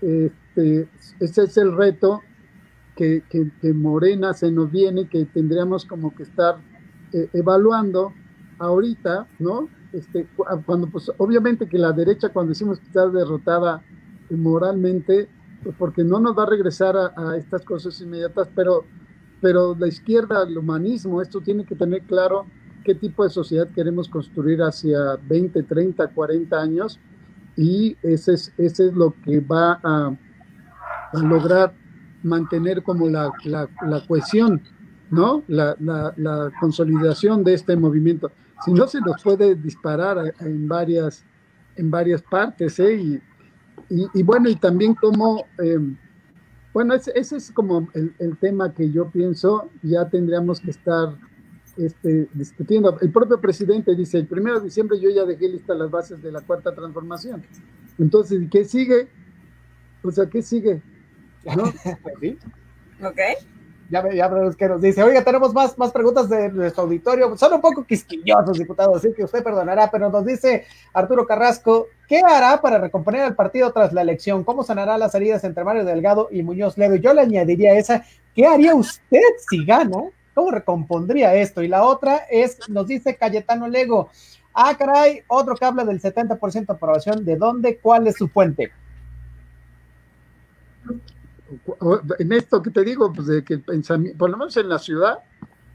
este, 0.00 0.88
ese 1.18 1.44
es 1.44 1.56
el 1.56 1.76
reto 1.76 2.20
que, 2.94 3.22
que, 3.28 3.72
Morena 3.72 4.34
se 4.34 4.50
nos 4.50 4.70
viene, 4.70 5.08
que 5.08 5.24
tendríamos 5.24 5.86
como 5.86 6.14
que 6.14 6.24
estar 6.24 6.56
eh, 7.12 7.28
evaluando 7.32 8.12
ahorita, 8.58 9.26
¿no? 9.38 9.68
Este, 9.92 10.26
cuando, 10.66 10.88
pues, 10.88 11.10
obviamente 11.16 11.68
que 11.68 11.78
la 11.78 11.92
derecha, 11.92 12.28
cuando 12.28 12.50
decimos 12.50 12.78
que 12.78 12.86
está 12.86 13.08
derrotada 13.08 13.82
moralmente, 14.30 15.28
pues 15.62 15.74
porque 15.78 16.04
no 16.04 16.20
nos 16.20 16.36
va 16.36 16.44
a 16.44 16.50
regresar 16.50 16.96
a 16.96 17.36
estas 17.36 17.62
cosas 17.64 18.00
inmediatas, 18.00 18.48
pero, 18.54 18.84
pero 19.42 19.76
la 19.78 19.88
izquierda, 19.88 20.44
el 20.44 20.56
humanismo, 20.56 21.20
esto 21.20 21.40
tiene 21.40 21.64
que 21.64 21.74
tener 21.74 22.02
claro 22.02 22.46
qué 22.84 22.94
tipo 22.94 23.24
de 23.24 23.30
sociedad 23.30 23.68
queremos 23.74 24.08
construir 24.08 24.62
hacia 24.62 25.16
20, 25.28 25.64
30, 25.64 26.06
40 26.06 26.60
años 26.60 27.00
y 27.56 27.96
ese 28.02 28.34
es, 28.34 28.52
ese 28.56 28.86
es 28.86 28.94
lo 28.94 29.14
que 29.24 29.40
va 29.40 29.80
a, 29.82 30.16
lograr 31.14 31.74
mantener 32.22 32.82
como 32.82 33.06
la, 33.08 33.30
la, 33.44 33.68
cohesión 34.06 34.62
¿no? 35.10 35.42
La, 35.48 35.76
la, 35.80 36.14
la, 36.16 36.50
consolidación 36.58 37.44
de 37.44 37.52
este 37.52 37.76
movimiento. 37.76 38.30
Si 38.64 38.72
no, 38.72 38.86
se 38.86 39.00
nos 39.00 39.22
puede 39.22 39.56
disparar 39.56 40.32
en 40.40 40.66
varias, 40.68 41.22
en 41.76 41.90
varias 41.90 42.22
partes, 42.22 42.78
¿eh? 42.78 42.94
Y, 42.94 43.22
y, 43.90 44.06
y 44.14 44.22
bueno, 44.22 44.48
y 44.48 44.54
también 44.54 44.94
como, 44.94 45.44
eh, 45.62 45.78
bueno, 46.72 46.94
ese, 46.94 47.12
ese, 47.14 47.36
es 47.36 47.50
como 47.50 47.88
el, 47.94 48.14
el, 48.18 48.36
tema 48.38 48.72
que 48.72 48.90
yo 48.90 49.10
pienso, 49.10 49.70
ya 49.82 50.08
tendríamos 50.08 50.60
que 50.60 50.70
estar 50.70 51.16
este, 51.76 52.28
discutiendo. 52.32 52.98
El 53.00 53.10
propio 53.10 53.40
presidente 53.40 53.94
dice, 53.94 54.18
el 54.18 54.26
primero 54.26 54.58
de 54.58 54.66
diciembre 54.66 54.98
yo 55.00 55.10
ya 55.10 55.24
dejé 55.24 55.48
listas 55.48 55.76
las 55.76 55.90
bases 55.90 56.22
de 56.22 56.32
la 56.32 56.40
cuarta 56.40 56.74
transformación. 56.74 57.42
Entonces, 57.98 58.40
¿qué 58.50 58.64
sigue? 58.64 59.08
O 60.02 60.10
sea, 60.10 60.26
¿qué 60.26 60.42
sigue? 60.42 60.82
¿No? 61.56 61.64
¿Sí? 62.20 62.38
Ok. 63.02 63.18
Ya, 63.92 64.02
ya 64.10 64.26
veremos 64.26 64.56
qué 64.56 64.68
nos 64.68 64.80
dice. 64.80 65.02
Oiga, 65.02 65.22
tenemos 65.22 65.52
más, 65.52 65.76
más 65.76 65.92
preguntas 65.92 66.26
de 66.26 66.50
nuestro 66.50 66.84
auditorio. 66.84 67.36
Son 67.36 67.52
un 67.52 67.60
poco 67.60 67.84
quisquillosos, 67.84 68.58
diputados, 68.58 68.96
así 68.96 69.12
que 69.12 69.22
usted 69.22 69.44
perdonará, 69.44 69.90
pero 69.90 70.08
nos 70.08 70.24
dice 70.24 70.64
Arturo 70.94 71.26
Carrasco, 71.26 71.88
¿qué 72.08 72.20
hará 72.20 72.58
para 72.62 72.78
recomponer 72.78 73.20
al 73.20 73.34
partido 73.34 73.70
tras 73.70 73.92
la 73.92 74.00
elección? 74.00 74.44
¿Cómo 74.44 74.64
sanará 74.64 74.96
las 74.96 75.14
heridas 75.14 75.44
entre 75.44 75.62
Mario 75.62 75.84
Delgado 75.84 76.28
y 76.30 76.42
Muñoz 76.42 76.78
Ledo? 76.78 76.96
Yo 76.96 77.12
le 77.12 77.20
añadiría 77.20 77.74
esa, 77.74 78.02
¿qué 78.34 78.46
haría 78.46 78.74
usted 78.74 79.20
si 79.46 79.62
gana? 79.62 80.04
¿Cómo 80.32 80.50
recompondría 80.50 81.34
esto? 81.34 81.62
Y 81.62 81.68
la 81.68 81.84
otra 81.84 82.22
es, 82.30 82.66
nos 82.70 82.86
dice 82.86 83.16
Cayetano 83.16 83.68
Lego, 83.68 84.08
ah, 84.54 84.74
caray, 84.74 85.20
otro 85.28 85.54
que 85.54 85.66
habla 85.66 85.84
del 85.84 86.00
70% 86.00 86.66
de 86.66 86.72
aprobación, 86.72 87.26
¿de 87.26 87.36
dónde? 87.36 87.76
¿Cuál 87.76 88.06
es 88.06 88.16
su 88.16 88.28
fuente? 88.28 88.72
En 92.18 92.32
esto 92.32 92.62
que 92.62 92.70
te 92.70 92.84
digo, 92.84 93.12
pues 93.12 93.26
de 93.26 93.44
que 93.44 93.54
el 93.54 93.62
pensamiento, 93.62 94.18
por 94.18 94.30
lo 94.30 94.36
menos 94.36 94.56
en 94.56 94.68
la 94.68 94.78
ciudad, 94.78 95.18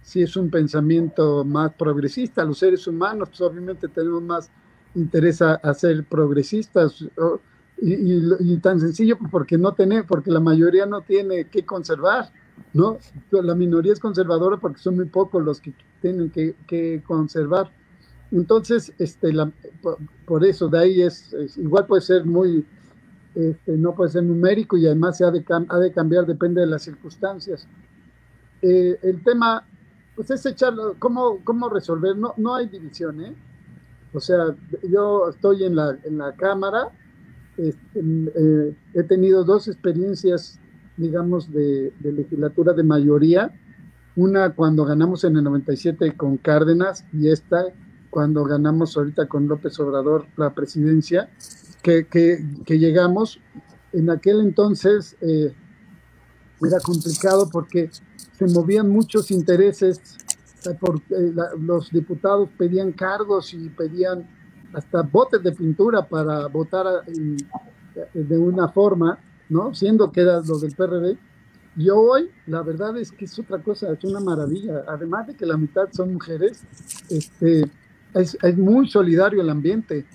sí 0.02 0.22
es 0.22 0.38
un 0.38 0.50
pensamiento 0.50 1.44
más 1.44 1.74
progresista. 1.74 2.44
Los 2.46 2.60
seres 2.60 2.88
humanos, 2.88 3.30
pues 3.30 3.42
obviamente 3.42 3.88
tenemos 3.90 4.22
más 4.24 4.50
interés 4.96 5.42
a, 5.42 5.56
a 5.56 5.74
ser 5.74 6.06
progresistas 6.06 7.06
y, 7.82 7.94
y, 7.94 8.22
y, 8.40 8.58
tan 8.58 8.80
sencillo 8.80 9.18
porque 9.30 9.58
no 9.58 9.74
tiene, 9.74 10.04
porque 10.04 10.32
la 10.32 10.40
mayoría 10.40 10.86
no 10.86 11.02
tiene 11.02 11.46
que 11.46 11.64
conservar, 11.66 12.32
¿no? 12.74 12.98
La 13.32 13.54
minoría 13.54 13.94
es 13.94 14.00
conservadora 14.00 14.58
porque 14.58 14.80
son 14.80 14.96
muy 14.96 15.06
pocos 15.06 15.44
los 15.44 15.62
que 15.62 15.74
tienen 16.02 16.32
que, 16.32 16.56
que 16.68 17.04
conservar. 17.06 17.70
Entonces, 18.32 18.94
este, 18.98 19.32
la, 19.32 19.52
por, 19.82 19.98
por, 20.26 20.46
eso, 20.46 20.68
de 20.68 20.80
ahí 20.80 21.02
es, 21.02 21.34
es 21.34 21.58
igual 21.58 21.86
puede 21.86 22.02
ser 22.02 22.26
muy 22.26 22.66
este, 23.38 23.78
no 23.78 23.94
puede 23.94 24.10
ser 24.10 24.24
numérico 24.24 24.78
y 24.78 24.88
además 24.88 25.22
ha 25.22 25.30
de, 25.30 25.46
ha 25.70 25.78
de 25.78 25.92
cambiar, 25.92 26.26
depende 26.26 26.62
de 26.62 26.68
las 26.68 26.82
circunstancias. 26.82 27.68
Eh, 28.64 28.98
el 29.04 29.24
tema, 29.24 29.64
pues 30.16 30.32
es 30.32 30.44
echarlo, 30.48 30.96
¿cómo, 30.98 31.40
cómo 31.44 31.70
resolver? 31.70 32.18
No, 32.18 32.34
no 32.38 32.56
hay 32.56 32.68
división, 32.68 33.22
¿eh? 33.22 33.36
O 34.12 34.20
sea, 34.20 34.56
yo 34.90 35.30
estoy 35.30 35.66
en 35.66 35.76
la, 35.76 35.96
en 36.04 36.18
la 36.18 36.34
Cámara, 36.34 36.90
este, 37.58 38.00
eh, 38.00 38.76
he 38.96 39.04
tenido 39.04 39.44
dos 39.44 39.68
experiencias, 39.68 40.60
digamos, 40.96 41.52
de, 41.52 41.94
de, 42.00 42.12
legislatura 42.14 42.74
de 42.74 42.84
mayoría, 42.84 43.52
una 44.16 44.56
cuando 44.56 44.84
ganamos 44.84 45.24
en 45.26 45.38
el 45.38 45.44
97 45.44 46.18
con 46.18 46.38
Cárdenas 46.38 47.06
y 47.14 47.30
esta 47.30 47.66
cuando 48.10 48.46
ganamos 48.46 48.98
ahorita 48.98 49.28
con 49.28 49.48
López 49.48 49.80
Obrador 49.80 50.26
la 50.38 50.56
presidencia 50.56 51.30
que, 51.82 52.06
que, 52.08 52.44
que 52.66 52.80
llegamos, 52.80 53.40
en 53.94 54.10
aquel 54.10 54.42
entonces 54.42 55.16
eh, 55.22 55.54
era 56.62 56.80
complicado 56.80 57.50
porque 57.50 57.90
se 58.38 58.46
movían 58.48 58.90
muchos 58.90 59.32
intereses, 59.32 60.00
la, 61.10 61.50
los 61.60 61.90
diputados 61.92 62.50
pedían 62.58 62.92
cargos 62.92 63.54
y 63.54 63.70
pedían 63.70 64.28
hasta 64.74 65.02
botes 65.02 65.42
de 65.44 65.52
pintura 65.52 66.08
para 66.08 66.48
votar 66.48 66.86
de 68.14 68.38
una 68.38 68.68
forma, 68.70 69.18
¿no? 69.50 69.74
Siendo 69.74 70.12
que 70.12 70.22
era 70.22 70.42
lo 70.42 70.60
del 70.60 70.76
PRD. 70.76 71.18
Y 71.78 71.90
hoy, 71.90 72.30
la 72.48 72.64
verdad 72.64 72.98
es 72.98 73.12
que 73.12 73.26
es 73.26 73.40
otra 73.40 73.60
cosa, 73.60 73.92
es 73.94 74.04
una 74.04 74.20
maravilla. 74.20 74.84
Además 74.88 75.28
de 75.28 75.36
que 75.36 75.46
la 75.46 75.58
mitad 75.58 75.88
son 75.92 76.14
mujeres, 76.14 76.64
este, 77.10 77.70
es, 78.14 78.38
es 78.42 78.58
muy 78.58 78.90
solidario 78.90 79.42
el 79.42 79.50
ambiente 79.50 80.06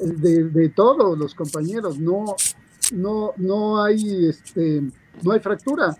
de, 0.00 0.44
de, 0.44 0.68
todos 0.70 1.18
los 1.18 1.34
compañeros, 1.34 1.98
no, 1.98 2.36
no, 2.92 3.32
no 3.36 3.82
hay 3.82 4.26
este, 4.26 4.82
no 5.22 5.32
hay 5.32 5.40
fractura. 5.40 5.96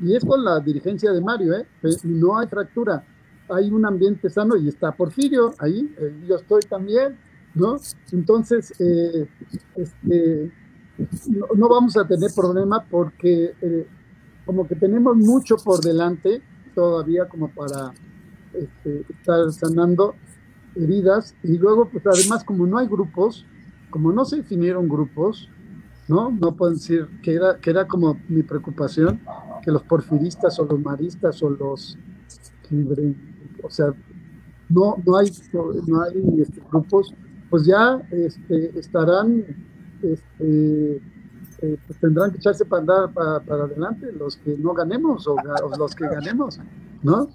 Y 0.00 0.14
es 0.16 0.24
con 0.24 0.44
la 0.44 0.60
dirigencia 0.60 1.12
de 1.12 1.20
Mario, 1.20 1.54
¿eh? 1.54 1.66
no 2.04 2.38
hay 2.38 2.48
fractura. 2.48 3.04
Hay 3.48 3.70
un 3.70 3.84
ambiente 3.86 4.28
sano 4.30 4.56
y 4.56 4.68
está 4.68 4.92
Porfirio 4.92 5.54
ahí, 5.58 5.94
eh, 5.98 6.24
yo 6.26 6.36
estoy 6.36 6.62
también, 6.62 7.16
¿no? 7.54 7.76
Entonces, 8.10 8.72
eh, 8.80 9.28
este, 9.76 10.50
no, 11.28 11.46
no, 11.54 11.68
vamos 11.68 11.96
a 11.96 12.06
tener 12.06 12.30
problema 12.34 12.84
porque 12.84 13.54
eh, 13.60 13.86
como 14.46 14.66
que 14.66 14.74
tenemos 14.74 15.16
mucho 15.16 15.56
por 15.56 15.80
delante 15.80 16.42
todavía 16.74 17.28
como 17.28 17.48
para 17.48 17.92
este, 18.52 19.04
estar 19.12 19.52
sanando 19.52 20.14
heridas 20.76 21.34
y 21.42 21.58
luego 21.58 21.88
pues 21.88 22.04
además 22.06 22.44
como 22.44 22.66
no 22.66 22.78
hay 22.78 22.86
grupos, 22.86 23.46
como 23.90 24.12
no 24.12 24.24
se 24.24 24.36
definieron 24.36 24.88
grupos, 24.88 25.48
¿no? 26.08 26.30
No 26.30 26.56
pueden 26.56 26.74
decir 26.74 27.08
que 27.22 27.34
era, 27.34 27.58
que 27.58 27.70
era 27.70 27.86
como 27.86 28.18
mi 28.28 28.42
preocupación, 28.42 29.20
que 29.62 29.70
los 29.70 29.82
porfiristas 29.82 30.58
o 30.58 30.64
los 30.64 30.80
maristas 30.80 31.42
o 31.42 31.50
los 31.50 31.98
o 33.62 33.70
sea, 33.70 33.94
no, 34.68 34.96
no 35.04 35.16
hay, 35.16 35.30
no 35.86 36.02
hay 36.02 36.40
este, 36.40 36.60
grupos, 36.70 37.14
pues 37.50 37.66
ya 37.66 38.02
este, 38.10 38.78
estarán, 38.78 39.44
este, 40.02 40.96
eh, 41.60 41.78
pues 41.86 41.98
tendrán 42.00 42.32
que 42.32 42.38
echarse 42.38 42.64
para 42.64 42.80
andar 42.80 43.12
para, 43.12 43.40
para, 43.40 43.64
adelante 43.64 44.10
los 44.12 44.36
que 44.36 44.56
no 44.58 44.74
ganemos 44.74 45.26
o, 45.26 45.34
o 45.34 45.76
los 45.78 45.94
que 45.94 46.06
ganemos, 46.08 46.58
¿no? 47.02 47.28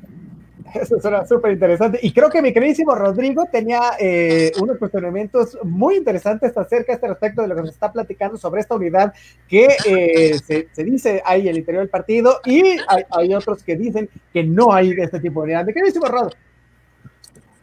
Eso 0.82 0.99
suena 0.99 1.26
súper 1.26 1.51
interesante. 1.51 1.99
Y 2.01 2.11
creo 2.11 2.30
que 2.30 2.41
mi 2.41 2.53
queridísimo 2.53 2.95
Rodrigo 2.95 3.45
tenía 3.51 3.91
eh, 3.99 4.51
unos 4.61 4.78
cuestionamientos 4.78 5.57
muy 5.63 5.95
interesantes 5.95 6.55
acerca 6.57 6.91
de 6.91 6.95
este 6.95 7.07
respecto 7.07 7.41
de 7.41 7.47
lo 7.47 7.55
que 7.55 7.61
nos 7.61 7.72
está 7.72 7.91
platicando 7.91 8.38
sobre 8.38 8.61
esta 8.61 8.76
unidad 8.76 9.13
que 9.47 9.76
eh, 9.86 10.39
se, 10.39 10.67
se, 10.72 10.84
dice 10.84 11.22
hay 11.26 11.41
en 11.41 11.47
el 11.49 11.57
interior 11.59 11.84
del 11.84 11.89
partido 11.89 12.39
y 12.45 12.78
hay, 13.11 13.34
otros 13.34 13.63
que 13.63 13.76
dicen 13.76 14.09
que 14.34 14.43
no 14.43 14.74
hay 14.74 14.93
de 14.93 15.03
este 15.03 15.20
tipo 15.20 15.41
de 15.41 15.45
unidad. 15.45 15.65
Mi 15.65 15.74
queridísimo 15.74 16.05
Rodrigo. 16.05 16.38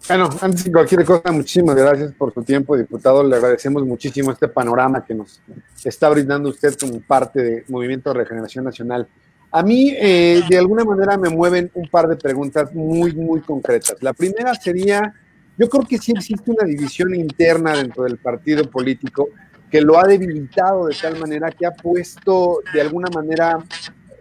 Bueno, 0.09 0.30
antes 0.40 0.62
de 0.62 0.70
cualquier 0.70 1.04
cosa, 1.04 1.32
muchísimas 1.32 1.74
gracias 1.74 2.12
por 2.12 2.32
su 2.32 2.42
tiempo, 2.44 2.76
diputado. 2.76 3.24
Le 3.24 3.36
agradecemos 3.36 3.84
muchísimo 3.84 4.30
este 4.30 4.46
panorama 4.46 5.04
que 5.04 5.14
nos 5.14 5.40
está 5.84 6.09
brindando 6.09 6.50
usted 6.50 6.76
como 6.78 7.00
parte 7.00 7.42
del 7.42 7.64
Movimiento 7.66 8.12
de 8.12 8.20
Regeneración 8.20 8.64
Nacional. 8.64 9.09
A 9.51 9.62
mí, 9.62 9.92
eh, 9.97 10.42
de 10.49 10.59
alguna 10.59 10.84
manera, 10.84 11.16
me 11.16 11.28
mueven 11.28 11.70
un 11.74 11.88
par 11.88 12.09
de 12.09 12.16
preguntas 12.16 12.74
muy, 12.74 13.14
muy 13.14 13.40
concretas. 13.40 13.97
La 14.01 14.12
primera 14.12 14.55
sería, 14.55 15.14
yo 15.57 15.68
creo 15.68 15.86
que 15.86 15.99
sí 15.99 16.12
existe 16.12 16.51
una 16.51 16.66
división 16.66 17.14
interna 17.14 17.76
dentro 17.76 18.05
del 18.05 18.18
partido 18.18 18.70
político 18.70 19.28
que 19.70 19.80
lo 19.80 19.99
ha 19.99 20.05
debilitado 20.05 20.86
de 20.86 20.94
tal 21.01 21.18
manera 21.18 21.51
que 21.51 21.66
ha 21.66 21.72
puesto, 21.72 22.61
de 22.72 22.80
alguna 22.80 23.09
manera, 23.12 23.59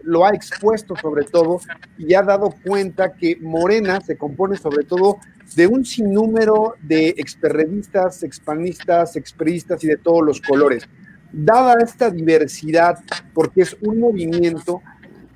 lo 0.02 0.24
ha 0.24 0.30
expuesto 0.30 0.94
sobre 0.96 1.24
todo 1.24 1.60
y 1.98 2.14
ha 2.14 2.22
dado 2.22 2.54
cuenta 2.64 3.12
que 3.12 3.36
Morena 3.40 4.00
se 4.00 4.16
compone 4.16 4.56
sobre 4.56 4.84
todo 4.84 5.18
de 5.54 5.66
un 5.66 5.84
sinnúmero 5.84 6.74
de 6.82 7.08
experredistas, 7.16 8.22
expanistas, 8.22 9.16
expriistas 9.16 9.82
y 9.84 9.88
de 9.88 9.96
todos 9.96 10.24
los 10.24 10.40
colores. 10.40 10.88
Dada 11.32 11.82
esta 11.82 12.10
diversidad, 12.10 12.98
porque 13.34 13.62
es 13.62 13.76
un 13.80 14.00
movimiento 14.00 14.80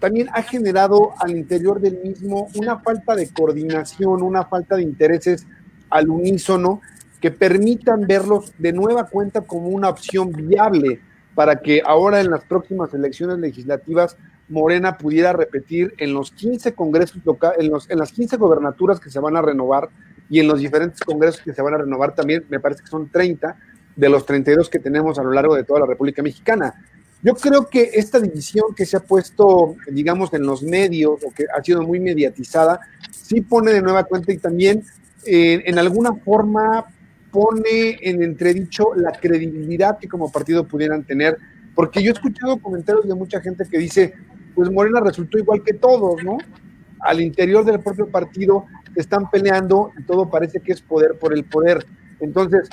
también 0.01 0.29
ha 0.33 0.43
generado 0.43 1.13
al 1.21 1.37
interior 1.37 1.81
del 1.81 1.99
mismo 2.03 2.49
una 2.55 2.79
falta 2.81 3.15
de 3.15 3.29
coordinación, 3.31 4.23
una 4.23 4.45
falta 4.47 4.77
de 4.77 4.83
intereses 4.83 5.47
al 5.91 6.09
unísono 6.09 6.81
que 7.21 7.31
permitan 7.31 8.07
verlos 8.07 8.53
de 8.59 8.73
nueva 8.73 9.05
cuenta 9.05 9.43
como 9.43 9.69
una 9.69 9.91
opción 9.91 10.33
viable 10.33 11.01
para 11.35 11.61
que 11.61 11.83
ahora 11.85 12.21
en 12.21 12.31
las 12.31 12.45
próximas 12.45 12.93
elecciones 12.95 13.39
legislativas 13.39 14.17
Morena 14.49 14.99
pudiera 14.99 15.33
repetir 15.33 15.95
en 15.99 16.13
los 16.13 16.33
15 16.33 16.75
congresos 16.75 17.21
locales, 17.25 17.61
en, 17.61 17.71
los, 17.71 17.89
en 17.89 17.99
las 17.99 18.11
15 18.13 18.37
gobernaturas 18.37 18.99
que 18.99 19.11
se 19.11 19.21
van 19.21 19.37
a 19.37 19.43
renovar 19.43 19.91
y 20.29 20.41
en 20.41 20.49
los 20.49 20.61
diferentes 20.61 21.01
congresos 21.01 21.41
que 21.43 21.53
se 21.53 21.63
van 21.63 21.75
a 21.75 21.79
renovar 21.79 22.15
también, 22.15 22.45
me 22.49 22.59
parece 22.59 22.83
que 22.83 22.89
son 22.89 23.09
30 23.09 23.57
de 23.97 24.09
los 24.09 24.27
32 24.27 24.69
que 24.71 24.79
tenemos 24.79 25.19
a 25.19 25.23
lo 25.23 25.31
largo 25.31 25.55
de 25.55 25.65
toda 25.65 25.81
la 25.81 25.87
República 25.87 26.23
Mexicana. 26.23 26.75
Yo 27.23 27.35
creo 27.35 27.69
que 27.69 27.91
esta 27.95 28.19
división 28.19 28.75
que 28.75 28.87
se 28.87 28.97
ha 28.97 29.01
puesto, 29.01 29.77
digamos, 29.91 30.33
en 30.33 30.43
los 30.43 30.63
medios 30.63 31.21
o 31.25 31.33
que 31.33 31.45
ha 31.55 31.63
sido 31.63 31.83
muy 31.83 32.01
mediatizada, 32.01 32.81
sí 33.11 33.43
pone 33.43 33.73
de 33.73 33.83
nueva 33.83 34.05
cuenta 34.05 34.33
y 34.33 34.39
también 34.39 34.83
eh, 35.27 35.63
en 35.67 35.79
alguna 35.79 36.15
forma 36.15 36.87
pone 37.31 37.99
en 38.01 38.23
entredicho 38.23 38.95
la 38.97 39.13
credibilidad 39.13 39.99
que 39.99 40.09
como 40.09 40.33
partido 40.33 40.67
pudieran 40.67 41.05
tener, 41.05 41.37
porque 41.75 42.03
yo 42.03 42.11
he 42.11 42.15
escuchado 42.15 42.59
comentarios 42.59 43.07
de 43.07 43.15
mucha 43.15 43.41
gente 43.41 43.65
que 43.71 43.79
dice, 43.79 44.15
pues 44.55 44.71
Morena 44.71 45.01
resultó 45.01 45.39
igual 45.39 45.63
que 45.63 45.75
todos, 45.75 46.25
¿no? 46.25 46.39
al 47.01 47.21
interior 47.21 47.65
del 47.65 47.81
propio 47.81 48.09
partido 48.09 48.67
están 48.95 49.31
peleando 49.31 49.93
y 49.99 50.03
todo 50.03 50.29
parece 50.29 50.61
que 50.61 50.73
es 50.73 50.83
poder 50.83 51.19
por 51.19 51.33
el 51.33 51.45
poder. 51.45 51.87
Entonces, 52.21 52.69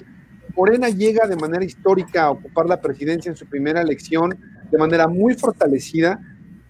Morena 0.57 0.89
llega 0.89 1.27
de 1.27 1.35
manera 1.35 1.63
histórica 1.63 2.23
a 2.23 2.31
ocupar 2.31 2.65
la 2.65 2.81
presidencia 2.81 3.29
en 3.29 3.35
su 3.35 3.45
primera 3.45 3.79
elección 3.79 4.35
de 4.71 4.77
manera 4.77 5.07
muy 5.07 5.35
fortalecida 5.35 6.19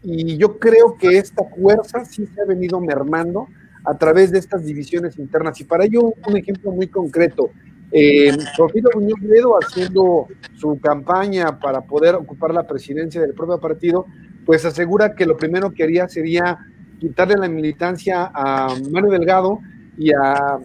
y 0.04 0.38
yo 0.38 0.60
creo 0.60 0.98
que 0.98 1.18
esta 1.18 1.44
fuerza 1.46 2.04
sí 2.04 2.28
se 2.28 2.42
ha 2.42 2.46
venido 2.46 2.82
mermando 2.82 3.48
a 3.86 3.98
través 3.98 4.32
de 4.32 4.40
estas 4.40 4.66
divisiones 4.66 5.18
internas. 5.18 5.60
Y 5.62 5.64
para 5.64 5.86
ello, 5.86 6.14
un 6.28 6.38
ejemplo 6.38 6.72
muy 6.72 6.88
concreto, 6.88 7.50
eh, 7.92 8.36
Porfirio 8.58 8.90
Muñoz 8.94 9.22
Ledo 9.22 9.58
haciendo 9.58 10.28
su 10.58 10.78
campaña 10.82 11.58
para 11.58 11.82
poder 11.82 12.16
ocupar 12.16 12.54
la 12.54 12.68
presidencia 12.68 13.22
del 13.22 13.34
propio 13.34 13.60
partido, 13.60 14.06
pues 14.46 14.66
asegura 14.66 15.16
que 15.16 15.26
lo 15.26 15.38
primero 15.38 15.72
que 15.72 15.84
haría 15.84 16.10
sería 16.10 16.58
quitarle 17.00 17.36
la 17.38 17.48
militancia 17.48 18.30
a 18.34 18.76
Mario 18.92 19.12
Delgado 19.12 19.60
y 19.98 20.12
a 20.12 20.58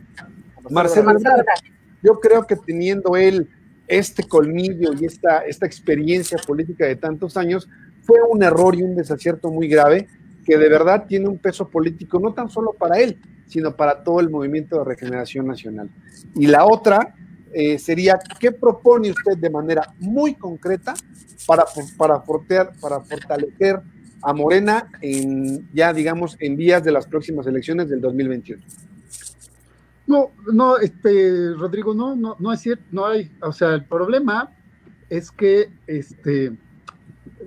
Marcelo. 0.70 1.16
Yo 2.02 2.20
creo 2.20 2.46
que 2.46 2.56
teniendo 2.56 3.16
él 3.16 3.48
este 3.86 4.24
colmillo 4.24 4.92
y 4.98 5.04
esta, 5.04 5.40
esta 5.40 5.66
experiencia 5.66 6.38
política 6.46 6.86
de 6.86 6.96
tantos 6.96 7.36
años, 7.36 7.68
fue 8.02 8.18
un 8.28 8.42
error 8.42 8.74
y 8.74 8.82
un 8.82 8.96
desacierto 8.96 9.50
muy 9.50 9.68
grave 9.68 10.08
que 10.44 10.58
de 10.58 10.68
verdad 10.68 11.04
tiene 11.06 11.28
un 11.28 11.38
peso 11.38 11.68
político 11.68 12.18
no 12.18 12.34
tan 12.34 12.48
solo 12.48 12.72
para 12.72 12.98
él, 12.98 13.18
sino 13.46 13.76
para 13.76 14.02
todo 14.02 14.20
el 14.20 14.30
movimiento 14.30 14.78
de 14.78 14.84
regeneración 14.84 15.46
nacional. 15.46 15.88
Y 16.34 16.46
la 16.46 16.64
otra 16.64 17.14
eh, 17.52 17.78
sería, 17.78 18.18
¿qué 18.40 18.50
propone 18.50 19.10
usted 19.10 19.36
de 19.36 19.50
manera 19.50 19.94
muy 19.98 20.34
concreta 20.34 20.94
para, 21.46 21.64
para, 21.96 22.22
para 22.24 23.00
fortalecer 23.00 23.80
a 24.22 24.32
Morena 24.32 24.88
en, 25.00 25.68
ya 25.72 25.92
digamos, 25.92 26.36
en 26.40 26.56
vías 26.56 26.82
de 26.82 26.92
las 26.92 27.06
próximas 27.06 27.46
elecciones 27.46 27.88
del 27.88 28.00
2021? 28.00 28.62
No, 30.06 30.30
no, 30.52 30.78
este, 30.78 31.54
Rodrigo, 31.54 31.94
no, 31.94 32.16
no, 32.16 32.36
no 32.38 32.52
es 32.52 32.60
cierto, 32.60 32.84
no 32.90 33.06
hay, 33.06 33.30
o 33.40 33.52
sea, 33.52 33.74
el 33.74 33.84
problema 33.84 34.50
es 35.08 35.30
que, 35.30 35.70
este, 35.86 36.58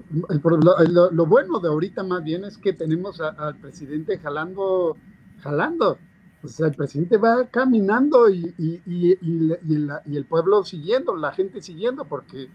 lo, 0.10 1.26
bueno 1.26 1.60
de 1.60 1.68
ahorita 1.68 2.04
más 2.04 2.24
bien 2.24 2.46
es 2.46 2.58
que 2.58 2.74
tenemos 2.74 3.20
al 3.20 3.56
presidente 3.58 4.18
jalando, 4.20 4.98
jalando. 5.42 5.98
O 6.44 6.48
sea, 6.48 6.68
el 6.68 6.76
presidente 6.76 7.18
va 7.18 7.48
caminando 7.48 8.30
y, 8.30 8.54
y, 8.58 9.18
el 9.22 10.26
pueblo 10.26 10.64
siguiendo, 10.64 11.16
la 11.16 11.32
gente 11.32 11.62
siguiendo, 11.62 12.06
porque 12.06 12.50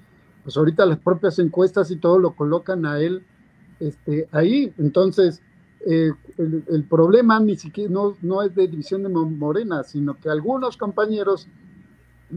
pues 0.44 0.56
ahorita 0.56 0.86
las 0.86 0.98
propias 0.98 1.38
encuestas 1.38 1.90
y 1.90 1.96
todo 1.96 2.18
lo 2.18 2.36
colocan 2.36 2.86
a 2.86 3.00
él 3.00 3.24
este, 3.80 4.28
ahí. 4.30 4.72
Entonces, 4.78 5.42
eh, 5.86 6.10
el, 6.36 6.84
problema 6.84 7.40
ni 7.40 7.56
siquiera 7.56 7.90
no, 7.90 8.16
no 8.20 8.42
es 8.42 8.54
de 8.54 8.68
división 8.68 9.02
de 9.02 9.08
Morena, 9.08 9.82
sino 9.82 10.18
que 10.18 10.28
algunos 10.28 10.76
compañeros 10.76 11.48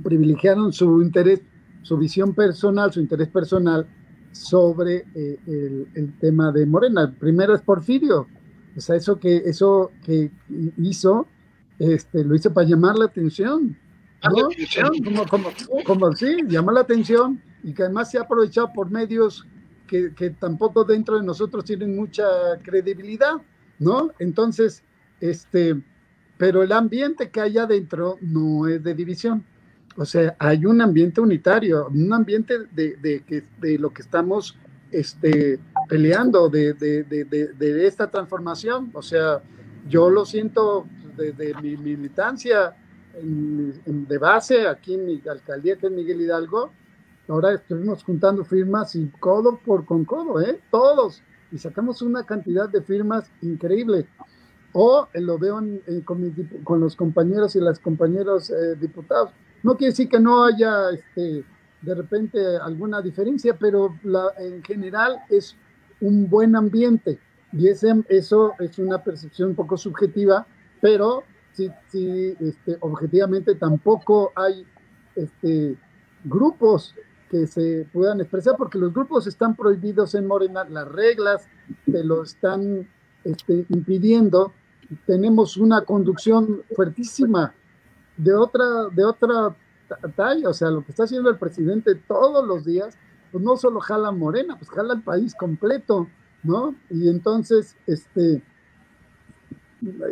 privilegiaron 0.01 0.71
su 0.71 1.01
interés, 1.01 1.41
su 1.81 1.97
visión 1.97 2.33
personal, 2.33 2.93
su 2.93 3.01
interés 3.01 3.27
personal 3.27 3.85
sobre 4.31 5.05
eh, 5.13 5.39
el, 5.93 6.13
tema 6.19 6.51
de 6.51 6.65
Morena. 6.65 7.13
primero 7.19 7.53
es 7.53 7.61
Porfirio, 7.61 8.27
o 8.75 8.81
sea, 8.81 8.95
eso 8.95 9.19
que, 9.19 9.37
eso 9.37 9.91
que 10.05 10.31
hizo, 10.77 11.27
este, 11.79 12.23
lo 12.23 12.35
hizo 12.35 12.53
para 12.53 12.67
llamar 12.67 12.97
la 12.97 13.05
atención. 13.05 13.77
¿no? 14.23 14.93
Como, 15.03 15.25
como, 15.27 15.49
como, 15.85 16.13
sí, 16.13 16.37
llamar 16.47 16.75
la 16.75 16.81
atención 16.81 17.41
y 17.61 17.73
que 17.73 17.83
además 17.83 18.09
se 18.09 18.17
ha 18.17 18.21
aprovechado 18.21 18.71
por 18.73 18.89
medios 18.89 19.45
que, 19.93 20.15
que, 20.15 20.31
tampoco 20.31 20.83
dentro 20.83 21.19
de 21.19 21.23
nosotros 21.23 21.63
tienen 21.63 21.95
mucha 21.95 22.25
credibilidad, 22.63 23.35
¿no? 23.77 24.09
Entonces, 24.17 24.81
este, 25.21 25.79
pero 26.35 26.63
el 26.63 26.71
ambiente 26.71 27.29
que 27.29 27.39
hay 27.39 27.59
adentro 27.59 28.17
no 28.19 28.67
es 28.67 28.83
de 28.83 28.95
división. 28.95 29.45
O 29.95 30.03
sea, 30.03 30.35
hay 30.39 30.65
un 30.65 30.81
ambiente 30.81 31.21
unitario, 31.21 31.89
un 31.89 32.11
ambiente 32.11 32.57
de, 32.71 32.95
de, 32.95 33.43
de 33.59 33.77
lo 33.77 33.93
que 33.93 34.01
estamos 34.01 34.57
este, 34.89 35.59
peleando, 35.87 36.49
de, 36.49 36.73
de, 36.73 37.87
esta 37.87 38.09
transformación. 38.09 38.89
O 38.95 39.03
sea, 39.03 39.43
yo 39.87 40.09
lo 40.09 40.25
siento 40.25 40.87
desde 41.15 41.53
mi 41.61 41.77
militancia 41.77 42.75
de 43.21 44.17
base 44.17 44.65
aquí 44.65 44.95
en 44.95 45.05
mi 45.05 45.21
alcaldía, 45.29 45.75
que 45.75 45.85
es 45.85 45.91
Miguel 45.91 46.21
Hidalgo. 46.21 46.71
Ahora 47.27 47.53
estuvimos 47.53 48.03
juntando 48.03 48.43
firmas 48.43 48.95
y 48.95 49.07
codo 49.19 49.57
por 49.57 49.85
con 49.85 50.05
codo, 50.05 50.41
¿eh? 50.41 50.59
Todos. 50.71 51.21
Y 51.51 51.57
sacamos 51.57 52.01
una 52.01 52.25
cantidad 52.25 52.67
de 52.67 52.81
firmas 52.81 53.31
increíble. 53.41 54.07
O 54.73 55.07
lo 55.13 55.37
veo 55.37 55.61
con, 56.03 56.21
con, 56.63 56.79
los 56.79 56.95
compañeros 56.95 57.55
y 57.55 57.59
las 57.59 57.79
compañeras 57.79 58.49
eh, 58.49 58.75
diputados 58.75 59.31
no 59.63 59.77
quiere 59.77 59.91
decir 59.91 60.09
que 60.09 60.19
no 60.19 60.43
haya 60.43 60.89
este, 60.91 61.43
de 61.81 61.95
repente 61.95 62.39
alguna 62.57 63.01
diferencia, 63.01 63.57
pero 63.57 63.97
la, 64.03 64.27
en 64.37 64.61
general 64.61 65.19
es 65.29 65.55
un 66.01 66.29
buen 66.29 66.55
ambiente 66.55 67.17
y 67.53 67.69
ese, 67.69 68.03
eso 68.09 68.53
es 68.59 68.77
una 68.77 69.01
percepción 69.01 69.49
un 69.49 69.55
poco 69.55 69.77
subjetiva, 69.77 70.45
pero 70.81 71.23
sí, 71.53 71.71
sí 71.87 72.35
este, 72.39 72.77
objetivamente 72.81 73.55
tampoco 73.55 74.33
hay 74.35 74.65
este, 75.15 75.77
grupos 76.25 76.93
que 77.33 77.47
se 77.47 77.87
puedan 77.91 78.21
expresar, 78.21 78.53
porque 78.55 78.77
los 78.77 78.93
grupos 78.93 79.25
están 79.25 79.55
prohibidos 79.55 80.13
en 80.13 80.27
Morena, 80.27 80.63
las 80.65 80.87
reglas 80.87 81.47
te 81.91 82.03
lo 82.03 82.21
están 82.21 82.87
este, 83.23 83.65
impidiendo. 83.69 84.53
Tenemos 85.07 85.57
una 85.57 85.83
conducción 85.83 86.61
fuertísima 86.75 87.55
de 88.17 88.35
otra, 88.35 88.65
de 88.91 89.03
otra 89.03 89.55
talla, 90.15 90.49
o 90.49 90.53
sea, 90.53 90.69
lo 90.69 90.85
que 90.85 90.91
está 90.91 91.05
haciendo 91.05 91.31
el 91.31 91.39
presidente 91.39 91.95
todos 91.95 92.47
los 92.47 92.65
días, 92.65 92.99
pues 93.31 93.43
no 93.43 93.57
solo 93.57 93.79
jala 93.79 94.11
Morena, 94.11 94.55
pues 94.55 94.69
jala 94.69 94.93
el 94.93 95.01
país 95.01 95.33
completo, 95.33 96.07
¿no? 96.43 96.75
Y 96.91 97.09
entonces, 97.09 97.75
este, 97.87 98.43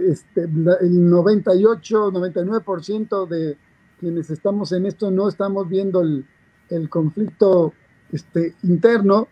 este 0.08 0.42
el 0.42 1.08
98, 1.08 2.14
99% 2.14 3.28
de 3.28 3.60
quienes 4.00 4.32
estamos 4.32 4.72
en 4.72 4.88
esto 4.88 5.12
no 5.12 5.30
estamos 5.30 5.70
viendo 5.70 6.02
el, 6.02 6.26
el 6.72 6.90
conflicto 6.90 7.74
este, 8.12 8.56
interno, 8.64 9.28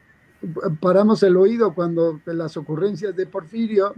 paramos 0.80 1.24
el 1.24 1.36
oído 1.36 1.74
cuando 1.74 2.22
las 2.26 2.56
ocurrencias 2.56 3.16
de 3.16 3.26
Porfirio 3.26 3.94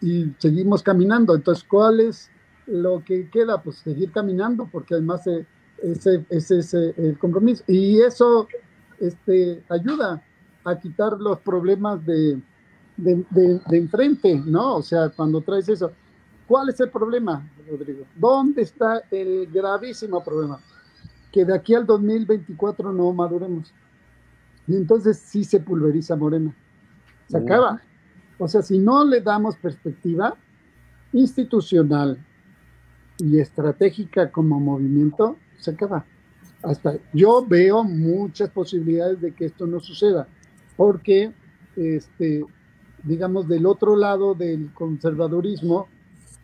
y 0.00 0.32
seguimos 0.38 0.82
caminando. 0.82 1.34
Entonces, 1.34 1.64
¿cuál 1.64 2.00
es 2.00 2.30
lo 2.70 3.02
que 3.04 3.28
queda, 3.28 3.62
pues 3.62 3.76
seguir 3.76 4.12
caminando, 4.12 4.68
porque 4.70 4.94
además 4.94 5.26
ese, 5.26 6.24
ese 6.28 6.58
es 6.58 6.74
el 6.74 7.18
compromiso. 7.18 7.64
Y 7.66 8.00
eso 8.00 8.48
este, 8.98 9.62
ayuda 9.68 10.22
a 10.64 10.78
quitar 10.78 11.18
los 11.18 11.40
problemas 11.40 12.04
de, 12.04 12.40
de, 12.96 13.24
de, 13.30 13.76
enfrente, 13.76 14.40
¿no? 14.46 14.76
O 14.76 14.82
sea, 14.82 15.08
cuando 15.08 15.40
traes 15.40 15.68
eso. 15.68 15.90
¿Cuál 16.46 16.68
es 16.68 16.80
el 16.80 16.90
problema, 16.90 17.48
Rodrigo? 17.68 18.04
¿Dónde 18.16 18.62
está 18.62 19.02
el 19.10 19.46
gravísimo 19.46 20.22
problema? 20.22 20.60
Que 21.32 21.44
de 21.44 21.54
aquí 21.54 21.74
al 21.74 21.86
2024 21.86 22.92
no 22.92 23.12
maduremos. 23.12 23.72
Y 24.66 24.76
entonces 24.76 25.18
sí 25.18 25.44
se 25.44 25.60
pulveriza 25.60 26.16
Morena. 26.16 26.54
Se 27.28 27.38
acaba. 27.38 27.80
O 28.38 28.48
sea, 28.48 28.62
si 28.62 28.78
no 28.78 29.04
le 29.04 29.20
damos 29.20 29.56
perspectiva 29.56 30.34
institucional, 31.12 32.18
y 33.20 33.38
estratégica 33.38 34.30
como 34.30 34.60
movimiento, 34.60 35.36
se 35.58 35.72
acaba. 35.72 36.04
Hasta 36.62 36.98
yo 37.12 37.44
veo 37.46 37.84
muchas 37.84 38.50
posibilidades 38.50 39.20
de 39.20 39.32
que 39.32 39.46
esto 39.46 39.66
no 39.66 39.80
suceda, 39.80 40.26
porque, 40.76 41.32
este, 41.76 42.44
digamos, 43.02 43.48
del 43.48 43.66
otro 43.66 43.96
lado 43.96 44.34
del 44.34 44.72
conservadurismo, 44.74 45.88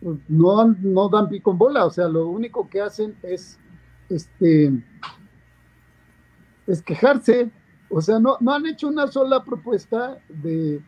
pues, 0.01 0.19
no, 0.27 0.75
no 0.81 1.09
dan 1.09 1.29
pico 1.29 1.51
en 1.51 1.57
bola, 1.57 1.85
o 1.85 1.91
sea, 1.91 2.07
lo 2.07 2.27
único 2.27 2.67
que 2.69 2.81
hacen 2.81 3.15
es, 3.23 3.59
este, 4.09 4.71
es 6.67 6.81
quejarse, 6.81 7.49
o 7.89 8.01
sea, 8.01 8.19
no, 8.19 8.37
no 8.39 8.53
han 8.53 8.65
hecho 8.65 8.87
una 8.87 9.07
sola 9.07 9.43
propuesta 9.43 10.17
de, 10.27 10.81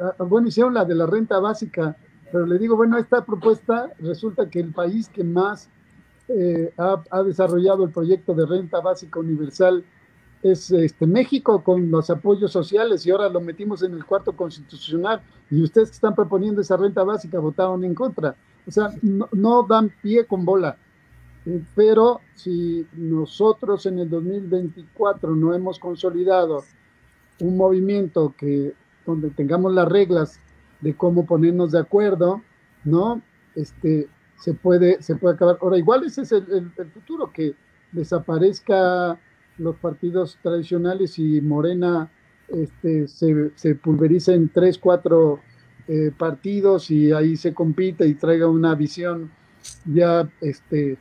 ah, 0.00 0.22
bueno, 0.24 0.48
hicieron 0.48 0.74
la 0.74 0.84
de 0.84 0.94
la 0.94 1.06
renta 1.06 1.38
básica, 1.38 1.96
pero 2.32 2.46
le 2.46 2.58
digo, 2.58 2.76
bueno, 2.76 2.98
esta 2.98 3.24
propuesta 3.24 3.92
resulta 3.98 4.48
que 4.48 4.60
el 4.60 4.72
país 4.72 5.08
que 5.08 5.24
más 5.24 5.68
eh, 6.28 6.72
ha, 6.76 7.22
desarrollado 7.22 7.84
el 7.84 7.90
proyecto 7.90 8.34
de 8.34 8.46
renta 8.46 8.80
básica 8.80 9.20
universal 9.20 9.84
es 10.42 10.70
este, 10.72 11.06
México 11.06 11.62
con 11.62 11.90
los 11.90 12.10
apoyos 12.10 12.50
sociales 12.50 13.06
y 13.06 13.10
ahora 13.10 13.28
lo 13.28 13.40
metimos 13.40 13.82
en 13.82 13.94
el 13.94 14.04
cuarto 14.04 14.32
constitucional 14.32 15.22
y 15.50 15.62
ustedes 15.62 15.90
que 15.90 15.94
están 15.94 16.14
proponiendo 16.14 16.60
esa 16.60 16.76
renta 16.76 17.04
básica 17.04 17.38
votaron 17.38 17.84
en 17.84 17.94
contra. 17.94 18.34
O 18.66 18.70
sea, 18.70 18.90
no, 19.02 19.62
dan 19.68 19.92
pie 20.02 20.26
con 20.26 20.44
bola. 20.44 20.76
Eh, 21.46 21.62
pero 21.74 22.20
si 22.34 22.86
nosotros 22.96 23.86
en 23.86 24.00
el 24.00 24.10
2024 24.10 25.34
no 25.34 25.54
hemos 25.54 25.78
consolidado 25.78 26.64
un 27.40 27.56
movimiento 27.56 28.34
que 28.36 28.74
donde 29.04 29.30
tengamos 29.30 29.72
las 29.72 29.88
reglas 29.88 30.40
de 30.80 30.94
cómo 30.94 31.26
ponernos 31.26 31.72
de 31.72 31.78
acuerdo, 31.78 32.42
¿no? 32.84 33.22
Este, 33.54 34.08
se 34.36 34.52
puede, 34.52 35.00
se 35.02 35.16
puede 35.16 35.36
acabar. 35.36 35.58
Ahora, 35.60 35.78
igual 35.78 36.04
ese 36.04 36.22
es 36.22 36.32
el, 36.32 36.72
el, 36.76 36.90
futuro, 36.90 37.32
que 37.32 37.54
desaparezca 37.92 39.18
los 39.58 39.76
partidos 39.76 40.38
tradicionales 40.42 41.18
y 41.18 41.40
Morena 41.40 42.10
este, 42.48 43.08
se, 43.08 43.50
se 43.54 43.74
pulveriza 43.74 44.34
en 44.34 44.48
tres, 44.48 44.78
cuatro 44.78 45.40
eh, 45.88 46.12
partidos 46.16 46.90
y 46.90 47.12
ahí 47.12 47.36
se 47.36 47.54
compite 47.54 48.06
y 48.06 48.14
traiga 48.14 48.48
una 48.48 48.74
visión 48.74 49.30
ya, 49.84 50.28
este, 50.40 50.98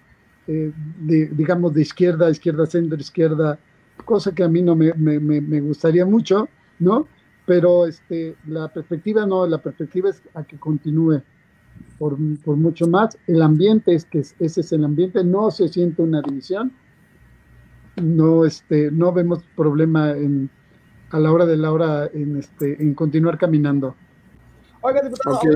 eh, 0.47 0.71
de, 0.99 1.27
digamos, 1.27 1.73
de 1.73 1.81
izquierda, 1.81 2.29
izquierda, 2.29 2.65
centro, 2.65 2.97
izquierda, 2.97 3.59
cosa 4.03 4.33
que 4.33 4.43
a 4.43 4.47
mí 4.47 4.61
no 4.61 4.75
me, 4.75 4.93
me, 4.93 5.19
me 5.19 5.61
gustaría 5.61 6.05
mucho, 6.05 6.47
¿no? 6.79 7.07
Pero 7.45 7.85
este, 7.85 8.35
la 8.47 8.67
perspectiva 8.67 9.25
no, 9.25 9.45
la 9.47 9.59
perspectiva 9.59 10.09
es 10.09 10.21
a 10.33 10.43
que 10.43 10.57
continúe 10.57 11.21
por, 11.97 12.17
por, 12.43 12.57
mucho 12.57 12.87
más. 12.87 13.17
El 13.27 13.41
ambiente 13.41 13.93
es 13.93 14.05
que 14.05 14.19
ese 14.19 14.61
es 14.61 14.71
el 14.71 14.83
ambiente, 14.83 15.23
no 15.23 15.51
se 15.51 15.67
siente 15.67 16.01
una 16.01 16.21
división, 16.21 16.71
no, 18.01 18.45
este, 18.45 18.91
no 18.91 19.11
vemos 19.13 19.43
problema 19.55 20.11
en, 20.11 20.49
a 21.11 21.19
la 21.19 21.31
hora 21.31 21.45
de 21.45 21.57
la 21.57 21.71
hora 21.71 22.09
en, 22.13 22.37
este, 22.37 22.81
en 22.81 22.93
continuar 22.93 23.37
caminando. 23.37 23.95
Oiga, 24.81 25.01
diputado, 25.01 25.37
okay. 25.37 25.51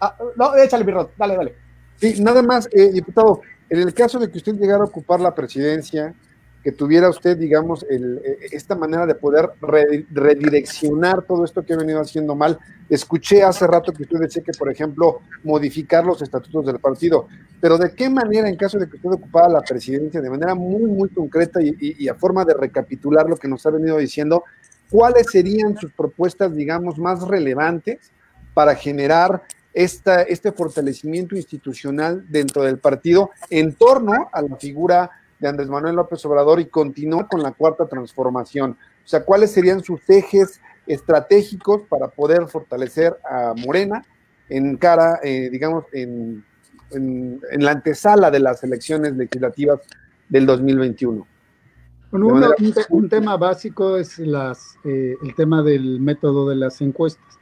ah, 0.00 0.16
no, 0.36 0.56
échale, 0.56 0.84
Birrot, 0.84 1.12
dale, 1.16 1.36
dale. 1.36 1.54
Sí, 1.96 2.20
nada 2.20 2.42
más, 2.42 2.68
eh, 2.72 2.92
diputado, 2.92 3.40
en 3.70 3.80
el 3.80 3.94
caso 3.94 4.18
de 4.18 4.30
que 4.30 4.38
usted 4.38 4.54
llegara 4.54 4.82
a 4.82 4.86
ocupar 4.86 5.20
la 5.20 5.34
presidencia, 5.34 6.14
que 6.62 6.72
tuviera 6.72 7.08
usted, 7.08 7.36
digamos, 7.36 7.86
el, 7.88 8.20
eh, 8.24 8.38
esta 8.50 8.74
manera 8.74 9.06
de 9.06 9.14
poder 9.14 9.50
redireccionar 9.60 11.22
todo 11.22 11.44
esto 11.44 11.64
que 11.64 11.72
ha 11.72 11.76
venido 11.76 12.00
haciendo 12.00 12.34
mal. 12.34 12.58
Escuché 12.90 13.42
hace 13.42 13.66
rato 13.66 13.92
que 13.92 14.02
usted 14.02 14.18
decía 14.18 14.42
que, 14.42 14.52
por 14.58 14.70
ejemplo, 14.70 15.20
modificar 15.44 16.04
los 16.04 16.20
estatutos 16.20 16.66
del 16.66 16.78
partido, 16.78 17.28
pero 17.60 17.78
¿de 17.78 17.94
qué 17.94 18.10
manera, 18.10 18.48
en 18.48 18.56
caso 18.56 18.78
de 18.78 18.88
que 18.88 18.96
usted 18.96 19.10
ocupara 19.10 19.48
la 19.48 19.60
presidencia, 19.60 20.20
de 20.20 20.30
manera 20.30 20.54
muy, 20.54 20.82
muy 20.90 21.08
concreta 21.10 21.62
y, 21.62 21.68
y, 21.80 22.04
y 22.04 22.08
a 22.08 22.14
forma 22.14 22.44
de 22.44 22.54
recapitular 22.54 23.28
lo 23.28 23.36
que 23.36 23.48
nos 23.48 23.64
ha 23.64 23.70
venido 23.70 23.96
diciendo, 23.98 24.44
cuáles 24.90 25.26
serían 25.30 25.76
sus 25.76 25.92
propuestas, 25.92 26.54
digamos, 26.54 26.98
más 26.98 27.26
relevantes 27.26 28.10
para 28.54 28.74
generar 28.74 29.42
esta, 29.78 30.22
este 30.22 30.50
fortalecimiento 30.50 31.36
institucional 31.36 32.24
dentro 32.28 32.64
del 32.64 32.78
partido 32.78 33.30
en 33.48 33.74
torno 33.74 34.28
a 34.32 34.42
la 34.42 34.56
figura 34.56 35.08
de 35.38 35.46
Andrés 35.46 35.68
Manuel 35.68 35.94
López 35.94 36.24
Obrador 36.26 36.58
y 36.58 36.66
continuar 36.66 37.28
con 37.28 37.44
la 37.44 37.52
cuarta 37.52 37.86
transformación. 37.86 38.72
O 38.72 39.08
sea, 39.08 39.24
¿cuáles 39.24 39.52
serían 39.52 39.84
sus 39.84 40.00
ejes 40.10 40.60
estratégicos 40.84 41.82
para 41.88 42.08
poder 42.08 42.48
fortalecer 42.48 43.16
a 43.30 43.54
Morena 43.56 44.04
en 44.48 44.76
cara, 44.78 45.20
eh, 45.22 45.48
digamos, 45.48 45.84
en, 45.92 46.44
en, 46.90 47.40
en, 47.48 47.64
la 47.64 47.70
antesala 47.70 48.32
de 48.32 48.40
las 48.40 48.64
elecciones 48.64 49.12
legislativas 49.16 49.78
del 50.28 50.44
2021? 50.44 51.24
Bueno, 52.10 52.26
un, 52.26 52.42
un, 52.42 52.74
un, 52.88 53.08
tema 53.08 53.36
básico 53.36 53.96
es 53.96 54.18
las, 54.18 54.76
eh, 54.82 55.14
el 55.22 55.36
tema 55.36 55.62
del 55.62 56.00
método 56.00 56.48
de 56.48 56.56
las 56.56 56.80
encuestas 56.80 57.37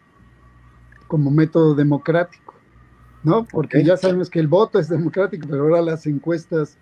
como 1.06 1.30
método 1.30 1.74
democrático, 1.74 2.54
¿no? 3.22 3.44
Porque 3.44 3.78
okay. 3.78 3.86
ya 3.86 3.96
sabemos 3.96 4.30
que 4.30 4.40
el 4.40 4.48
voto 4.48 4.78
es 4.78 4.88
democrático, 4.88 5.46
pero 5.48 5.62
ahora 5.62 5.82
las 5.82 6.06
encuestas, 6.06 6.76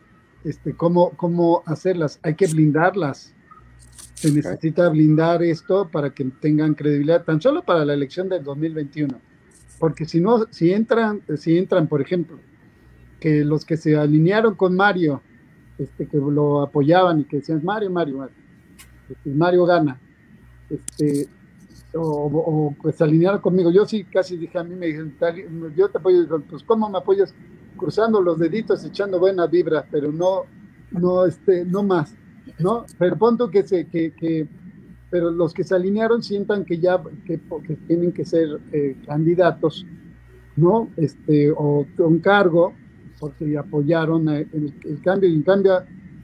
este, 0.44 0.74
¿cómo, 0.74 1.10
cómo 1.10 1.62
hacerlas? 1.66 2.18
Hay 2.22 2.34
que 2.34 2.46
blindarlas. 2.46 3.32
Se 4.14 4.32
necesita 4.32 4.88
blindar 4.88 5.42
esto 5.42 5.88
para 5.90 6.10
que 6.10 6.24
tengan 6.24 6.74
credibilidad, 6.74 7.24
tan 7.24 7.40
solo 7.40 7.62
para 7.62 7.84
la 7.84 7.94
elección 7.94 8.28
del 8.28 8.42
2021. 8.42 9.20
Porque 9.78 10.06
si 10.06 10.20
no, 10.20 10.46
si 10.50 10.72
entran, 10.72 11.20
si 11.36 11.58
entran, 11.58 11.88
por 11.88 12.00
ejemplo, 12.00 12.38
que 13.20 13.44
los 13.44 13.64
que 13.64 13.76
se 13.76 13.96
alinearon 13.96 14.54
con 14.54 14.76
Mario, 14.76 15.20
este, 15.78 16.06
que 16.06 16.16
lo 16.16 16.62
apoyaban 16.62 17.20
y 17.20 17.24
que 17.24 17.38
decían 17.38 17.60
Mario, 17.64 17.90
Mario, 17.90 18.18
Mario, 18.18 18.36
este, 19.10 19.30
Mario 19.30 19.66
gana, 19.66 20.00
este, 20.70 21.28
o, 21.94 22.26
o, 22.26 22.74
pues 22.80 23.00
alinearon 23.00 23.40
conmigo. 23.40 23.70
Yo 23.70 23.86
sí 23.86 24.04
casi 24.04 24.36
dije 24.36 24.58
a 24.58 24.64
mí, 24.64 24.74
me 24.74 24.86
dijeron, 24.86 25.14
yo 25.76 25.88
te 25.88 25.98
apoyo, 25.98 26.26
pues 26.48 26.62
¿cómo 26.62 26.88
me 26.88 26.98
apoyas? 26.98 27.34
Cruzando 27.76 28.20
los 28.20 28.38
deditos, 28.38 28.84
echando 28.84 29.18
buenas 29.18 29.50
vibras, 29.50 29.84
pero 29.90 30.12
no, 30.12 30.42
no, 30.90 31.26
este, 31.26 31.64
no 31.64 31.82
más, 31.82 32.14
¿no? 32.58 32.84
Pero 32.98 33.16
punto 33.16 33.50
que 33.50 33.62
se, 33.62 33.86
que, 33.86 34.12
que, 34.12 34.46
pero 35.10 35.30
los 35.30 35.52
que 35.52 35.64
se 35.64 35.74
alinearon 35.74 36.22
sientan 36.22 36.64
que 36.64 36.78
ya, 36.78 37.02
que, 37.26 37.40
tienen 37.86 38.12
que 38.12 38.24
ser 38.24 38.60
eh, 38.72 38.96
candidatos, 39.06 39.84
¿no? 40.56 40.88
Este, 40.96 41.50
o 41.50 41.86
un 41.98 42.18
cargo, 42.20 42.74
porque 43.18 43.56
apoyaron 43.58 44.28
el, 44.28 44.74
el 44.84 45.00
cambio, 45.02 45.28
y 45.28 45.34
en 45.34 45.42
cambio, 45.42 45.82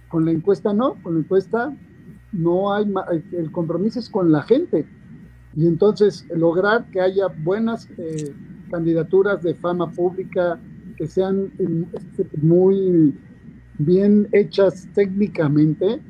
con 0.08 0.24
la 0.24 0.32
encuesta 0.32 0.72
no, 0.72 0.94
con 1.02 1.14
la 1.14 1.20
encuesta 1.20 1.74
no 2.32 2.72
hay, 2.72 2.92
el 3.32 3.50
compromiso 3.50 3.98
es 3.98 4.08
con 4.08 4.30
la 4.30 4.42
gente, 4.42 4.86
y 5.54 5.66
entonces 5.66 6.26
lograr 6.34 6.86
que 6.90 7.00
haya 7.00 7.28
buenas 7.28 7.88
eh, 7.98 8.32
candidaturas 8.70 9.42
de 9.42 9.54
fama 9.54 9.90
pública 9.90 10.58
que 10.96 11.06
sean 11.06 11.50
eh, 11.58 12.24
muy 12.40 13.14
bien 13.78 14.28
hechas 14.32 14.88
técnicamente, 14.94 16.00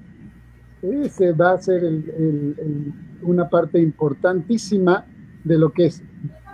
ese 0.82 1.32
va 1.32 1.52
a 1.52 1.58
ser 1.58 1.84
el, 1.84 2.10
el, 2.16 2.54
el, 2.58 2.92
una 3.22 3.48
parte 3.48 3.80
importantísima 3.80 5.06
de 5.44 5.58
lo 5.58 5.72
que 5.72 5.86
es, 5.86 6.02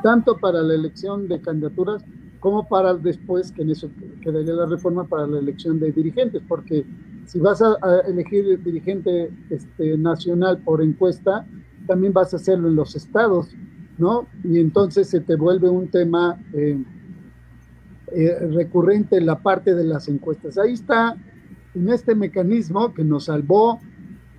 tanto 0.03 0.37
para 0.37 0.63
la 0.63 0.75
elección 0.75 1.29
de 1.29 1.41
candidaturas 1.41 2.05
como 2.41 2.69
para 2.69 2.95
después, 2.95 3.51
que 3.51 3.63
en 3.63 3.71
eso 3.71 3.91
quedaría 4.21 4.55
la 4.55 4.67
reforma 4.67 5.05
para 5.05 5.27
la 5.27 5.39
elección 5.39 5.81
de 5.81 5.91
dirigentes, 5.91 6.43
porque 6.47 6.85
si 7.25 7.41
vas 7.41 7.61
a, 7.61 7.77
elegir 8.07 8.63
dirigente 8.63 9.31
este, 9.51 9.99
nacional 9.99 10.59
por 10.59 10.83
encuesta, 10.83 11.45
también 11.87 12.13
vas 12.13 12.33
a 12.33 12.37
hacerlo 12.37 12.69
en 12.69 12.77
los 12.77 12.97
estados, 12.97 13.49
¿no? 13.99 14.27
Y 14.45 14.59
entonces 14.59 15.09
se 15.09 15.21
te 15.21 15.37
vuelve 15.37 15.69
un 15.69 15.89
tema 15.89 16.39
eh, 16.53 16.79
eh, 18.13 18.39
recurrente 18.53 19.17
en 19.17 19.27
la 19.27 19.39
parte 19.39 19.75
de 19.75 19.85
las 19.85 20.09
encuestas. 20.09 20.59
Ahí 20.59 20.75
está, 20.75 21.17
en 21.75 21.89
este 21.89 22.15
mecanismo 22.15 22.95
que 22.95 23.05
nos 23.05 23.25
salvó 23.25 23.81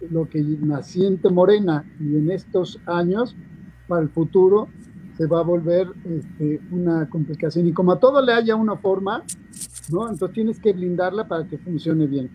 lo 0.09 0.29
que 0.29 0.41
naciente 0.41 1.29
Morena 1.29 1.85
y 1.99 2.17
en 2.17 2.31
estos 2.31 2.79
años, 2.85 3.35
para 3.87 4.01
el 4.01 4.09
futuro, 4.09 4.67
se 5.17 5.25
va 5.25 5.39
a 5.39 5.43
volver 5.43 5.87
este, 6.05 6.61
una 6.71 7.09
complicación. 7.09 7.67
Y 7.67 7.73
como 7.73 7.91
a 7.91 7.99
todo 7.99 8.21
le 8.21 8.33
haya 8.33 8.55
una 8.55 8.75
forma, 8.75 9.23
¿no? 9.91 10.09
Entonces 10.09 10.33
tienes 10.33 10.59
que 10.59 10.73
blindarla 10.73 11.27
para 11.27 11.47
que 11.47 11.57
funcione 11.57 12.05
bien. 12.05 12.29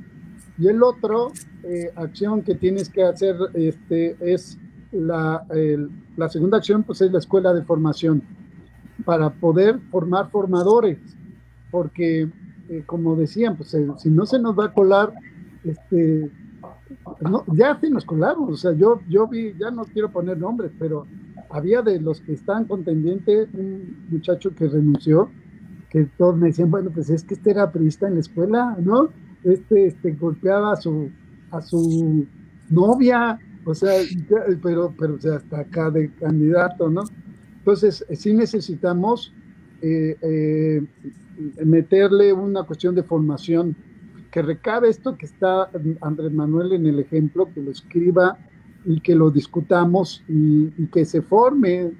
Y 0.59 0.69
el 0.69 0.83
otro 0.83 1.33
eh, 1.63 1.91
acción 1.95 2.43
que 2.43 2.55
tienes 2.55 2.89
que 2.89 3.05
hacer 3.05 3.37
este, 3.55 4.17
es 4.21 4.59
la, 4.93 5.45
la, 6.17 6.29
segunda 6.29 6.59
acción 6.59 6.83
pues, 6.83 7.01
es 7.01 7.11
la 7.11 7.19
escuela 7.19 7.53
de 7.53 7.63
formación, 7.63 8.23
para 9.05 9.31
poder 9.31 9.81
formar 9.91 10.31
formadores, 10.31 10.99
porque 11.71 12.29
eh, 12.69 12.83
como 12.87 13.17
decían, 13.17 13.57
pues 13.57 13.75
eh, 13.75 13.87
si 13.99 14.09
no 14.09 14.25
se 14.27 14.39
nos 14.39 14.59
va 14.59 14.67
a 14.67 14.73
colar, 14.73 15.13
este, 15.65 16.31
ya 17.55 17.79
se 17.79 17.91
nos 17.91 18.05
colaron, 18.05 18.53
o 18.53 18.57
sea, 18.57 18.73
yo, 18.73 19.01
yo 19.09 19.27
vi, 19.27 19.55
ya 19.59 19.71
no 19.71 19.85
quiero 19.85 20.11
poner 20.11 20.39
nombres, 20.39 20.73
pero 20.79 21.07
había 21.51 21.83
de 21.83 22.01
los 22.01 22.21
que 22.21 22.33
están 22.33 22.65
contendientes 22.65 23.49
un 23.55 24.07
muchacho 24.09 24.55
que 24.55 24.69
renunció, 24.69 25.31
que 25.91 26.05
todos 26.17 26.37
me 26.37 26.49
decían, 26.49 26.71
bueno, 26.71 26.91
pues 26.91 27.11
es 27.11 27.25
que 27.25 27.35
este 27.35 27.51
era 27.51 27.71
periodista 27.71 28.09
en 28.09 28.15
la 28.15 28.21
escuela, 28.21 28.77
¿no? 28.81 29.11
Este, 29.45 29.87
este 29.87 30.13
golpeaba 30.13 30.73
a 30.73 30.77
su, 30.77 31.11
a 31.51 31.61
su 31.61 32.27
novia, 32.71 33.39
o 33.65 33.75
sea, 33.75 33.93
pero, 34.63 34.95
pero 34.99 35.17
hasta 35.35 35.61
acá 35.61 35.91
de 35.91 36.11
candidato, 36.15 36.91
¿no? 36.91 37.05
Entonces, 37.59 38.05
sí 38.13 38.35
necesitamos 38.35 39.33
eh, 39.81 40.17
eh, 40.21 40.83
meterle 41.65 42.33
una 42.33 42.65
cuestión 42.65 42.95
de 42.95 43.03
formación 43.03 43.77
que 44.31 44.43
recabe 44.43 44.89
esto 44.89 45.17
que 45.17 45.27
está 45.27 45.71
Andrés 46.01 46.33
Manuel 46.33 46.73
en 46.73 46.87
el 46.87 46.99
ejemplo, 46.99 47.49
que 47.55 47.61
lo 47.61 47.71
escriba 47.71 48.39
y 48.85 49.01
que 49.01 49.15
lo 49.15 49.31
discutamos 49.31 50.25
y, 50.29 50.73
y 50.77 50.87
que 50.87 51.05
se 51.05 51.23
forme 51.23 51.93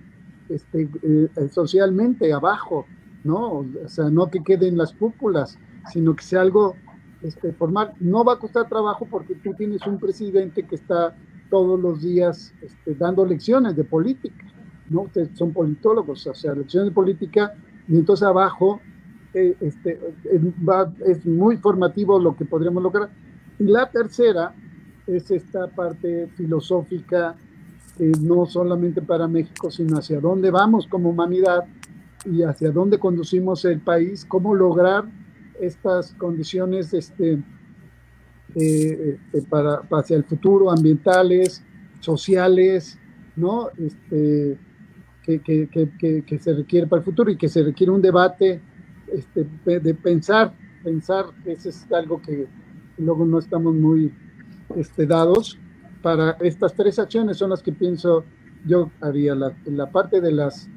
este, 0.49 0.89
eh, 1.03 1.29
socialmente 1.51 2.33
abajo, 2.33 2.87
¿no? 3.25 3.59
O 3.85 3.89
sea, 3.89 4.11
no 4.11 4.31
que 4.31 4.43
quede 4.43 4.69
en 4.69 4.77
las 4.77 4.93
cúpulas, 4.93 5.59
sino 5.93 6.15
que 6.15 6.25
sea 6.25 6.43
algo 6.43 6.75
este, 7.23 7.53
formal. 7.53 7.93
No 8.01 8.25
va 8.25 8.35
a 8.35 8.39
costar 8.39 8.69
trabajo 8.69 9.07
porque 9.11 9.35
tú 9.37 9.55
tienes 9.55 9.87
un 9.87 9.99
presidente 9.99 10.65
que 10.65 10.75
está 10.75 11.15
todos 11.53 11.79
los 11.79 12.01
días 12.01 12.55
este, 12.63 12.95
dando 12.95 13.27
lecciones 13.27 13.77
de 13.77 13.85
política, 13.85 14.47
¿no? 14.89 15.03
Ustedes 15.03 15.29
son 15.35 15.53
politólogos, 15.53 16.27
o 16.27 16.35
sea, 16.35 16.55
lecciones 16.55 16.89
de 16.89 16.95
política, 16.95 17.53
y 17.87 17.97
entonces 17.99 18.27
abajo 18.27 18.81
eh, 19.35 19.55
este, 19.61 20.01
es, 20.25 20.41
va, 20.67 20.91
es, 21.05 21.27
muy 21.27 21.59
formativo 21.59 22.19
lo 22.19 22.35
que 22.35 22.47
podríamos 22.47 22.83
lograr. 22.83 23.11
Y 23.59 23.65
la 23.65 23.91
tercera 23.91 24.55
es 25.07 25.31
esta 25.31 25.67
parte 25.67 26.29
filosófica 26.39 27.37
eh, 27.99 28.13
no 28.19 28.47
solamente 28.47 29.03
para 29.03 29.29
México, 29.29 29.71
sino 29.71 29.99
hacia 29.99 30.21
dónde 30.21 30.51
vamos 30.51 30.87
como 30.87 31.11
humanidad 31.11 31.67
y 32.25 32.45
hacia 32.45 32.71
dónde 32.71 32.99
conducimos 32.99 33.67
el 33.67 33.81
país, 33.81 34.25
cómo 34.25 34.55
lograr 34.55 35.05
estas 35.61 36.15
condiciones 36.15 36.95
este, 36.95 37.43
eh, 38.55 39.19
para, 39.49 39.83
hacia 39.93 40.17
el 40.17 40.25
futuro, 40.25 40.71
ambientales, 40.71 41.63
sociales, 42.01 42.99
¿no? 43.37 43.71
Este, 43.79 44.59
que, 45.23 45.41
que, 45.41 45.69
que, 45.99 46.25
que, 46.25 46.39
se 46.39 46.53
requiere 46.53 46.87
para 46.87 47.01
el 47.01 47.05
futuro 47.05 47.31
y 47.31 47.37
que 47.37 47.49
se 47.49 47.63
requiere 47.63 47.93
un 47.93 48.03
debate 48.03 48.61
este, 49.13 49.47
de 49.65 49.95
pensar, 49.95 50.53
pensar, 50.83 51.27
eso 51.45 51.69
es 51.69 51.87
algo 51.93 52.21
que 52.21 52.49
luego 52.99 53.25
no 53.25 53.39
estamos 53.39 53.75
muy 53.75 54.13
este, 54.77 55.07
dados. 55.07 55.59
Para 56.03 56.33
estas 56.41 56.75
tres 56.75 56.99
acciones 56.99 57.37
son 57.37 57.51
las 57.51 57.63
que 57.63 57.73
pienso 57.73 58.25
yo 58.67 58.91
haría, 59.01 59.35
la, 59.35 59.55
la 59.67 59.91
parte 59.91 60.21
de 60.21 60.33
las, 60.33 60.69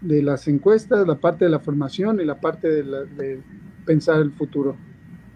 de 0.00 0.22
las 0.22 0.46
encuestas, 0.48 1.06
la 1.06 1.18
parte 1.18 1.46
de 1.46 1.50
la 1.50 1.60
formación 1.60 2.20
y 2.20 2.24
la 2.24 2.40
parte 2.40 2.68
de, 2.68 2.82
de 2.82 3.40
pensar 3.84 4.20
el 4.20 4.32
futuro. 4.32 4.76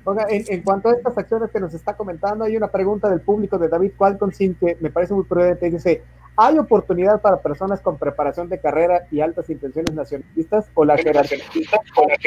Oiga, 0.04 0.26
en, 0.30 0.62
cuanto 0.62 0.88
a 0.88 0.92
estas 0.92 1.16
acciones 1.16 1.50
que 1.50 1.60
nos 1.60 1.74
está 1.74 1.94
comentando, 1.94 2.44
hay 2.44 2.56
una 2.56 2.68
pregunta 2.68 3.08
del 3.08 3.20
público 3.20 3.58
de 3.58 3.68
David 3.68 3.92
Qualconsin 3.96 4.54
que 4.54 4.76
me 4.80 4.90
parece 4.90 5.14
muy 5.14 5.24
prudente. 5.24 5.70
Dice, 5.70 6.02
¿hay 6.36 6.58
oportunidad 6.58 7.20
para 7.20 7.40
personas 7.40 7.80
con 7.80 7.98
preparación 7.98 8.48
de 8.48 8.60
carrera 8.60 9.06
y 9.10 9.20
altas 9.20 9.50
intenciones 9.50 9.94
nacionalistas 9.94 10.70
o 10.74 10.84
la 10.84 10.96
jerarquía 10.96 11.40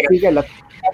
sigue 0.07 0.27
el 0.27 0.39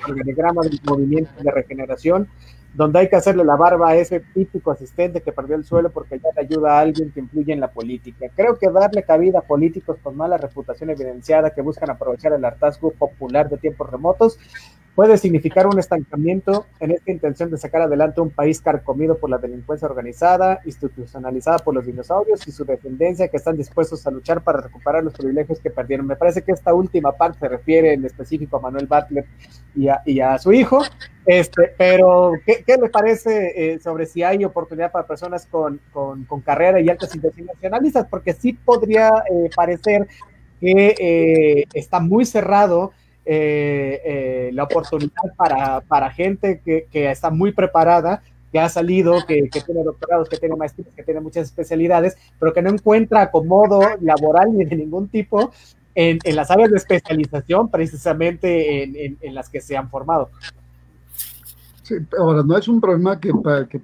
organigrama 0.07 0.61
del 0.61 0.79
movimiento 0.85 1.31
de 1.43 1.51
regeneración 1.51 2.29
donde 2.73 2.99
hay 2.99 3.09
que 3.09 3.15
hacerle 3.15 3.43
la 3.43 3.55
barba 3.55 3.89
a 3.89 3.95
ese 3.95 4.19
típico 4.19 4.71
asistente 4.71 5.21
que 5.21 5.31
perdió 5.31 5.55
el 5.55 5.63
suelo 5.63 5.89
porque 5.89 6.19
ya 6.19 6.29
le 6.35 6.41
ayuda 6.41 6.77
a 6.77 6.81
alguien 6.81 7.11
que 7.11 7.19
influye 7.19 7.51
en 7.51 7.59
la 7.59 7.71
política. 7.71 8.27
Creo 8.35 8.57
que 8.57 8.69
darle 8.69 9.03
cabida 9.03 9.39
a 9.39 9.43
políticos 9.43 9.97
con 10.03 10.15
mala 10.15 10.37
reputación 10.37 10.89
evidenciada 10.89 11.49
que 11.49 11.61
buscan 11.61 11.89
aprovechar 11.89 12.33
el 12.33 12.45
hartazgo 12.45 12.91
popular 12.91 13.49
de 13.49 13.57
tiempos 13.57 13.89
remotos 13.89 14.37
puede 14.95 15.17
significar 15.17 15.67
un 15.67 15.79
estancamiento 15.79 16.65
en 16.79 16.91
esta 16.91 17.11
intención 17.11 17.49
de 17.49 17.57
sacar 17.57 17.81
adelante 17.81 18.21
un 18.21 18.31
país 18.31 18.61
carcomido 18.61 19.17
por 19.17 19.29
la 19.29 19.37
delincuencia 19.37 19.87
organizada, 19.87 20.59
institucionalizada 20.65 21.59
por 21.59 21.73
los 21.73 21.85
dinosaurios 21.85 22.45
y 22.47 22.51
su 22.51 22.65
dependencia 22.65 23.27
que 23.27 23.37
están 23.37 23.55
dispuestos 23.55 24.05
a 24.05 24.11
luchar 24.11 24.43
para 24.43 24.61
recuperar 24.61 25.03
los 25.03 25.13
privilegios 25.13 25.59
que 25.59 25.69
perdieron. 25.69 26.05
Me 26.05 26.15
parece 26.15 26.41
que 26.41 26.51
esta 26.51 26.73
última 26.73 27.11
parte 27.13 27.39
se 27.39 27.47
refiere 27.47 27.93
en 27.93 28.05
específico 28.05 28.57
a 28.57 28.61
Manuel 28.61 28.87
Butler 28.87 29.25
y 29.75 30.19
a, 30.19 30.37
su 30.37 30.51
hijo, 30.51 30.81
este, 31.25 31.73
pero 31.77 32.33
¿qué, 32.45 32.63
le 32.67 32.89
parece 32.89 33.73
eh, 33.73 33.79
sobre 33.79 34.05
si 34.05 34.23
hay 34.23 34.43
oportunidad 34.43 34.91
para 34.91 35.07
personas 35.07 35.45
con 35.45 35.79
carrera 36.43 36.81
y 36.81 36.89
altas 36.89 37.15
intenciones 37.15 37.55
nacionalistas? 37.55 38.07
Porque 38.09 38.33
sí 38.33 38.53
podría 38.53 39.09
eh, 39.31 39.49
parecer 39.55 40.07
que 40.59 40.95
eh, 40.99 41.65
está 41.73 41.99
muy 41.99 42.25
cerrado 42.25 42.91
eh, 43.31 44.01
eh, 44.05 44.49
la 44.53 44.63
oportunidad 44.63 45.35
para, 45.37 45.81
para 45.81 46.09
gente 46.09 46.61
que, 46.65 46.87
que, 46.89 47.11
está 47.11 47.29
muy 47.29 47.51
preparada, 47.51 48.23
que 48.51 48.59
ha 48.59 48.67
salido, 48.69 49.23
que, 49.27 49.47
tiene 49.51 49.83
doctorados, 49.83 50.27
que 50.27 50.37
tiene 50.37 50.55
maestrías, 50.55 50.91
que 50.95 51.03
tiene 51.03 51.19
muchas 51.19 51.45
especialidades, 51.45 52.17
pero 52.39 52.53
que 52.53 52.63
no 52.63 52.71
encuentra 52.71 53.21
acomodo 53.21 53.81
laboral 54.01 54.57
ni 54.57 54.65
de 54.65 54.75
ningún 54.75 55.09
tipo 55.09 55.51
en, 55.93 56.17
en 56.23 56.35
las 56.35 56.49
áreas 56.49 56.71
de 56.71 56.77
especialización, 56.77 57.69
precisamente 57.69 58.81
en, 58.81 58.95
en, 58.95 59.17
en, 59.21 59.35
las 59.35 59.47
que 59.47 59.61
se 59.61 59.77
han 59.77 59.91
formado. 59.91 60.31
Sí, 61.83 61.97
ahora, 62.17 62.41
no 62.41 62.57
es 62.57 62.67
un 62.67 62.81
problema 62.81 63.19
que, 63.19 63.31
para 63.31 63.67
que 63.67 63.79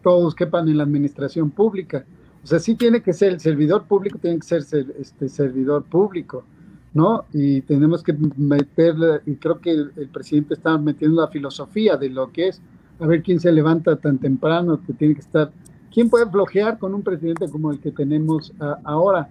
todos 0.00 0.32
quepan 0.32 0.68
en 0.68 0.78
la 0.78 0.84
administración 0.84 1.50
pública. 1.50 2.04
O 2.44 2.46
sea, 2.46 2.60
sí 2.60 2.76
tiene 2.76 3.02
que 3.02 3.14
ser 3.14 3.32
el 3.32 3.40
servidor 3.40 3.82
público, 3.86 4.16
tiene 4.18 4.38
que 4.38 4.46
ser 4.46 4.62
este 4.96 5.28
servidor 5.28 5.82
público 5.82 6.44
¿no? 6.92 7.24
Y 7.32 7.60
tenemos 7.62 8.02
que 8.02 8.12
meter, 8.36 9.22
y 9.26 9.34
creo 9.36 9.60
que 9.60 9.70
el, 9.70 9.92
el, 9.96 10.08
presidente 10.08 10.54
está 10.54 10.76
metiendo 10.76 11.20
la 11.20 11.28
filosofía 11.28 11.96
de 11.96 12.10
lo 12.10 12.32
que 12.32 12.48
es, 12.48 12.60
a 12.98 13.06
ver 13.06 13.22
quién 13.22 13.40
se 13.40 13.52
levanta 13.52 13.96
tan 13.96 14.18
temprano, 14.18 14.80
que 14.84 14.92
tiene 14.92 15.14
que 15.14 15.20
estar, 15.20 15.52
quién 15.92 16.10
puede 16.10 16.24
bloquear 16.24 16.78
con 16.78 16.94
un 16.94 17.02
presidente 17.02 17.48
como 17.48 17.70
el 17.70 17.80
que 17.80 17.92
tenemos 17.92 18.50
uh, 18.60 18.74
ahora. 18.84 19.28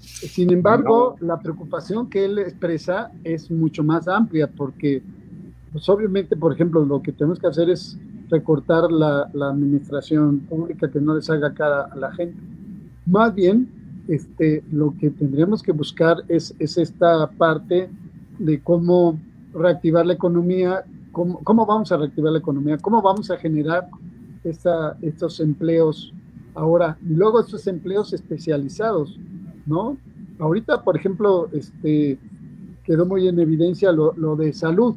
Sin 0.00 0.52
embargo, 0.52 1.16
no. 1.20 1.26
la 1.26 1.38
preocupación 1.38 2.10
que 2.10 2.24
él 2.24 2.38
expresa 2.38 3.12
es 3.22 3.50
mucho 3.50 3.82
más 3.84 4.08
amplia, 4.08 4.48
porque, 4.48 5.02
pues 5.72 5.88
obviamente, 5.88 6.36
por 6.36 6.52
ejemplo, 6.52 6.84
lo 6.84 7.02
que 7.02 7.12
tenemos 7.12 7.38
que 7.38 7.46
hacer 7.46 7.70
es 7.70 7.98
recortar 8.30 8.90
la, 8.90 9.30
la 9.32 9.50
administración 9.50 10.40
pública, 10.40 10.90
que 10.90 11.00
no 11.00 11.14
les 11.14 11.28
haga 11.30 11.54
cara 11.54 11.82
a 11.84 11.96
la 11.96 12.12
gente. 12.12 12.36
Más 13.06 13.34
bien, 13.34 13.68
este, 14.08 14.62
lo 14.70 14.94
que 14.98 15.10
tendríamos 15.10 15.62
que 15.62 15.72
buscar 15.72 16.18
es, 16.28 16.54
es 16.58 16.76
esta 16.78 17.30
parte 17.30 17.88
de 18.38 18.62
cómo 18.62 19.18
reactivar 19.52 20.04
la 20.06 20.14
economía, 20.14 20.84
cómo, 21.12 21.66
vamos 21.66 21.92
a 21.92 21.96
reactivar 21.96 22.32
la 22.32 22.38
economía, 22.38 22.78
cómo 22.78 23.00
vamos 23.00 23.30
a 23.30 23.36
generar 23.36 23.88
esta, 24.42 24.96
estos 25.00 25.40
empleos 25.40 26.12
ahora, 26.54 26.98
y 27.02 27.14
luego 27.14 27.40
estos 27.40 27.66
empleos 27.66 28.12
especializados, 28.12 29.18
¿no? 29.66 29.96
Ahorita, 30.38 30.82
por 30.82 30.96
ejemplo, 30.96 31.48
este, 31.52 32.18
quedó 32.84 33.06
muy 33.06 33.28
en 33.28 33.38
evidencia 33.38 33.92
lo, 33.92 34.36
de 34.36 34.52
salud, 34.52 34.96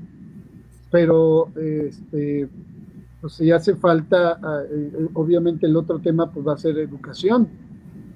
pero 0.91 1.49
este, 1.55 2.49
pues 3.21 3.33
si 3.33 3.51
hace 3.51 3.75
falta, 3.75 4.39
eh, 4.69 5.07
obviamente 5.13 5.67
el 5.67 5.75
otro 5.75 5.99
tema 5.99 6.31
pues 6.31 6.47
va 6.47 6.53
a 6.53 6.57
ser 6.57 6.77
educación, 6.77 7.47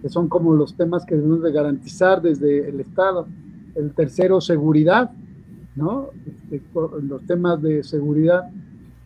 que 0.02 0.10
son 0.10 0.28
como 0.28 0.54
los 0.54 0.76
temas 0.76 1.06
que 1.06 1.16
debemos 1.16 1.44
de 1.44 1.52
garantizar 1.52 2.22
desde 2.22 2.70
el 2.70 2.80
Estado. 2.80 3.28
El 3.76 3.94
tercero, 3.94 4.42
seguridad, 4.42 5.12
¿no? 5.76 6.10
Este, 6.26 6.62
los 7.04 7.22
temas 7.26 7.62
de 7.62 7.84
seguridad, 7.84 8.50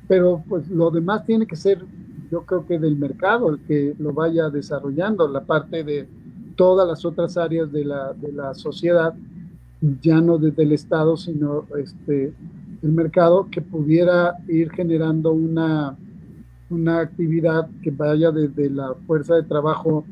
pero 0.08 0.44
pues 0.48 0.70
lo 0.70 0.90
demás 0.92 1.26
tiene 1.26 1.46
que 1.46 1.56
ser, 1.56 1.84
yo 2.32 2.44
creo 2.46 2.66
que 2.66 2.80
del 2.80 2.96
mercado 2.96 3.50
el 3.50 3.60
que 3.60 3.96
lo 4.00 4.14
vaya 4.14 4.50
desarrollando, 4.50 5.28
la 5.28 5.42
parte 5.42 5.84
de 5.84 6.08
todas 6.56 6.88
las 6.88 7.06
otras 7.06 7.38
áreas 7.38 7.72
de 7.72 7.86
la, 7.86 8.14
de 8.14 8.32
la 8.32 8.54
sociedad, 8.54 9.14
ya 10.02 10.22
no 10.22 10.38
desde 10.38 10.64
el 10.64 10.72
Estado, 10.72 11.18
sino 11.18 11.66
este, 11.78 12.34
el 12.82 12.92
mercado 12.92 13.48
que 13.52 13.62
pudiera 13.62 14.36
ir 14.48 14.72
generando 14.72 15.32
una, 15.32 15.96
una 16.70 17.00
actividad 17.00 17.68
que 17.84 17.92
vaya 17.92 18.32
desde 18.32 18.70
la 18.70 18.94
fuerza 19.06 19.36
de 19.36 19.44
trabajo 19.44 20.06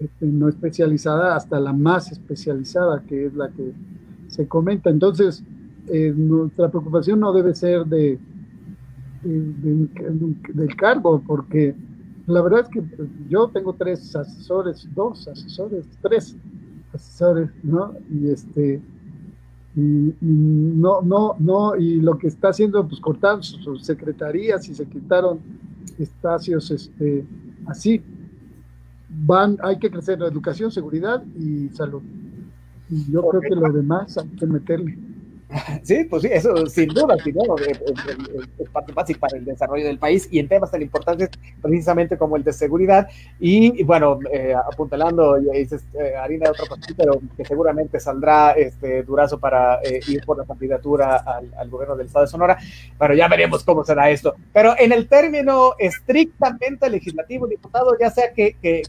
este, 0.00 0.26
no 0.26 0.48
especializada 0.48 1.36
hasta 1.36 1.60
la 1.60 1.74
más 1.74 2.10
especializada, 2.10 3.02
que 3.02 3.26
es 3.26 3.34
la 3.34 3.50
que 3.50 3.72
se 4.28 4.48
comenta. 4.48 4.88
Entonces, 4.88 5.44
eh, 5.88 6.14
nuestra 6.16 6.70
preocupación 6.70 7.20
no 7.20 7.34
debe 7.34 7.54
ser 7.54 7.84
de, 7.84 8.18
de, 9.22 9.40
de, 9.42 10.34
del 10.54 10.74
cargo, 10.76 11.22
porque 11.26 11.74
la 12.26 12.40
verdad 12.40 12.60
es 12.60 12.68
que 12.68 12.82
yo 13.28 13.48
tengo 13.48 13.74
tres 13.74 14.16
asesores, 14.16 14.88
dos 14.94 15.28
asesores, 15.28 15.84
tres 16.00 16.34
asesores, 16.94 17.50
¿no? 17.62 17.92
Y 18.10 18.28
este, 18.30 18.80
y 19.76 20.14
no, 20.20 21.02
no, 21.02 21.36
no, 21.38 21.76
y 21.76 22.00
lo 22.00 22.16
que 22.16 22.28
está 22.28 22.48
haciendo, 22.48 22.88
pues 22.88 23.00
cortar 23.00 23.44
sus 23.44 23.84
secretarías 23.84 24.66
y 24.68 24.74
se 24.74 24.86
quitaron 24.86 25.40
espacios 25.98 26.70
este, 26.70 27.24
así 27.66 28.02
van, 29.22 29.58
hay 29.62 29.78
que 29.78 29.90
crecer 29.90 30.20
la 30.20 30.28
educación, 30.28 30.70
seguridad 30.70 31.22
y 31.36 31.68
salud. 31.70 32.02
Y 32.88 33.10
yo 33.10 33.22
creo 33.28 33.40
que 33.42 33.54
lo 33.54 33.70
demás 33.72 34.16
hay 34.18 34.28
que 34.28 34.46
meterle. 34.46 34.98
Sí, 35.82 36.04
pues 36.04 36.22
sí, 36.22 36.28
eso 36.30 36.66
sin 36.66 36.88
duda, 36.88 37.16
sin 37.22 37.36
es, 37.38 38.68
parte 38.70 38.92
básica 38.92 39.20
para 39.20 39.38
el 39.38 39.44
desarrollo 39.44 39.86
del 39.86 39.98
país 39.98 40.28
y 40.30 40.38
en 40.38 40.48
temas 40.48 40.70
tan 40.70 40.82
importantes 40.82 41.30
precisamente 41.60 42.16
como 42.16 42.36
el 42.36 42.44
de 42.44 42.52
seguridad 42.52 43.08
y, 43.38 43.82
bueno, 43.82 44.18
eh, 44.32 44.54
apuntalando, 44.54 45.36
dices 45.36 45.82
eh, 45.94 46.14
harina 46.16 46.44
de 46.44 46.50
otro 46.50 46.66
pastel, 46.66 46.94
pero 46.96 47.20
que 47.36 47.44
seguramente 47.44 47.98
saldrá 47.98 48.52
este 48.52 49.02
durazo 49.02 49.38
para 49.38 49.80
eh, 49.82 50.00
ir 50.06 50.24
por 50.24 50.38
la 50.38 50.44
candidatura 50.44 51.16
al, 51.16 51.52
al, 51.56 51.70
gobierno 51.70 51.96
del 51.96 52.06
estado 52.06 52.24
de 52.24 52.30
Sonora, 52.30 52.58
pero 52.98 53.14
ya 53.14 53.28
veremos 53.28 53.64
cómo 53.64 53.84
será 53.84 54.10
esto. 54.10 54.34
Pero 54.52 54.74
en 54.78 54.92
el 54.92 55.08
término 55.08 55.74
estrictamente 55.78 56.88
legislativo, 56.88 57.46
diputado, 57.46 57.96
ya 57.98 58.10
sea 58.10 58.32
que, 58.32 58.56
que, 58.60 58.82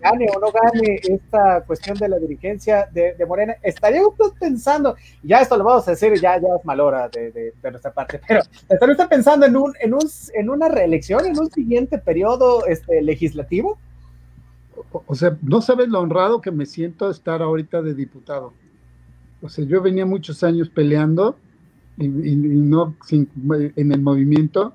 gane 0.00 0.26
o 0.34 0.40
no 0.40 0.48
gane 0.50 1.00
esta 1.02 1.62
cuestión 1.62 1.96
de 1.98 2.08
la 2.08 2.18
dirigencia 2.18 2.88
de, 2.90 3.14
de 3.14 3.26
Morena, 3.26 3.56
estaría 3.62 4.06
usted 4.06 4.26
pensando, 4.38 4.96
ya 5.22 5.40
esto 5.40 5.56
lo 5.56 5.64
vamos 5.64 5.86
a 5.86 5.92
decir 5.92 6.07
ya, 6.16 6.40
ya 6.40 6.48
es 6.58 6.64
mal 6.64 6.80
hora 6.80 7.08
de, 7.08 7.30
de, 7.32 7.52
de, 7.62 7.70
nuestra 7.70 7.92
parte, 7.92 8.20
pero 8.26 8.40
¿están 8.68 8.90
usted 8.90 9.08
pensando 9.08 9.46
en, 9.46 9.56
un, 9.56 9.72
en, 9.80 9.94
un, 9.94 10.08
en 10.34 10.50
una 10.50 10.68
reelección, 10.68 11.26
en 11.26 11.38
un 11.38 11.50
siguiente 11.50 11.98
periodo 11.98 12.66
este, 12.66 13.02
legislativo? 13.02 13.78
O, 14.92 15.02
o 15.06 15.14
sea, 15.14 15.36
no 15.42 15.60
sabes 15.60 15.88
lo 15.88 16.00
honrado 16.00 16.40
que 16.40 16.50
me 16.50 16.66
siento 16.66 17.10
estar 17.10 17.42
ahorita 17.42 17.82
de 17.82 17.94
diputado. 17.94 18.52
O 19.42 19.48
sea, 19.48 19.64
yo 19.64 19.82
venía 19.82 20.06
muchos 20.06 20.42
años 20.42 20.68
peleando 20.68 21.36
y, 21.96 22.06
y, 22.06 22.32
y 22.32 22.60
no 22.60 22.94
sin, 23.04 23.28
en 23.76 23.92
el 23.92 24.00
movimiento 24.00 24.74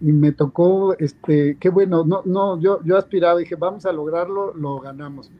y 0.00 0.12
me 0.12 0.32
tocó, 0.32 0.94
este, 0.98 1.56
qué 1.58 1.68
bueno, 1.68 2.04
no, 2.04 2.22
no, 2.24 2.60
yo, 2.60 2.80
yo 2.84 2.96
aspiraba, 2.96 3.38
dije, 3.38 3.54
vamos 3.54 3.86
a 3.86 3.92
lograrlo, 3.92 4.54
lo 4.54 4.78
ganamos. 4.78 5.30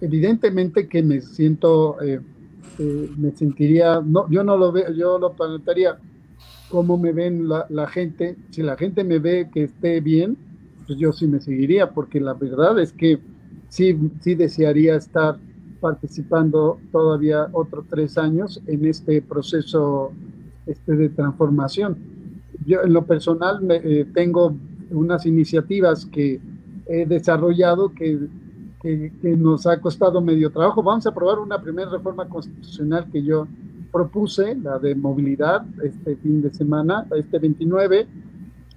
evidentemente 0.00 0.88
que 0.88 1.02
me 1.02 1.20
siento, 1.22 2.00
eh, 2.02 2.20
eh, 2.78 3.10
me 3.16 3.30
sentiría, 3.32 4.00
no, 4.04 4.28
yo 4.30 4.42
no 4.44 4.56
lo 4.56 4.72
veo, 4.72 4.92
yo 4.92 5.18
lo 5.18 5.32
plantearía 5.32 5.98
cómo 6.68 6.98
me 6.98 7.12
ven 7.12 7.48
la, 7.48 7.66
la, 7.68 7.86
gente. 7.86 8.36
Si 8.50 8.62
la 8.62 8.76
gente 8.76 9.04
me 9.04 9.18
ve 9.18 9.48
que 9.52 9.64
esté 9.64 10.00
bien, 10.00 10.36
pues 10.86 10.98
yo 10.98 11.12
sí 11.12 11.26
me 11.26 11.40
seguiría, 11.40 11.90
porque 11.90 12.20
la 12.20 12.34
verdad 12.34 12.78
es 12.80 12.92
que 12.92 13.18
sí, 13.68 13.96
sí 14.20 14.34
desearía 14.34 14.96
estar 14.96 15.38
participando 15.80 16.78
todavía 16.92 17.48
otros 17.52 17.84
tres 17.90 18.16
años 18.16 18.60
en 18.66 18.86
este 18.86 19.20
proceso 19.20 20.12
este, 20.66 20.96
de 20.96 21.10
transformación. 21.10 21.98
Yo 22.64 22.82
en 22.82 22.92
lo 22.92 23.04
personal 23.04 23.60
me, 23.60 23.76
eh, 23.76 24.06
tengo 24.14 24.56
unas 24.90 25.26
iniciativas 25.26 26.06
que 26.06 26.40
he 26.86 27.04
desarrollado 27.04 27.92
que, 27.92 28.18
que, 28.84 29.10
que, 29.22 29.30
nos 29.34 29.66
ha 29.66 29.80
costado 29.80 30.20
medio 30.20 30.50
trabajo. 30.50 30.82
Vamos 30.82 31.06
a 31.06 31.08
aprobar 31.08 31.38
una 31.38 31.58
primera 31.60 31.90
reforma 31.90 32.28
constitucional 32.28 33.06
que 33.10 33.22
yo 33.22 33.48
propuse, 33.90 34.54
la 34.56 34.78
de 34.78 34.94
movilidad, 34.94 35.64
este 35.82 36.16
fin 36.16 36.42
de 36.42 36.52
semana, 36.52 37.06
este 37.16 37.38
29. 37.38 38.06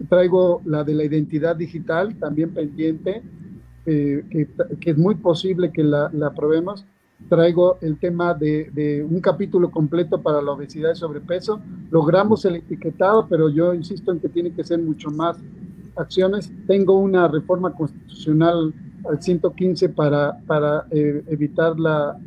Traigo 0.07 0.61
la 0.63 0.85
de 0.85 0.93
la 0.93 1.03
identidad 1.03 1.57
digital, 1.57 2.15
también 2.15 2.51
pendiente, 2.51 3.21
eh, 3.85 4.23
que, 4.29 4.47
que, 4.79 4.91
es 4.91 4.97
muy 4.97 5.15
posible 5.15 5.73
que 5.73 5.83
la, 5.83 6.09
la 6.13 6.27
aprobemos 6.27 6.85
traigo 7.29 7.77
el 7.81 7.97
tema 7.97 8.33
de, 8.33 8.69
de, 8.71 9.03
un 9.03 9.19
capítulo 9.19 9.71
completo 9.71 10.21
para 10.21 10.41
la 10.41 10.51
obesidad 10.51 10.91
y 10.93 10.95
sobrepeso. 10.95 11.59
Logramos 11.89 12.45
el 12.45 12.57
etiquetado, 12.57 13.27
pero 13.27 13.49
yo 13.49 13.73
insisto 13.73 14.11
en 14.11 14.19
que 14.19 14.29
tiene 14.29 14.53
que 14.53 14.63
ser 14.63 14.79
mucho 14.79 15.09
más 15.09 15.35
acciones. 15.95 16.51
Tengo 16.67 16.97
una 16.97 17.27
reforma 17.27 17.73
constitucional 17.73 18.71
al 19.09 19.21
115 19.21 19.89
para, 19.89 20.37
para 20.47 20.85
eh, 20.91 21.23
evitar 21.27 21.79
la, 21.79 22.17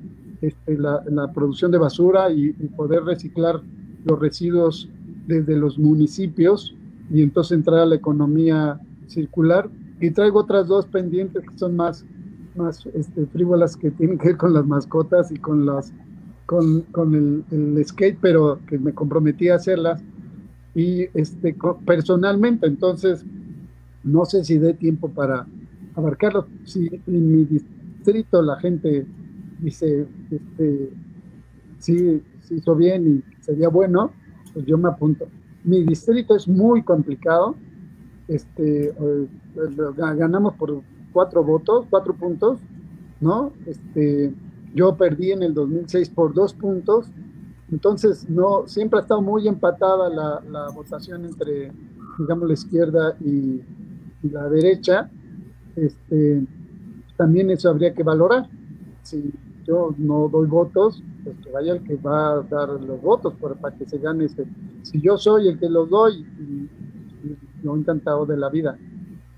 este, 0.41 0.79
la, 0.79 1.03
la, 1.07 1.33
producción 1.33 1.71
de 1.71 1.79
basura 1.79 2.31
y, 2.31 2.47
y, 2.47 2.69
poder 2.69 3.05
reciclar 3.05 3.61
los 4.05 4.19
residuos 4.19 4.89
desde 5.27 5.57
los 5.57 5.79
municipios 5.79 6.75
y 7.11 7.23
entonces 7.23 7.57
entrar 7.57 7.81
a 7.81 7.87
la 7.87 7.97
economía 7.97 8.81
circular. 9.07 9.69
Y 10.01 10.11
traigo 10.11 10.41
otras 10.41 10.67
dos 10.67 10.87
pendientes 10.87 11.45
que 11.49 11.59
son 11.59 11.77
más 11.77 12.05
más 12.57 12.87
este, 12.95 13.27
frívolas 13.27 13.77
que 13.77 13.91
tienen 13.91 14.19
que 14.19 14.29
ver 14.29 14.37
con 14.37 14.53
las 14.53 14.67
mascotas 14.67 15.31
y 15.31 15.37
con 15.37 15.67
las 15.67 15.93
con, 16.47 16.81
con 16.93 17.15
el, 17.15 17.45
el, 17.53 17.85
skate, 17.85 18.19
pero 18.21 18.59
que 18.67 18.79
me 18.79 18.93
comprometí 18.93 19.49
a 19.49 19.55
hacerlas 19.55 20.03
y 20.75 21.03
este 21.15 21.57
personalmente, 21.87 22.67
entonces 22.67 23.25
no 24.03 24.25
sé 24.25 24.45
si 24.45 24.59
dé 24.59 24.75
tiempo 24.75 25.09
para 25.09 25.47
abarcarlo. 25.95 26.47
Si 26.65 26.89
en 27.07 27.33
mi 27.33 27.45
distrito 27.45 28.43
la 28.43 28.57
gente 28.57 29.07
dice 29.61 30.07
este 30.31 30.91
sí, 31.79 32.23
hizo 32.51 32.75
bien 32.77 33.23
y 33.25 33.43
sería 33.43 33.69
bueno, 33.69 34.13
pues 34.53 34.67
yo 34.67 34.79
me 34.79 34.89
apunto. 34.89 35.27
Mi 35.65 35.85
distrito 35.85 36.37
es 36.37 36.49
muy 36.49 36.83
complicado. 36.83 37.55
Este, 38.29 38.89
eh, 38.89 39.29
ganamos 39.97 40.55
por 40.55 40.83
cuatro 41.13 41.43
votos, 41.43 41.87
cuatro 41.91 42.15
puntos, 42.15 42.59
¿no? 43.21 43.53
Este, 43.67 44.33
yo 44.75 44.97
perdí 44.97 45.33
en 45.33 45.43
el 45.43 45.55
2006 45.55 46.11
por 46.11 46.33
dos 46.33 46.55
puntos, 46.55 47.11
entonces 47.71 48.29
no, 48.29 48.67
siempre 48.67 48.99
ha 48.99 49.03
estado 49.03 49.23
muy 49.23 49.49
empatada 49.49 50.09
la, 50.09 50.43
la 50.49 50.71
votación 50.71 51.25
entre, 51.25 51.73
digamos, 52.19 52.49
la 52.49 52.55
izquierda 52.55 53.17
y, 53.21 53.61
la 54.23 54.51
derecha. 54.51 55.11
Este, 55.77 56.45
también 57.17 57.51
eso 57.51 57.71
habría 57.71 57.95
que 57.95 58.03
valorar. 58.03 58.49
Si 59.03 59.33
yo 59.65 59.95
no 59.99 60.29
doy 60.29 60.47
votos, 60.47 61.03
pues 61.25 61.37
que 61.39 61.51
vaya 61.51 61.75
el 61.75 61.83
que 61.83 61.97
va 61.97 62.33
a 62.33 62.43
dar 62.43 62.69
los 62.69 63.01
votos 63.01 63.35
para, 63.35 63.55
para 63.55 63.77
que 63.77 63.87
se 63.87 63.99
gane 63.99 64.25
este. 64.25 64.45
Si 64.83 65.01
yo 65.01 65.17
soy 65.17 65.49
el 65.49 65.59
que 65.59 65.69
los 65.69 65.89
doy, 65.91 66.27
yo 67.63 67.77
encantado 67.77 68.27
de 68.27 68.37
la 68.37 68.49
vida 68.49 68.79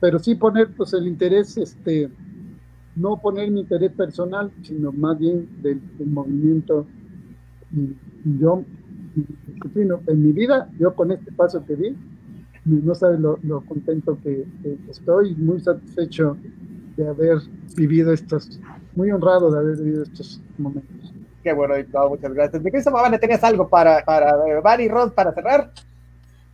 pero 0.02 0.18
sí 0.18 0.34
poner 0.34 0.68
pues 0.76 0.92
el 0.94 1.06
interés, 1.06 1.56
este, 1.56 2.10
no 2.96 3.18
poner 3.18 3.52
mi 3.52 3.60
interés 3.60 3.92
personal, 3.92 4.50
sino 4.62 4.90
más 4.90 5.16
bien 5.16 5.48
del, 5.62 5.80
del 5.96 6.08
movimiento. 6.08 6.88
Y, 7.72 7.94
y 8.28 8.38
yo, 8.40 8.64
en 9.76 10.26
mi 10.26 10.32
vida, 10.32 10.68
yo 10.76 10.92
con 10.96 11.12
este 11.12 11.30
paso 11.30 11.64
que 11.64 11.76
di, 11.76 11.96
no 12.64 12.94
sabes 12.94 13.18
lo, 13.18 13.38
lo 13.42 13.60
contento 13.62 14.18
que, 14.22 14.44
que, 14.62 14.78
estoy, 14.90 15.34
muy 15.34 15.60
satisfecho 15.60 16.36
de 16.96 17.08
haber 17.08 17.38
vivido 17.76 18.12
estos, 18.12 18.60
muy 18.94 19.10
honrado 19.10 19.50
de 19.50 19.58
haber 19.58 19.76
vivido 19.76 20.02
estos 20.04 20.40
momentos. 20.58 21.14
Qué 21.42 21.52
bueno, 21.52 21.74
diputado, 21.74 22.10
muchas 22.10 22.32
gracias. 22.32 22.62
Mi 22.62 22.70
querido 22.70 22.90
Mavane, 22.92 23.18
¿tenías 23.18 23.42
algo 23.42 23.68
para, 23.68 24.04
para 24.04 24.60
Barry 24.60 24.88
Rod 24.88 25.12
para 25.12 25.32
cerrar? 25.32 25.72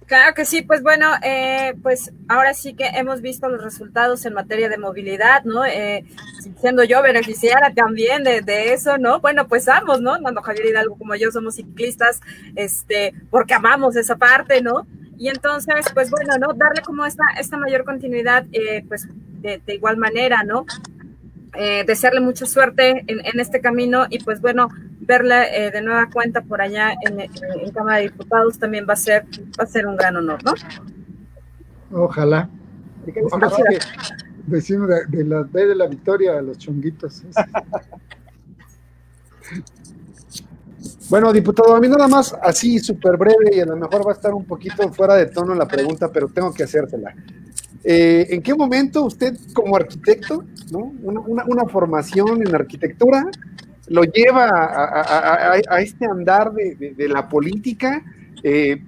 Claro 0.08 0.32
que 0.34 0.46
sí, 0.46 0.62
pues 0.62 0.82
bueno, 0.82 1.06
eh, 1.22 1.74
pues 1.82 2.14
ahora 2.28 2.54
sí 2.54 2.72
que 2.72 2.86
hemos 2.94 3.20
visto 3.20 3.46
los 3.50 3.62
resultados 3.62 4.24
en 4.24 4.32
materia 4.32 4.70
de 4.70 4.78
movilidad, 4.78 5.44
¿no? 5.44 5.66
Eh, 5.66 6.06
siendo 6.58 6.82
yo 6.82 7.02
beneficiaria 7.02 7.74
también 7.74 8.24
de, 8.24 8.40
de, 8.40 8.72
eso, 8.72 8.96
¿no? 8.96 9.20
Bueno, 9.20 9.48
pues 9.48 9.68
ambos, 9.68 10.00
¿no? 10.00 10.18
Tanto 10.18 10.40
Javier 10.40 10.68
Hidalgo 10.68 10.96
como 10.96 11.14
yo 11.14 11.30
somos 11.30 11.56
ciclistas, 11.56 12.22
este, 12.56 13.12
porque 13.28 13.52
amamos 13.52 13.96
esa 13.96 14.16
parte, 14.16 14.62
¿no? 14.62 14.86
Y 15.18 15.28
entonces, 15.28 15.86
pues 15.92 16.10
bueno, 16.10 16.38
¿no? 16.38 16.54
Darle 16.54 16.80
como 16.82 17.04
esta, 17.04 17.24
esta 17.40 17.56
mayor 17.56 17.84
continuidad, 17.84 18.46
eh, 18.52 18.84
pues 18.86 19.08
de, 19.40 19.60
de, 19.66 19.74
igual 19.74 19.96
manera, 19.96 20.44
¿no? 20.44 20.64
Eh, 21.54 21.84
desearle 21.84 22.20
mucha 22.20 22.46
suerte 22.46 23.04
en, 23.06 23.26
en, 23.26 23.40
este 23.40 23.60
camino 23.60 24.06
y 24.08 24.20
pues 24.22 24.40
bueno, 24.40 24.68
verla 25.00 25.44
eh, 25.44 25.72
de 25.72 25.82
nueva 25.82 26.08
cuenta 26.08 26.42
por 26.42 26.60
allá 26.60 26.92
en, 27.04 27.18
en, 27.20 27.30
en, 27.30 27.70
Cámara 27.72 27.96
de 27.96 28.04
Diputados 28.04 28.58
también 28.58 28.86
va 28.88 28.92
a 28.92 28.96
ser, 28.96 29.24
va 29.58 29.64
a 29.64 29.66
ser 29.66 29.86
un 29.86 29.96
gran 29.96 30.14
honor, 30.16 30.38
¿no? 30.44 30.54
Ojalá. 31.90 32.48
Ahora 33.32 33.50
sí 33.50 33.62
que 33.68 33.78
decimos 34.46 34.88
de, 34.88 35.06
de 35.06 35.24
la 35.24 35.42
B 35.42 35.66
de 35.66 35.74
la 35.74 35.86
victoria 35.88 36.38
a 36.38 36.42
los 36.42 36.58
chonguitos. 36.58 37.24
Bueno, 41.08 41.32
diputado, 41.32 41.74
a 41.74 41.80
mí 41.80 41.88
nada 41.88 42.06
más 42.06 42.36
así 42.42 42.78
súper 42.78 43.16
breve 43.16 43.56
y 43.56 43.60
a 43.60 43.64
lo 43.66 43.76
mejor 43.76 44.06
va 44.06 44.12
a 44.12 44.14
estar 44.14 44.34
un 44.34 44.44
poquito 44.44 44.92
fuera 44.92 45.14
de 45.14 45.26
tono 45.26 45.54
la 45.54 45.66
pregunta, 45.66 46.12
pero 46.12 46.28
tengo 46.28 46.52
que 46.52 46.64
hacérsela. 46.64 47.14
Eh, 47.82 48.26
¿En 48.30 48.42
qué 48.42 48.54
momento 48.54 49.04
usted 49.04 49.34
como 49.54 49.76
arquitecto, 49.76 50.44
¿no? 50.70 50.92
una, 51.02 51.64
formación 51.64 52.46
en 52.46 52.54
arquitectura, 52.54 53.24
lo 53.86 54.04
lleva 54.04 54.50
a, 54.50 55.00
a, 55.00 55.54
a, 55.54 55.60
a 55.70 55.80
este 55.80 56.04
andar 56.04 56.52
de, 56.52 56.74
de, 56.74 56.94
de 56.94 57.08
la 57.08 57.26
política? 57.26 58.02
Eh, 58.42 58.84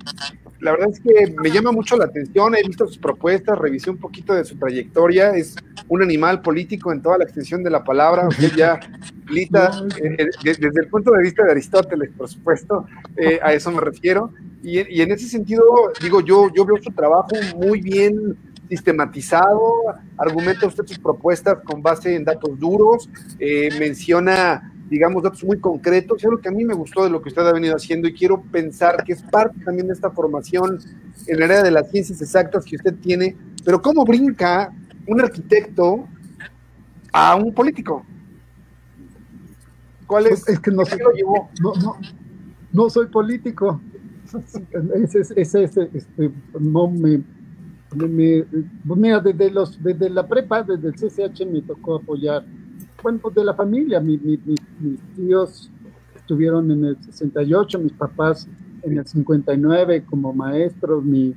la 0.61 0.73
verdad 0.73 0.91
es 0.93 1.01
que 1.01 1.35
me 1.43 1.51
llama 1.51 1.73
mucho 1.73 1.97
la 1.97 2.05
atención, 2.05 2.55
he 2.55 2.63
visto 2.67 2.87
sus 2.87 2.99
propuestas, 2.99 3.59
revisé 3.59 3.91
un 3.91 3.99
poquito 3.99 4.35
de 4.35 4.45
su 4.45 4.57
trayectoria, 4.57 5.31
es 5.31 5.57
un 5.89 6.03
animal 6.03 6.43
político 6.43 6.93
en 6.93 7.03
toda 7.03 7.19
la 7.19 7.25
extensión 7.25 7.63
de 7.63 7.71
la 7.71 7.83
palabra, 7.83 8.29
usted 8.29 8.53
ya 8.55 8.79
milita 9.27 9.71
eh, 10.03 10.29
desde 10.43 10.81
el 10.81 10.89
punto 10.89 11.13
de 11.13 11.23
vista 11.23 11.45
de 11.45 11.53
Aristóteles, 11.53 12.11
por 12.17 12.29
supuesto, 12.29 12.87
eh, 13.17 13.41
a 13.43 13.53
eso 13.53 13.71
me 13.71 13.81
refiero, 13.81 14.33
y, 14.63 14.79
y, 14.95 15.01
en 15.01 15.11
ese 15.11 15.27
sentido, 15.27 15.65
digo, 16.03 16.21
yo, 16.21 16.49
yo 16.55 16.67
veo 16.67 16.77
su 16.83 16.91
trabajo 16.91 17.31
muy 17.57 17.81
bien 17.81 18.37
sistematizado, 18.71 19.73
argumenta 20.17 20.67
usted 20.67 20.87
sus 20.87 20.99
propuestas 20.99 21.59
con 21.65 21.83
base 21.83 22.15
en 22.15 22.25
datos 22.25 22.59
duros, 22.59 23.11
eh, 23.39 23.69
menciona 23.79 24.73
digamos, 24.91 25.23
datos 25.23 25.45
muy 25.45 25.59
concretos. 25.59 26.19
Es 26.19 26.25
algo 26.25 26.39
que 26.39 26.49
a 26.49 26.53
mí 26.53 26.65
me 26.65 26.75
gustó 26.75 27.05
de 27.05 27.11
lo 27.11 27.23
que 27.23 27.29
usted 27.29 27.47
ha 27.47 27.53
venido 27.53 27.77
haciendo 27.77 28.09
y 28.09 28.13
quiero 28.13 28.43
pensar 28.43 29.05
que 29.05 29.13
es 29.13 29.23
parte 29.23 29.59
también 29.65 29.87
de 29.87 29.95
esta 29.95 30.11
formación 30.11 30.79
en 31.27 31.37
el 31.37 31.43
área 31.45 31.63
de 31.63 31.71
las 31.71 31.89
ciencias 31.91 32.21
exactas 32.21 32.65
que 32.65 32.77
usted 32.77 32.97
tiene. 32.97 33.37
Pero 33.65 33.81
¿cómo 33.81 34.05
brinca 34.05 34.73
un 35.07 35.21
arquitecto 35.21 36.09
a 37.13 37.37
un 37.37 37.55
político? 37.55 38.05
¿Cuál 40.09 40.27
es? 40.27 40.47
Es 40.49 40.59
que 40.59 40.73
no, 40.73 40.85
sé, 40.85 40.99
lo 40.99 41.13
llevó? 41.13 41.49
No, 41.63 41.73
no, 41.75 41.97
no, 42.73 42.91
soy 42.91 43.07
político. 43.07 43.81
Ese, 44.95 45.21
ese, 45.37 45.65
ese 45.65 45.91
este, 45.95 46.31
no 46.59 46.89
me, 46.89 47.23
me, 47.95 48.09
me, 48.09 48.45
pues 48.87 49.01
mira, 49.01 49.21
desde, 49.21 49.51
los, 49.53 49.81
desde 49.81 50.11
la 50.11 50.27
prepa, 50.27 50.65
desde 50.65 50.89
el 50.89 50.95
CCH 50.95 51.47
me 51.47 51.63
tocó 51.63 51.97
apoyar 51.97 52.45
pues 53.01 53.35
de 53.35 53.45
la 53.45 53.55
familia, 53.55 54.01
mi, 54.01 54.19
mi, 54.19 54.37
mi, 54.37 54.55
mis 54.81 55.01
tíos 55.15 55.71
estuvieron 56.15 56.71
en 56.71 56.85
el 56.85 57.03
68, 57.03 57.79
mis 57.79 57.93
papás 57.93 58.49
en 58.83 58.99
el 58.99 59.07
59 59.07 60.05
como 60.09 60.33
maestros, 60.33 61.05
mi, 61.05 61.35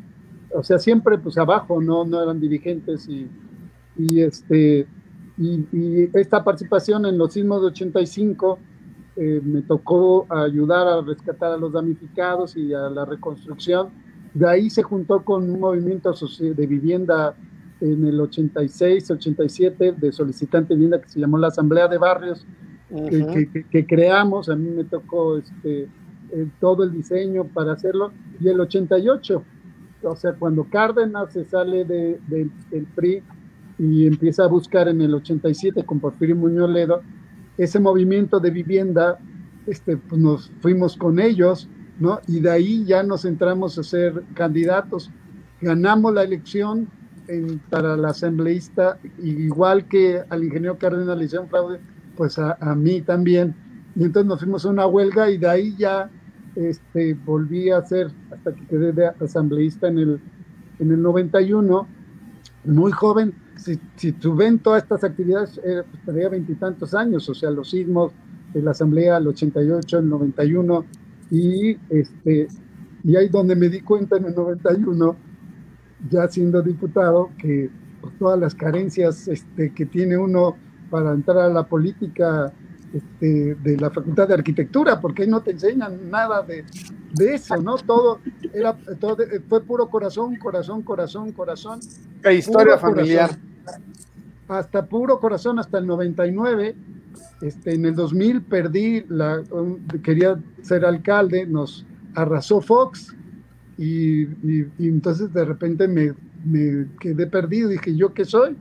o 0.53 0.63
sea, 0.63 0.79
siempre 0.79 1.17
pues 1.17 1.37
abajo, 1.37 1.81
no, 1.81 2.05
no 2.05 2.21
eran 2.21 2.39
dirigentes 2.39 3.07
y, 3.07 3.27
y 3.97 4.21
este, 4.21 4.87
y, 5.37 5.65
y, 5.71 6.09
esta 6.13 6.43
participación 6.43 7.05
en 7.05 7.17
los 7.17 7.33
sismos 7.33 7.61
de 7.61 7.67
85 7.67 8.59
eh, 9.15 9.41
me 9.43 9.61
tocó 9.61 10.25
ayudar 10.29 10.87
a 10.87 11.01
rescatar 11.01 11.51
a 11.51 11.57
los 11.57 11.71
damnificados 11.71 12.57
y 12.57 12.73
a 12.73 12.89
la 12.89 13.05
reconstrucción. 13.05 13.89
De 14.33 14.49
ahí 14.49 14.69
se 14.69 14.81
juntó 14.81 15.23
con 15.23 15.49
un 15.49 15.59
movimiento 15.59 16.13
de 16.39 16.67
vivienda 16.67 17.35
en 17.81 18.05
el 18.05 18.19
86, 18.19 19.11
87 19.11 19.93
de 19.97 20.11
solicitante 20.11 20.73
vivienda 20.73 21.01
que 21.01 21.09
se 21.09 21.19
llamó 21.19 21.37
la 21.37 21.47
Asamblea 21.47 21.87
de 21.87 21.97
Barrios 21.97 22.45
que, 23.71 23.85
creamos, 23.87 24.49
a 24.49 24.55
mí 24.55 24.69
me 24.69 24.83
tocó 24.83 25.37
este, 25.37 25.87
todo 26.59 26.83
el 26.83 26.91
diseño 26.91 27.45
para 27.45 27.73
hacerlo, 27.73 28.11
y 28.39 28.47
el 28.47 28.59
88, 28.59 29.43
o 30.03 30.15
sea, 30.15 30.33
cuando 30.33 30.65
Cárdenas 30.65 31.33
se 31.33 31.45
sale 31.45 31.85
de, 31.85 32.19
del 32.27 32.85
PRI 32.95 33.23
y 33.79 34.05
empieza 34.05 34.43
a 34.43 34.47
buscar 34.47 34.87
en 34.87 35.01
el 35.01 35.13
87 35.15 35.83
con 35.85 35.99
Porfirio 35.99 36.35
Muñoz 36.35 36.69
Ledo, 36.69 37.01
ese 37.57 37.79
movimiento 37.79 38.39
de 38.39 38.51
vivienda, 38.51 39.17
este, 39.65 39.97
pues 39.97 40.21
nos 40.21 40.51
fuimos 40.61 40.97
con 40.97 41.19
ellos, 41.19 41.67
¿no? 41.99 42.19
Y 42.27 42.41
de 42.41 42.51
ahí 42.51 42.83
ya 42.85 43.03
nos 43.03 43.25
entramos 43.25 43.77
a 43.77 43.83
ser 43.83 44.23
candidatos. 44.33 45.09
Ganamos 45.61 46.13
la 46.13 46.23
elección 46.23 46.89
para 47.69 47.95
la 47.95 48.09
asambleísta, 48.09 48.97
igual 49.21 49.87
que 49.87 50.21
al 50.29 50.43
ingeniero 50.43 50.77
Cárdenas 50.77 51.17
le 51.17 51.25
hicieron 51.25 51.47
fraude, 51.47 51.79
pues 52.15 52.37
a, 52.37 52.75
mí 52.75 53.01
también. 53.01 53.55
Y 53.95 54.03
entonces 54.03 54.27
nos 54.27 54.39
fuimos 54.39 54.65
a 54.65 54.69
una 54.69 54.87
huelga 54.87 55.29
y 55.29 55.37
de 55.37 55.47
ahí 55.47 55.75
ya 55.77 56.09
este, 56.55 57.13
volví 57.13 57.69
a 57.69 57.81
ser, 57.85 58.11
hasta 58.31 58.53
que 58.53 58.65
quedé 58.67 58.91
de 58.91 59.07
asambleísta 59.07 59.87
en 59.87 59.99
el, 59.99 60.21
en 60.79 60.91
el 60.91 61.01
91, 61.01 61.87
muy 62.65 62.91
joven. 62.91 63.33
Si, 63.55 63.79
si 63.95 64.11
tú 64.11 64.35
ven 64.35 64.59
todas 64.59 64.83
estas 64.83 65.03
actividades, 65.03 65.59
eh, 65.63 65.83
pues, 65.89 66.03
tenía 66.05 66.29
veintitantos 66.29 66.93
años, 66.93 67.29
o 67.29 67.35
sea, 67.35 67.51
los 67.51 67.69
sismos 67.69 68.11
de 68.53 68.61
la 68.61 68.71
asamblea, 68.71 69.17
el 69.17 69.27
88, 69.27 69.99
el 69.99 70.09
91, 70.09 70.85
y, 71.31 71.77
este, 71.89 72.47
y 73.03 73.15
ahí 73.15 73.29
donde 73.29 73.55
me 73.55 73.69
di 73.69 73.81
cuenta 73.81 74.17
en 74.17 74.25
el 74.25 74.35
91, 74.35 75.15
ya 76.09 76.27
siendo 76.27 76.61
diputado, 76.61 77.31
que 77.37 77.69
pues, 78.01 78.13
todas 78.19 78.39
las 78.39 78.55
carencias 78.55 79.27
este, 79.27 79.73
que 79.73 79.85
tiene 79.85 80.17
uno 80.17 80.55
para 80.89 81.11
entrar 81.11 81.37
a 81.37 81.49
la 81.49 81.63
política 81.63 82.51
este, 82.93 83.55
de 83.55 83.77
la 83.77 83.89
Facultad 83.89 84.27
de 84.27 84.35
Arquitectura, 84.35 85.01
porque 85.01 85.23
ahí 85.23 85.27
no 85.27 85.41
te 85.41 85.51
enseñan 85.51 86.11
nada 86.11 86.43
de, 86.43 86.63
de 87.13 87.33
eso, 87.33 87.57
¿no? 87.57 87.77
Todo, 87.77 88.19
era, 88.53 88.77
todo 88.99 89.17
fue 89.49 89.61
puro 89.61 89.89
corazón, 89.89 90.35
corazón, 90.35 90.83
corazón, 90.83 91.31
corazón. 91.31 91.79
La 92.21 92.33
historia 92.33 92.77
familiar. 92.77 93.31
hasta 94.47 94.85
puro 94.85 95.19
corazón, 95.19 95.57
hasta 95.57 95.79
el 95.79 95.87
99. 95.87 96.75
Este, 97.41 97.73
en 97.73 97.85
el 97.85 97.95
2000 97.95 98.43
perdí, 98.43 99.05
la, 99.09 99.41
quería 100.03 100.39
ser 100.61 100.85
alcalde, 100.85 101.45
nos 101.45 101.85
arrasó 102.13 102.61
Fox 102.61 103.15
y, 103.77 104.23
y, 104.23 104.67
y 104.77 104.87
entonces 104.87 105.33
de 105.33 105.45
repente 105.45 105.87
me, 105.87 106.13
me 106.45 106.87
quedé 106.99 107.27
perdido, 107.27 107.69
dije, 107.69 107.95
¿yo 107.95 108.13
qué 108.13 108.25
soy? 108.25 108.55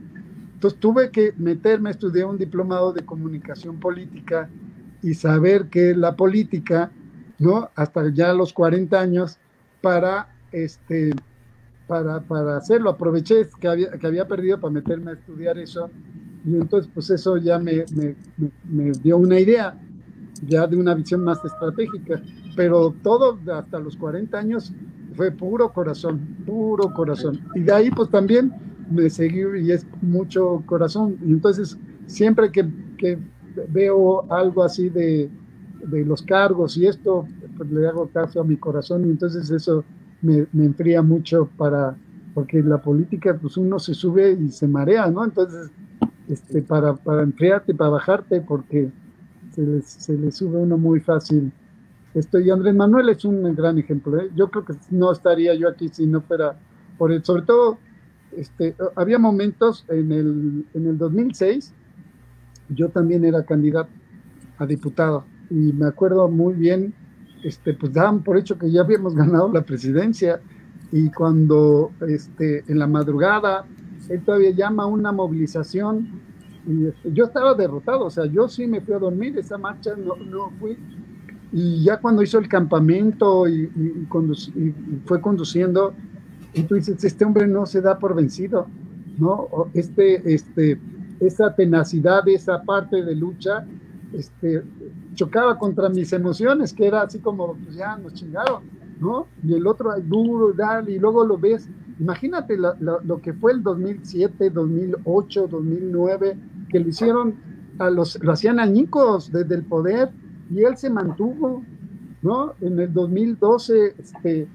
Entonces 0.53 0.79
tuve 0.79 1.11
que 1.11 1.33
meterme, 1.37 1.91
estudiar 1.91 2.27
un 2.27 2.37
diplomado 2.37 2.93
de 2.93 3.05
comunicación 3.05 3.79
política 3.79 4.49
y 5.01 5.13
saber 5.13 5.67
que 5.67 5.93
la 5.93 6.15
política, 6.15 6.89
¿no? 7.37 7.69
Hasta 7.75 8.09
ya 8.13 8.33
los 8.33 8.53
40 8.53 8.99
años 8.99 9.37
para, 9.81 10.29
este, 10.51 11.11
para, 11.85 12.21
para 12.21 12.57
hacerlo. 12.57 12.91
Aproveché 12.91 13.47
que 13.59 13.67
había, 13.67 13.91
que 13.91 14.07
había 14.07 14.27
perdido 14.27 14.59
para 14.59 14.71
meterme 14.73 15.11
a 15.11 15.13
estudiar 15.15 15.57
eso 15.57 15.89
y 16.45 16.55
entonces 16.55 16.89
pues 16.93 17.09
eso 17.09 17.37
ya 17.37 17.59
me, 17.59 17.85
me, 17.93 18.15
me 18.63 18.91
dio 18.91 19.17
una 19.17 19.39
idea, 19.39 19.77
ya 20.45 20.65
de 20.67 20.77
una 20.77 20.93
visión 20.93 21.23
más 21.23 21.43
estratégica. 21.43 22.21
Pero 22.55 22.95
todo 23.03 23.37
hasta 23.51 23.79
los 23.79 23.97
40 23.97 24.37
años 24.37 24.73
fue 25.13 25.31
puro 25.31 25.71
corazón, 25.71 26.19
puro 26.45 26.93
corazón. 26.93 27.39
Y 27.55 27.61
de 27.61 27.71
ahí 27.71 27.91
pues 27.91 28.09
también 28.09 28.53
me 28.89 29.09
seguí 29.09 29.41
y 29.61 29.71
es 29.71 29.85
mucho 30.01 30.63
corazón. 30.65 31.17
Y 31.25 31.31
entonces, 31.31 31.77
siempre 32.07 32.51
que, 32.51 32.67
que 32.97 33.17
veo 33.69 34.31
algo 34.31 34.63
así 34.63 34.89
de, 34.89 35.29
de, 35.85 36.05
los 36.05 36.21
cargos 36.21 36.77
y 36.77 36.87
esto, 36.87 37.27
pues 37.57 37.71
le 37.71 37.87
hago 37.87 38.07
caso 38.07 38.41
a 38.41 38.43
mi 38.43 38.57
corazón 38.57 39.05
y 39.05 39.09
entonces 39.09 39.49
eso 39.51 39.83
me, 40.21 40.45
me, 40.53 40.65
enfría 40.65 41.01
mucho 41.01 41.49
para, 41.57 41.95
porque 42.33 42.61
la 42.61 42.81
política, 42.81 43.37
pues 43.39 43.57
uno 43.57 43.79
se 43.79 43.93
sube 43.93 44.31
y 44.31 44.49
se 44.49 44.67
marea, 44.67 45.07
¿no? 45.07 45.23
Entonces, 45.23 45.69
este, 46.29 46.61
para, 46.61 46.93
para 46.93 47.23
enfriarte, 47.23 47.73
para 47.73 47.91
bajarte, 47.91 48.41
porque 48.41 48.89
se 49.51 49.61
le, 49.61 49.81
se 49.81 50.17
le 50.17 50.31
sube 50.31 50.57
uno 50.57 50.77
muy 50.77 50.99
fácil. 50.99 51.51
Esto, 52.13 52.39
y 52.39 52.49
Andrés 52.51 52.75
Manuel 52.75 53.09
es 53.09 53.25
un 53.25 53.55
gran 53.55 53.77
ejemplo. 53.79 54.19
¿eh? 54.19 54.29
Yo 54.35 54.49
creo 54.49 54.65
que 54.65 54.73
no 54.91 55.11
estaría 55.11 55.55
yo 55.55 55.67
aquí 55.67 55.89
si 55.89 56.05
no 56.05 56.21
fuera 56.21 56.55
por 56.97 57.11
él. 57.11 57.23
Sobre 57.23 57.41
todo, 57.43 57.79
este, 58.37 58.75
había 58.95 59.17
momentos 59.17 59.85
en 59.89 60.11
el, 60.11 60.65
en 60.73 60.87
el 60.87 60.97
2006, 60.97 61.73
yo 62.69 62.89
también 62.89 63.25
era 63.25 63.43
candidato 63.43 63.89
a 64.57 64.65
diputado 64.65 65.25
y 65.49 65.73
me 65.73 65.87
acuerdo 65.87 66.27
muy 66.29 66.53
bien, 66.53 66.93
este, 67.43 67.73
pues 67.73 67.93
daban 67.93 68.23
por 68.23 68.37
hecho 68.37 68.57
que 68.57 68.71
ya 68.71 68.81
habíamos 68.81 69.15
ganado 69.15 69.51
la 69.51 69.61
presidencia 69.61 70.39
y 70.91 71.09
cuando 71.09 71.91
este, 72.07 72.63
en 72.67 72.79
la 72.79 72.87
madrugada 72.87 73.65
él 74.09 74.23
todavía 74.23 74.51
llama 74.51 74.83
a 74.83 74.87
una 74.87 75.11
movilización 75.11 76.21
y 76.67 76.87
este, 76.87 77.11
yo 77.11 77.25
estaba 77.25 77.53
derrotado, 77.53 78.05
o 78.05 78.09
sea, 78.09 78.25
yo 78.25 78.47
sí 78.47 78.67
me 78.67 78.81
fui 78.81 78.93
a 78.93 78.99
dormir, 78.99 79.37
esa 79.37 79.57
marcha 79.57 79.95
no, 79.95 80.15
no 80.15 80.49
fui 80.59 80.77
y 81.53 81.83
ya 81.83 81.97
cuando 81.97 82.23
hizo 82.23 82.39
el 82.39 82.47
campamento 82.47 83.47
y, 83.47 83.71
y, 83.75 84.73
fue 85.05 85.21
conduciendo, 85.21 85.93
y 86.51 86.63
tú 86.63 86.73
dices, 86.75 87.03
este 87.03 87.23
hombre 87.23 87.45
no 87.45 87.67
se 87.67 87.79
da 87.79 87.99
por 87.99 88.15
vencido, 88.15 88.65
¿no? 89.19 89.47
Este, 89.75 90.33
este, 90.33 90.79
esa 91.19 91.53
tenacidad, 91.55 92.27
esa 92.27 92.63
parte 92.63 93.03
de 93.03 93.15
lucha, 93.15 93.65
este, 94.13 94.63
chocaba 95.13 95.59
contra 95.59 95.89
mis 95.89 96.11
emociones, 96.11 96.73
que 96.73 96.87
era 96.87 97.03
así 97.03 97.19
como, 97.19 97.53
pues 97.53 97.75
ya 97.75 97.97
nos 97.97 98.15
chingaron, 98.15 98.63
¿no? 98.99 99.27
Y 99.43 99.53
el 99.53 99.67
otro, 99.67 99.93
duro, 100.01 100.53
dale, 100.53 100.93
y 100.93 100.99
luego 100.99 101.23
lo 101.23 101.37
ves. 101.37 101.69
Imagínate 101.99 102.57
lo 102.57 103.21
que 103.21 103.31
fue 103.33 103.51
el 103.51 103.61
2007, 103.61 104.49
2008, 104.49 105.47
2009, 105.47 106.35
que 106.69 106.79
lo 106.79 106.89
hicieron, 106.89 107.35
a 107.77 107.91
los, 107.91 108.21
lo 108.23 108.31
hacían 108.31 108.59
añicos 108.59 109.31
desde 109.31 109.53
el 109.53 109.63
poder, 109.63 110.09
y 110.53 110.63
él 110.63 110.77
se 110.77 110.89
mantuvo, 110.89 111.63
¿no? 112.21 112.53
En 112.61 112.79
el 112.79 112.93
2012, 112.93 113.95
este, 113.97 114.47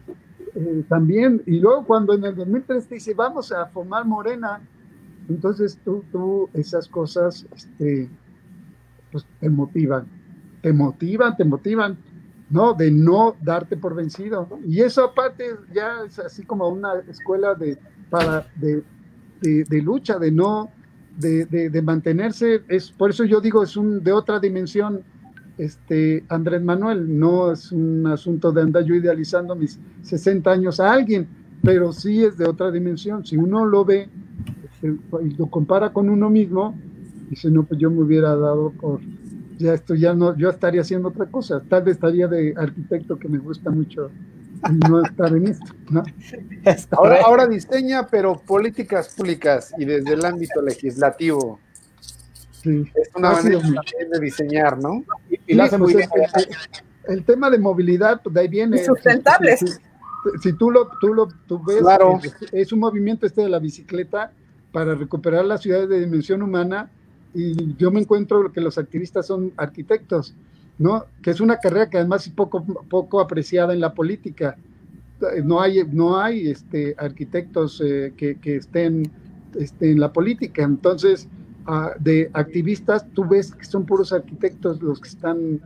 eh, 0.54 0.84
también, 0.88 1.42
y 1.46 1.58
luego 1.58 1.84
cuando 1.84 2.14
en 2.14 2.24
el 2.24 2.36
2003 2.36 2.86
te 2.86 2.94
dice, 2.96 3.14
vamos 3.14 3.50
a 3.52 3.66
formar 3.66 4.04
Morena, 4.04 4.60
entonces 5.28 5.78
tú, 5.84 6.04
tú 6.12 6.48
esas 6.54 6.88
cosas 6.88 7.46
este, 7.54 8.08
pues, 9.10 9.26
te 9.40 9.50
motivan, 9.50 10.06
te 10.62 10.72
motivan, 10.72 11.36
te 11.36 11.44
motivan, 11.44 11.98
¿no? 12.48 12.74
De 12.74 12.90
no 12.90 13.36
darte 13.42 13.76
por 13.76 13.94
vencido. 13.94 14.48
Y 14.66 14.80
eso 14.80 15.04
aparte 15.04 15.56
ya 15.74 16.04
es 16.06 16.18
así 16.18 16.44
como 16.44 16.68
una 16.68 16.94
escuela 17.08 17.54
de, 17.54 17.76
para, 18.08 18.46
de, 18.56 18.82
de, 19.42 19.82
lucha, 19.82 20.18
de 20.18 20.30
no, 20.30 20.70
de, 21.16 21.44
de, 21.46 21.82
mantenerse, 21.82 22.62
es, 22.68 22.90
por 22.90 23.10
eso 23.10 23.24
yo 23.24 23.40
digo, 23.40 23.62
es 23.62 23.76
un, 23.76 24.02
de 24.02 24.12
otra 24.12 24.38
dimensión 24.38 25.02
este, 25.58 26.24
Andrés 26.28 26.62
Manuel. 26.62 27.18
No 27.18 27.52
es 27.52 27.72
un 27.72 28.06
asunto 28.06 28.52
de 28.52 28.62
andar 28.62 28.84
yo 28.84 28.94
idealizando 28.94 29.54
mis 29.54 29.78
60 30.02 30.50
años 30.50 30.80
a 30.80 30.92
alguien, 30.92 31.28
pero 31.62 31.92
sí 31.92 32.24
es 32.24 32.38
de 32.38 32.46
otra 32.46 32.70
dimensión. 32.70 33.26
Si 33.26 33.36
uno 33.36 33.66
lo 33.66 33.84
ve 33.84 34.08
este, 34.64 34.96
y 35.24 35.30
lo 35.36 35.46
compara 35.46 35.92
con 35.92 36.08
uno 36.08 36.30
mismo, 36.30 36.74
dice, 37.28 37.50
no, 37.50 37.64
pues 37.64 37.80
yo 37.80 37.90
me 37.90 38.02
hubiera 38.02 38.34
dado 38.36 38.70
por, 38.70 39.00
ya 39.58 39.74
esto 39.74 39.94
ya 39.94 40.14
no, 40.14 40.36
yo 40.36 40.48
estaría 40.50 40.80
haciendo 40.80 41.08
otra 41.08 41.26
cosa. 41.26 41.62
Tal 41.68 41.82
vez 41.82 41.96
estaría 41.96 42.28
de 42.28 42.54
arquitecto 42.56 43.18
que 43.18 43.28
me 43.28 43.38
gusta 43.38 43.70
mucho 43.70 44.10
y 44.70 44.88
no 44.88 45.02
estar 45.02 45.34
en 45.34 45.48
esto. 45.48 46.96
Ahora, 46.96 47.20
ahora 47.24 47.46
diseña, 47.46 48.06
pero 48.06 48.38
políticas 48.38 49.14
públicas 49.14 49.72
y 49.78 49.84
desde 49.84 50.14
el 50.14 50.24
ámbito 50.24 50.62
legislativo. 50.62 51.58
Es 52.64 53.10
una 53.14 53.32
manera 53.32 53.60
de 53.60 54.20
diseñar, 54.20 54.78
¿no? 54.78 55.04
Y, 55.30 55.37
pues, 55.78 55.96
el, 57.08 57.24
tema 57.24 57.50
de 57.50 57.58
movilidad, 57.58 58.20
pues 58.22 58.34
de 58.34 58.40
ahí 58.40 58.48
viene. 58.48 58.84
Sustentables. 58.84 59.80
Si, 60.42 60.52
tú 60.52 60.70
lo, 60.70 60.90
tú 61.00 61.14
lo 61.14 61.28
tú 61.46 61.62
ves, 61.64 61.78
claro. 61.78 62.20
es, 62.52 62.72
un 62.72 62.80
movimiento 62.80 63.26
este 63.26 63.42
de 63.42 63.48
la 63.48 63.58
bicicleta 63.58 64.32
para 64.72 64.94
recuperar 64.94 65.44
las 65.44 65.62
ciudades 65.62 65.88
de 65.88 66.00
dimensión 66.00 66.42
humana 66.42 66.90
y 67.34 67.76
yo 67.76 67.90
me 67.90 68.00
encuentro 68.00 68.52
que 68.52 68.60
los 68.60 68.78
activistas 68.78 69.26
son 69.26 69.52
arquitectos, 69.56 70.34
¿no? 70.78 71.06
Que 71.22 71.30
es 71.30 71.40
una 71.40 71.58
carrera 71.58 71.88
que 71.88 71.98
además 71.98 72.26
es 72.26 72.32
poco, 72.32 72.64
poco 72.64 73.20
apreciada 73.20 73.72
en 73.72 73.80
la 73.80 73.94
política. 73.94 74.56
No 75.44 75.60
hay, 75.60 75.84
no 75.90 76.20
hay 76.20 76.48
este, 76.48 76.94
arquitectos 76.98 77.80
eh, 77.84 78.12
que, 78.16 78.36
que, 78.36 78.56
estén 78.56 79.10
este, 79.56 79.90
en 79.90 80.00
la 80.00 80.12
política. 80.12 80.62
Entonces, 80.62 81.28
de 81.98 82.30
activistas, 82.32 83.06
tú 83.12 83.26
ves 83.26 83.54
que 83.54 83.64
son 83.64 83.84
puros 83.84 84.12
arquitectos 84.12 84.82
los 84.82 85.00
que 85.00 85.08
están 85.08 85.60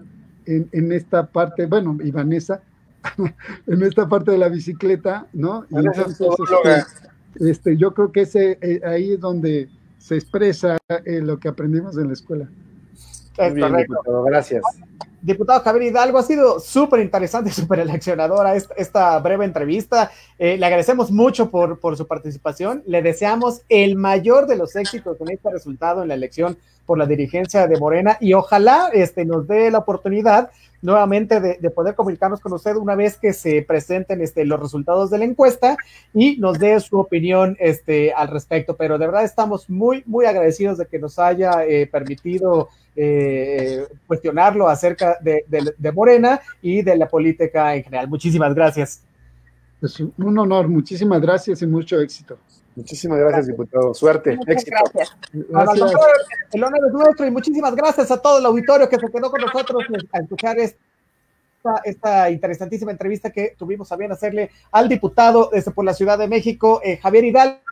en, 0.47 0.93
esta 0.93 1.27
parte, 1.27 1.67
bueno, 1.67 1.97
y 2.03 2.11
Vanessa, 2.11 2.61
en 3.67 3.83
esta 3.83 4.09
parte 4.09 4.33
de 4.33 4.39
la 4.39 4.49
bicicleta, 4.49 5.27
¿no? 5.33 5.65
Y 5.71 5.77
entonces, 5.77 6.21
este, 6.21 7.51
este, 7.51 7.77
yo 7.77 7.95
creo 7.95 8.13
que 8.13 8.23
ese, 8.23 8.59
eh, 8.61 8.81
ahí 8.85 9.13
es 9.13 9.21
donde 9.21 9.69
se 9.99 10.17
expresa 10.17 10.79
eh, 10.89 11.21
lo 11.21 11.39
que 11.39 11.49
aprendimos 11.49 11.97
en 11.97 12.09
la 12.09 12.13
escuela. 12.13 12.49
Muy 13.39 13.51
bien, 13.53 13.77
diputado, 13.77 14.23
gracias. 14.25 14.63
Diputado 15.21 15.61
Javier 15.61 15.93
Hidalgo, 15.93 16.19
ha 16.19 16.23
sido 16.23 16.59
súper 16.59 17.01
interesante, 17.01 17.51
súper 17.51 17.79
eleccionadora 17.81 18.57
esta, 18.57 18.75
esta, 18.75 19.19
breve 19.21 19.45
entrevista. 19.45 20.11
Eh, 20.39 20.57
le 20.57 20.67
agradecemos 20.67 21.11
mucho 21.11 21.51
por, 21.51 21.79
por 21.79 21.97
su 21.97 22.07
participación. 22.07 22.83
Le 22.87 23.03
deseamos 23.03 23.63
el 23.69 23.97
mayor 23.97 24.47
de 24.47 24.57
los 24.57 24.75
éxitos 24.75 25.21
en 25.21 25.31
este 25.31 25.51
resultado 25.51 26.03
en 26.03 26.09
la 26.09 26.15
elección 26.15 26.59
por 26.87 26.99
la 26.99 27.07
dirigencia 27.07 27.69
de 27.69 27.79
Morena 27.79 28.17
y 28.21 28.35
ojalá 28.35 28.91
este, 28.93 29.25
nos 29.25 29.47
dé 29.47 29.71
la 29.71 29.79
oportunidad 29.79 30.51
nuevamente 30.83 31.41
de, 31.41 31.59
de, 31.59 31.71
poder 31.71 31.95
comunicarnos 31.95 32.41
con 32.41 32.53
usted 32.53 32.75
una 32.77 32.95
vez 32.95 33.17
que 33.17 33.33
se 33.33 33.63
presenten 33.63 34.21
este, 34.21 34.45
los 34.45 34.61
resultados 34.61 35.11
de 35.11 35.19
la 35.19 35.25
encuesta 35.25 35.77
y 36.13 36.37
nos 36.37 36.59
dé 36.59 36.79
su 36.81 36.99
opinión 36.99 37.57
este, 37.61 38.13
al 38.13 38.29
respecto. 38.29 38.77
Pero 38.77 38.99
de 38.99 39.07
verdad 39.07 39.25
estamos 39.25 39.71
muy, 39.71 40.03
muy 40.05 40.27
agradecidos 40.27 40.79
de 40.79 40.87
que 40.87 40.99
nos 40.99 41.19
haya 41.19 41.65
eh, 41.65 41.87
permitido 41.87 42.69
eh, 42.97 43.87
cuestionarlo 44.07 44.69
acerca 44.69 45.17
de, 45.21 45.45
de, 45.49 45.93
Morena 45.93 46.41
y 46.61 46.83
de 46.83 46.97
la 46.97 47.09
política 47.09 47.75
en 47.75 47.85
general. 47.85 48.09
Muchísimas 48.09 48.55
gracias. 48.55 49.03
Es 49.81 49.99
un 50.01 50.39
honor, 50.39 50.69
muchísimas 50.69 51.21
gracias 51.21 51.63
y 51.63 51.67
mucho 51.67 52.01
éxito. 52.01 52.39
Muchísimas 52.75 53.19
gracias, 53.19 53.47
diputado. 53.49 53.93
Suerte, 53.95 54.37
Muchas 54.37 54.55
éxito. 54.55 54.77
Gracias. 54.93 55.17
gracias. 55.33 55.93
El 56.53 56.65
honor 56.65 56.81
es 56.87 56.93
nuestro 56.93 57.27
y 57.27 57.31
muchísimas 57.31 57.75
gracias 57.75 58.11
a 58.11 58.21
todo 58.21 58.39
el 58.39 58.47
auditorio 58.47 58.89
que 58.89 58.99
se 58.99 59.11
quedó 59.11 59.31
con 59.31 59.41
nosotros 59.41 59.85
a 60.13 60.19
escuchar 60.19 60.59
esta, 60.59 60.79
esta 61.85 62.31
interesantísima 62.31 62.93
entrevista 62.93 63.31
que 63.31 63.55
tuvimos 63.59 63.93
a 63.93 63.97
bien 63.97 64.13
hacerle 64.13 64.51
al 64.71 64.89
diputado 64.89 65.51
desde 65.53 65.71
por 65.71 65.85
la 65.85 65.95
Ciudad 65.95 66.19
de 66.19 66.29
México, 66.29 66.81
eh, 66.83 66.97
Javier 66.97 67.25
Hidalgo. 67.25 67.72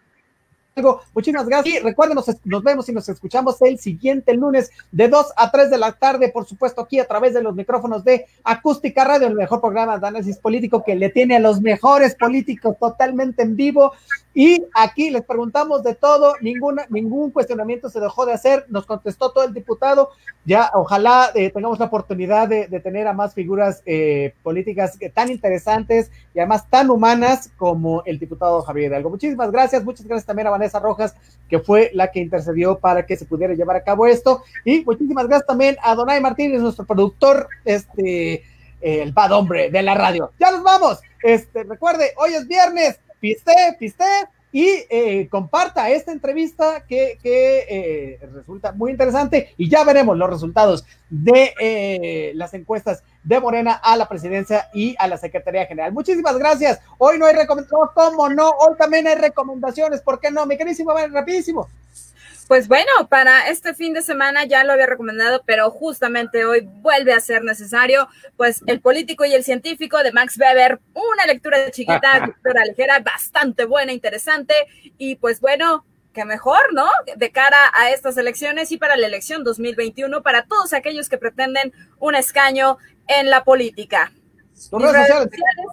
Muchísimas 1.14 1.46
gracias. 1.46 1.76
Y 1.76 1.78
recuerden, 1.80 2.16
nos, 2.16 2.62
vemos 2.62 2.88
y 2.88 2.92
nos 2.92 3.08
escuchamos 3.08 3.60
el 3.62 3.78
siguiente 3.78 4.34
lunes 4.34 4.70
de 4.92 5.08
2 5.08 5.26
a 5.36 5.50
3 5.50 5.70
de 5.70 5.78
la 5.78 5.92
tarde, 5.92 6.30
por 6.30 6.46
supuesto, 6.46 6.80
aquí 6.80 6.98
a 6.98 7.06
través 7.06 7.34
de 7.34 7.42
los 7.42 7.54
micrófonos 7.54 8.04
de 8.04 8.26
Acústica 8.44 9.04
Radio, 9.04 9.26
el 9.26 9.34
mejor 9.34 9.60
programa 9.60 9.98
de 9.98 10.06
análisis 10.06 10.38
político 10.38 10.82
que 10.82 10.94
le 10.94 11.10
tiene 11.10 11.36
a 11.36 11.40
los 11.40 11.60
mejores 11.60 12.14
políticos 12.14 12.76
totalmente 12.78 13.42
en 13.42 13.56
vivo. 13.56 13.92
Y 14.32 14.64
aquí 14.74 15.10
les 15.10 15.24
preguntamos 15.24 15.82
de 15.82 15.96
todo, 15.96 16.34
ninguna, 16.40 16.86
ningún 16.88 17.32
cuestionamiento 17.32 17.90
se 17.90 17.98
dejó 17.98 18.24
de 18.26 18.32
hacer, 18.32 18.64
nos 18.68 18.86
contestó 18.86 19.32
todo 19.32 19.44
el 19.44 19.52
diputado. 19.52 20.10
Ya, 20.44 20.70
ojalá 20.74 21.30
eh, 21.34 21.50
tengamos 21.50 21.80
la 21.80 21.86
oportunidad 21.86 22.48
de, 22.48 22.68
de, 22.68 22.80
tener 22.80 23.08
a 23.08 23.12
más 23.12 23.34
figuras 23.34 23.82
eh, 23.86 24.34
políticas 24.44 24.98
tan 25.12 25.30
interesantes 25.30 26.12
y 26.32 26.38
además 26.38 26.68
tan 26.70 26.90
humanas 26.90 27.50
como 27.56 28.02
el 28.04 28.20
diputado 28.20 28.62
Javier 28.62 28.90
Hidalgo. 28.90 29.10
Muchísimas 29.10 29.50
gracias, 29.50 29.84
muchas 29.84 30.06
gracias 30.06 30.26
también 30.26 30.46
a 30.46 30.50
Vanessa 30.60 30.78
Rojas, 30.78 31.14
que 31.48 31.58
fue 31.58 31.90
la 31.94 32.10
que 32.10 32.20
intercedió 32.20 32.78
para 32.78 33.06
que 33.06 33.16
se 33.16 33.24
pudiera 33.24 33.54
llevar 33.54 33.76
a 33.76 33.82
cabo 33.82 34.06
esto. 34.06 34.42
Y 34.64 34.84
muchísimas 34.84 35.26
gracias 35.26 35.46
también 35.46 35.76
a 35.82 35.94
Donay 35.94 36.20
Martínez, 36.20 36.60
nuestro 36.60 36.84
productor, 36.84 37.48
este, 37.64 38.34
eh, 38.34 38.42
el 38.80 39.12
bad 39.12 39.32
hombre 39.32 39.70
de 39.70 39.82
la 39.82 39.94
radio. 39.94 40.32
Ya 40.38 40.50
nos 40.50 40.62
vamos. 40.62 41.00
Este, 41.22 41.64
recuerde, 41.64 42.12
hoy 42.16 42.34
es 42.34 42.46
viernes 42.46 43.00
piste, 43.20 43.52
piste 43.78 44.04
y 44.52 44.84
eh, 44.90 45.28
comparta 45.30 45.90
esta 45.90 46.12
entrevista 46.12 46.84
que, 46.86 47.18
que 47.22 47.66
eh, 47.68 48.28
resulta 48.32 48.72
muy 48.72 48.90
interesante 48.90 49.54
y 49.56 49.68
ya 49.68 49.84
veremos 49.84 50.16
los 50.16 50.28
resultados 50.28 50.84
de 51.08 51.54
eh, 51.60 52.32
las 52.34 52.54
encuestas 52.54 53.02
de 53.22 53.40
Morena 53.40 53.72
a 53.72 53.96
la 53.96 54.08
presidencia 54.08 54.68
y 54.72 54.96
a 54.98 55.06
la 55.06 55.18
Secretaría 55.18 55.66
General. 55.66 55.92
Muchísimas 55.92 56.36
gracias. 56.38 56.80
Hoy 56.98 57.18
no 57.18 57.26
hay 57.26 57.34
recomendaciones, 57.34 57.90
¿cómo 57.94 58.28
no? 58.28 58.50
Hoy 58.50 58.76
también 58.78 59.06
hay 59.06 59.14
recomendaciones, 59.14 60.00
¿por 60.00 60.18
qué 60.20 60.30
no? 60.30 60.46
Mi 60.46 60.56
queridísimo, 60.56 60.92
rapidísimo. 61.12 61.68
Pues 62.50 62.66
bueno, 62.66 62.90
para 63.08 63.48
este 63.48 63.74
fin 63.74 63.92
de 63.92 64.02
semana 64.02 64.44
ya 64.44 64.64
lo 64.64 64.72
había 64.72 64.86
recomendado, 64.86 65.40
pero 65.46 65.70
justamente 65.70 66.44
hoy 66.44 66.62
vuelve 66.62 67.12
a 67.12 67.20
ser 67.20 67.44
necesario, 67.44 68.08
pues 68.36 68.60
el 68.66 68.80
político 68.80 69.24
y 69.24 69.32
el 69.34 69.44
científico 69.44 70.02
de 70.02 70.10
Max 70.10 70.36
Weber, 70.36 70.80
una 70.94 71.26
lectura 71.26 71.70
chiquita, 71.70 72.26
lectura 72.26 72.64
ligera, 72.64 72.98
bastante 72.98 73.66
buena, 73.66 73.92
interesante, 73.92 74.52
y 74.98 75.14
pues 75.14 75.40
bueno, 75.40 75.84
que 76.12 76.24
mejor, 76.24 76.74
¿no? 76.74 76.88
De 77.14 77.30
cara 77.30 77.70
a 77.72 77.90
estas 77.90 78.16
elecciones 78.16 78.72
y 78.72 78.78
para 78.78 78.96
la 78.96 79.06
elección 79.06 79.44
2021, 79.44 80.20
para 80.24 80.42
todos 80.42 80.72
aquellos 80.72 81.08
que 81.08 81.18
pretenden 81.18 81.72
un 82.00 82.16
escaño 82.16 82.78
en 83.06 83.30
la 83.30 83.44
política. 83.44 84.10
Redes 84.72 85.06
sociales, 85.06 85.66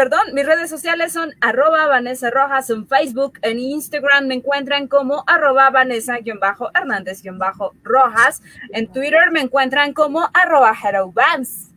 perdón, 0.00 0.32
mis 0.32 0.46
redes 0.46 0.70
sociales 0.70 1.12
son 1.12 1.34
arroba 1.42 1.86
Vanessa 1.86 2.30
Rojas 2.30 2.70
en 2.70 2.88
Facebook, 2.88 3.34
en 3.42 3.58
Instagram 3.58 4.28
me 4.28 4.36
encuentran 4.36 4.88
como 4.88 5.22
arroba 5.26 5.68
Vanessa-Hernández-Rojas, 5.68 8.40
en 8.72 8.90
Twitter 8.90 9.30
me 9.30 9.42
encuentran 9.42 9.92
como 9.92 10.26
arroba 10.32 10.72
HeroVans. 10.72 11.68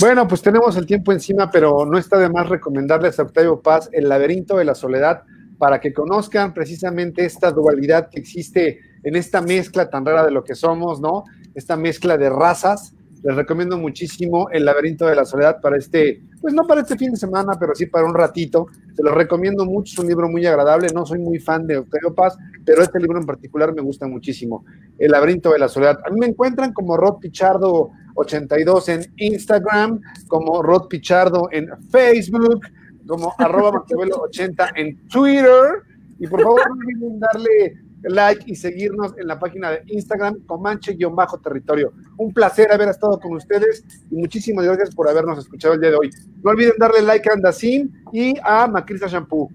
Bueno, 0.00 0.26
pues 0.26 0.42
tenemos 0.42 0.76
el 0.76 0.84
tiempo 0.84 1.12
encima, 1.12 1.48
pero 1.48 1.86
no 1.86 1.96
está 1.96 2.18
de 2.18 2.28
más 2.28 2.48
recomendarles 2.48 3.20
a 3.20 3.22
Octavio 3.22 3.62
Paz 3.62 3.88
El 3.92 4.08
laberinto 4.08 4.56
de 4.56 4.64
la 4.64 4.74
soledad 4.74 5.22
para 5.58 5.80
que 5.80 5.92
conozcan 5.92 6.54
precisamente 6.54 7.24
esta 7.24 7.52
dualidad 7.52 8.08
que 8.10 8.18
existe 8.18 8.80
en 9.04 9.14
esta 9.14 9.42
mezcla 9.42 9.88
tan 9.88 10.04
rara 10.04 10.24
de 10.24 10.32
lo 10.32 10.42
que 10.42 10.56
somos, 10.56 11.00
¿no? 11.00 11.22
Esta 11.54 11.76
mezcla 11.76 12.18
de 12.18 12.30
razas 12.30 12.94
les 13.22 13.34
recomiendo 13.34 13.76
muchísimo 13.78 14.48
El 14.50 14.64
laberinto 14.64 15.06
de 15.06 15.16
la 15.16 15.24
soledad 15.24 15.60
para 15.60 15.76
este, 15.76 16.22
pues 16.40 16.54
no 16.54 16.66
para 16.66 16.82
este 16.82 16.96
fin 16.96 17.10
de 17.10 17.16
semana, 17.16 17.52
pero 17.58 17.74
sí 17.74 17.86
para 17.86 18.06
un 18.06 18.14
ratito. 18.14 18.66
Se 18.94 19.02
lo 19.02 19.14
recomiendo 19.14 19.64
mucho, 19.64 19.92
es 19.92 19.98
un 19.98 20.08
libro 20.08 20.28
muy 20.28 20.44
agradable. 20.46 20.88
No 20.94 21.04
soy 21.04 21.18
muy 21.18 21.38
fan 21.38 21.66
de 21.66 21.78
Octavio 21.78 22.14
Paz, 22.14 22.36
pero 22.64 22.82
este 22.82 23.00
libro 23.00 23.18
en 23.18 23.26
particular 23.26 23.74
me 23.74 23.82
gusta 23.82 24.06
muchísimo. 24.06 24.64
El 24.98 25.12
laberinto 25.12 25.52
de 25.52 25.58
la 25.58 25.68
soledad. 25.68 25.98
A 26.06 26.10
mí 26.10 26.18
me 26.20 26.26
encuentran 26.26 26.72
como 26.72 26.96
Rod 26.96 27.18
Pichardo 27.18 27.90
82 28.14 28.88
en 28.88 29.06
Instagram, 29.16 30.00
como 30.26 30.62
Rod 30.62 30.88
Pichardo 30.88 31.48
en 31.52 31.68
Facebook, 31.90 32.66
como 33.06 33.32
arroba 33.38 33.84
80 33.88 34.70
en 34.76 35.08
Twitter. 35.08 35.82
Y 36.18 36.26
por 36.26 36.42
favor, 36.42 36.68
no 36.68 36.74
olviden 36.74 37.20
darle 37.20 37.87
like 38.02 38.44
y 38.46 38.56
seguirnos 38.56 39.14
en 39.18 39.26
la 39.26 39.38
página 39.38 39.70
de 39.70 39.82
Instagram, 39.86 40.44
Comanche-territorio. 40.46 41.92
Un 42.16 42.32
placer 42.32 42.72
haber 42.72 42.88
estado 42.88 43.18
con 43.20 43.34
ustedes 43.34 43.84
y 44.10 44.16
muchísimas 44.16 44.64
gracias 44.64 44.94
por 44.94 45.08
habernos 45.08 45.38
escuchado 45.38 45.74
el 45.74 45.80
día 45.80 45.90
de 45.90 45.96
hoy. 45.96 46.10
No 46.42 46.50
olviden 46.50 46.74
darle 46.78 47.02
like 47.02 47.28
a 47.28 47.34
Andacín 47.34 47.92
y 48.12 48.34
a 48.42 48.66
Macrista 48.66 49.06
Shampoo. 49.06 49.50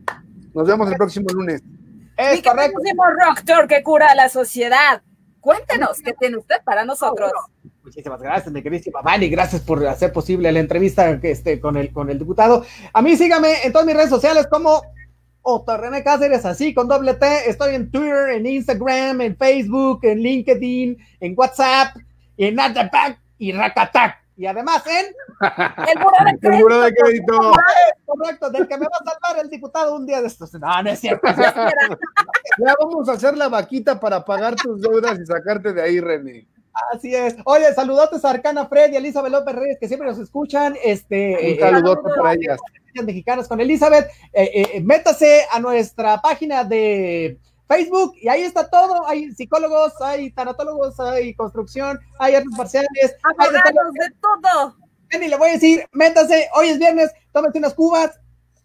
Nos 0.53 0.67
vemos 0.67 0.89
el 0.89 0.97
próximo 0.97 1.27
lunes. 1.33 1.61
Es 2.17 2.41
correcto. 2.43 2.79
Doctor 3.27 3.67
que 3.67 3.81
cura 3.81 4.11
a 4.11 4.15
la 4.15 4.29
sociedad. 4.29 5.01
Cuéntenos, 5.39 5.99
¿qué 6.01 6.13
tiene 6.13 6.37
usted 6.37 6.57
para 6.63 6.85
nosotros? 6.85 7.31
Muchísimas 7.83 8.21
gracias, 8.21 8.53
mi 8.53 8.63
queridísima 8.63 9.01
Vani. 9.01 9.27
Gracias 9.27 9.61
por 9.61 9.85
hacer 9.85 10.13
posible 10.13 10.51
la 10.51 10.59
entrevista 10.59 11.09
este, 11.21 11.59
con, 11.59 11.75
el, 11.75 11.91
con 11.91 12.09
el 12.09 12.17
diputado. 12.17 12.63
A 12.93 13.01
mí 13.01 13.17
sígame 13.17 13.63
en 13.63 13.73
todas 13.73 13.85
mis 13.85 13.95
redes 13.95 14.09
sociales 14.09 14.47
como 14.49 14.81
Otto 15.43 15.77
René 15.77 16.03
Cáceres, 16.03 16.45
así 16.45 16.73
con 16.73 16.87
doble 16.87 17.15
T. 17.15 17.49
Estoy 17.49 17.75
en 17.75 17.91
Twitter, 17.91 18.29
en 18.29 18.45
Instagram, 18.45 19.21
en 19.21 19.37
Facebook, 19.37 19.99
en 20.03 20.19
LinkedIn, 20.19 20.97
en 21.19 21.33
WhatsApp, 21.35 21.97
en 22.37 22.59
Atapac 22.59 23.19
y 23.37 23.51
Rakatac. 23.51 24.23
Y 24.35 24.47
además 24.47 24.83
en 24.87 25.05
el 25.91 25.99
muro 25.99 26.15
de 26.23 26.37
crédito. 26.39 26.49
El 26.49 26.59
muro 26.59 26.81
de 26.81 26.93
crédito. 26.95 27.51
Correcto, 28.05 28.49
del 28.49 28.67
que 28.67 28.77
me 28.77 28.85
va 28.85 28.97
a 28.99 29.11
salvar 29.11 29.43
el 29.43 29.49
diputado 29.49 29.95
un 29.95 30.05
día 30.05 30.21
de 30.21 30.27
estos. 30.27 30.53
No, 30.53 30.81
no 30.81 30.89
es 30.89 30.99
cierto. 30.99 31.27
ya 31.37 32.73
vamos 32.79 33.09
a 33.09 33.11
hacer 33.11 33.37
la 33.37 33.49
vaquita 33.49 33.99
para 33.99 34.23
pagar 34.23 34.55
tus 34.55 34.81
deudas 34.81 35.19
y 35.19 35.25
sacarte 35.25 35.73
de 35.73 35.81
ahí, 35.81 35.99
René. 35.99 36.47
Así 36.91 37.13
es. 37.15 37.35
Oye, 37.45 37.71
saludotes 37.73 38.25
a 38.25 38.31
Arcana 38.31 38.65
Fred 38.65 38.91
y 38.91 38.95
a 38.95 38.99
Elizabeth 38.99 39.31
López 39.31 39.55
Reyes, 39.55 39.77
que 39.79 39.87
siempre 39.87 40.07
nos 40.07 40.17
escuchan. 40.17 40.75
Este, 40.83 41.53
Un 41.53 41.59
saludote 41.59 42.09
eh, 42.09 42.13
para 42.17 42.33
ellas. 42.33 42.59
Mexicanas 43.03 43.47
con 43.47 43.59
Elizabeth. 43.59 44.07
Eh, 44.33 44.51
eh, 44.75 44.81
métase 44.81 45.45
a 45.51 45.59
nuestra 45.59 46.21
página 46.21 46.63
de 46.63 47.39
Facebook 47.67 48.15
y 48.21 48.27
ahí 48.27 48.41
está 48.41 48.69
todo. 48.69 49.07
Hay 49.07 49.31
psicólogos, 49.31 49.93
hay 50.01 50.31
tanatólogos, 50.31 50.99
hay 50.99 51.33
construcción, 51.33 51.99
hay 52.19 52.35
artes 52.35 52.51
marciales. 52.57 52.89
Hay 53.37 53.53
de 53.53 53.59
todo. 53.59 53.91
de 53.93 54.13
todo. 54.21 54.75
Y 55.21 55.27
le 55.27 55.37
voy 55.37 55.49
a 55.49 55.53
decir, 55.53 55.85
métase, 55.91 56.49
hoy 56.55 56.69
es 56.69 56.79
viernes, 56.79 57.11
tómese 57.31 57.59
unas 57.59 57.75
cubas, 57.75 58.19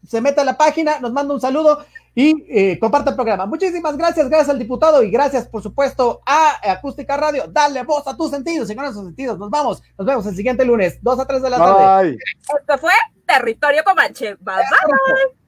se 0.07 0.23
mete 0.23 0.41
a 0.41 0.45
la 0.45 0.57
página, 0.57 0.99
nos 0.99 1.13
manda 1.13 1.35
un 1.35 1.41
saludo 1.41 1.85
y 2.15 2.45
eh, 2.49 2.79
comparte 2.79 3.11
el 3.11 3.17
programa. 3.17 3.47
Muchísimas 3.47 3.97
gracias, 3.97 4.29
gracias 4.29 4.49
al 4.51 4.59
diputado 4.59 5.03
y 5.03 5.11
gracias, 5.11 5.47
por 5.47 5.63
supuesto, 5.63 6.21
a 6.27 6.59
Acústica 6.73 7.17
Radio. 7.17 7.45
Dale 7.49 7.83
voz 7.85 8.07
a 8.07 8.17
tus 8.17 8.31
sentidos 8.31 8.71
y 8.71 8.75
con 8.75 8.85
esos 8.85 9.05
sentidos 9.05 9.39
nos 9.39 9.51
vamos. 9.51 9.83
Nos 9.97 10.07
vemos 10.07 10.27
el 10.27 10.35
siguiente 10.35 10.65
lunes, 10.65 10.99
2 11.03 11.21
a 11.21 11.27
3 11.27 11.43
de 11.43 11.51
la 11.51 11.59
tarde. 11.59 12.11
Bye. 12.11 12.19
Esto 12.61 12.79
fue 12.79 12.93
Territorio 13.27 13.83
Comanche. 13.85 14.35
Bye 14.41 14.57
bye. 14.57 15.39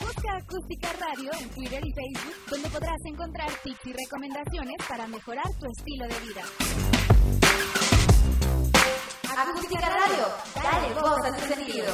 Busca 0.00 0.36
Acústica 0.36 0.88
Radio 1.00 1.30
en 1.40 1.48
Twitter 1.50 1.84
y 1.84 1.92
Facebook, 1.92 2.34
donde 2.50 2.68
podrás 2.68 3.04
encontrar 3.04 3.48
tips 3.62 3.86
y 3.86 3.92
recomendaciones 3.92 4.76
para 4.88 5.06
mejorar 5.06 5.50
tu 5.58 5.66
estilo 5.70 6.06
de 6.06 6.14
vida. 6.20 6.42
Acústica 9.36 9.88
Radio, 9.88 10.26
dale 10.54 10.94
voz 10.94 11.24
a 11.24 11.30
tu 11.34 11.42
sentido. 11.46 11.92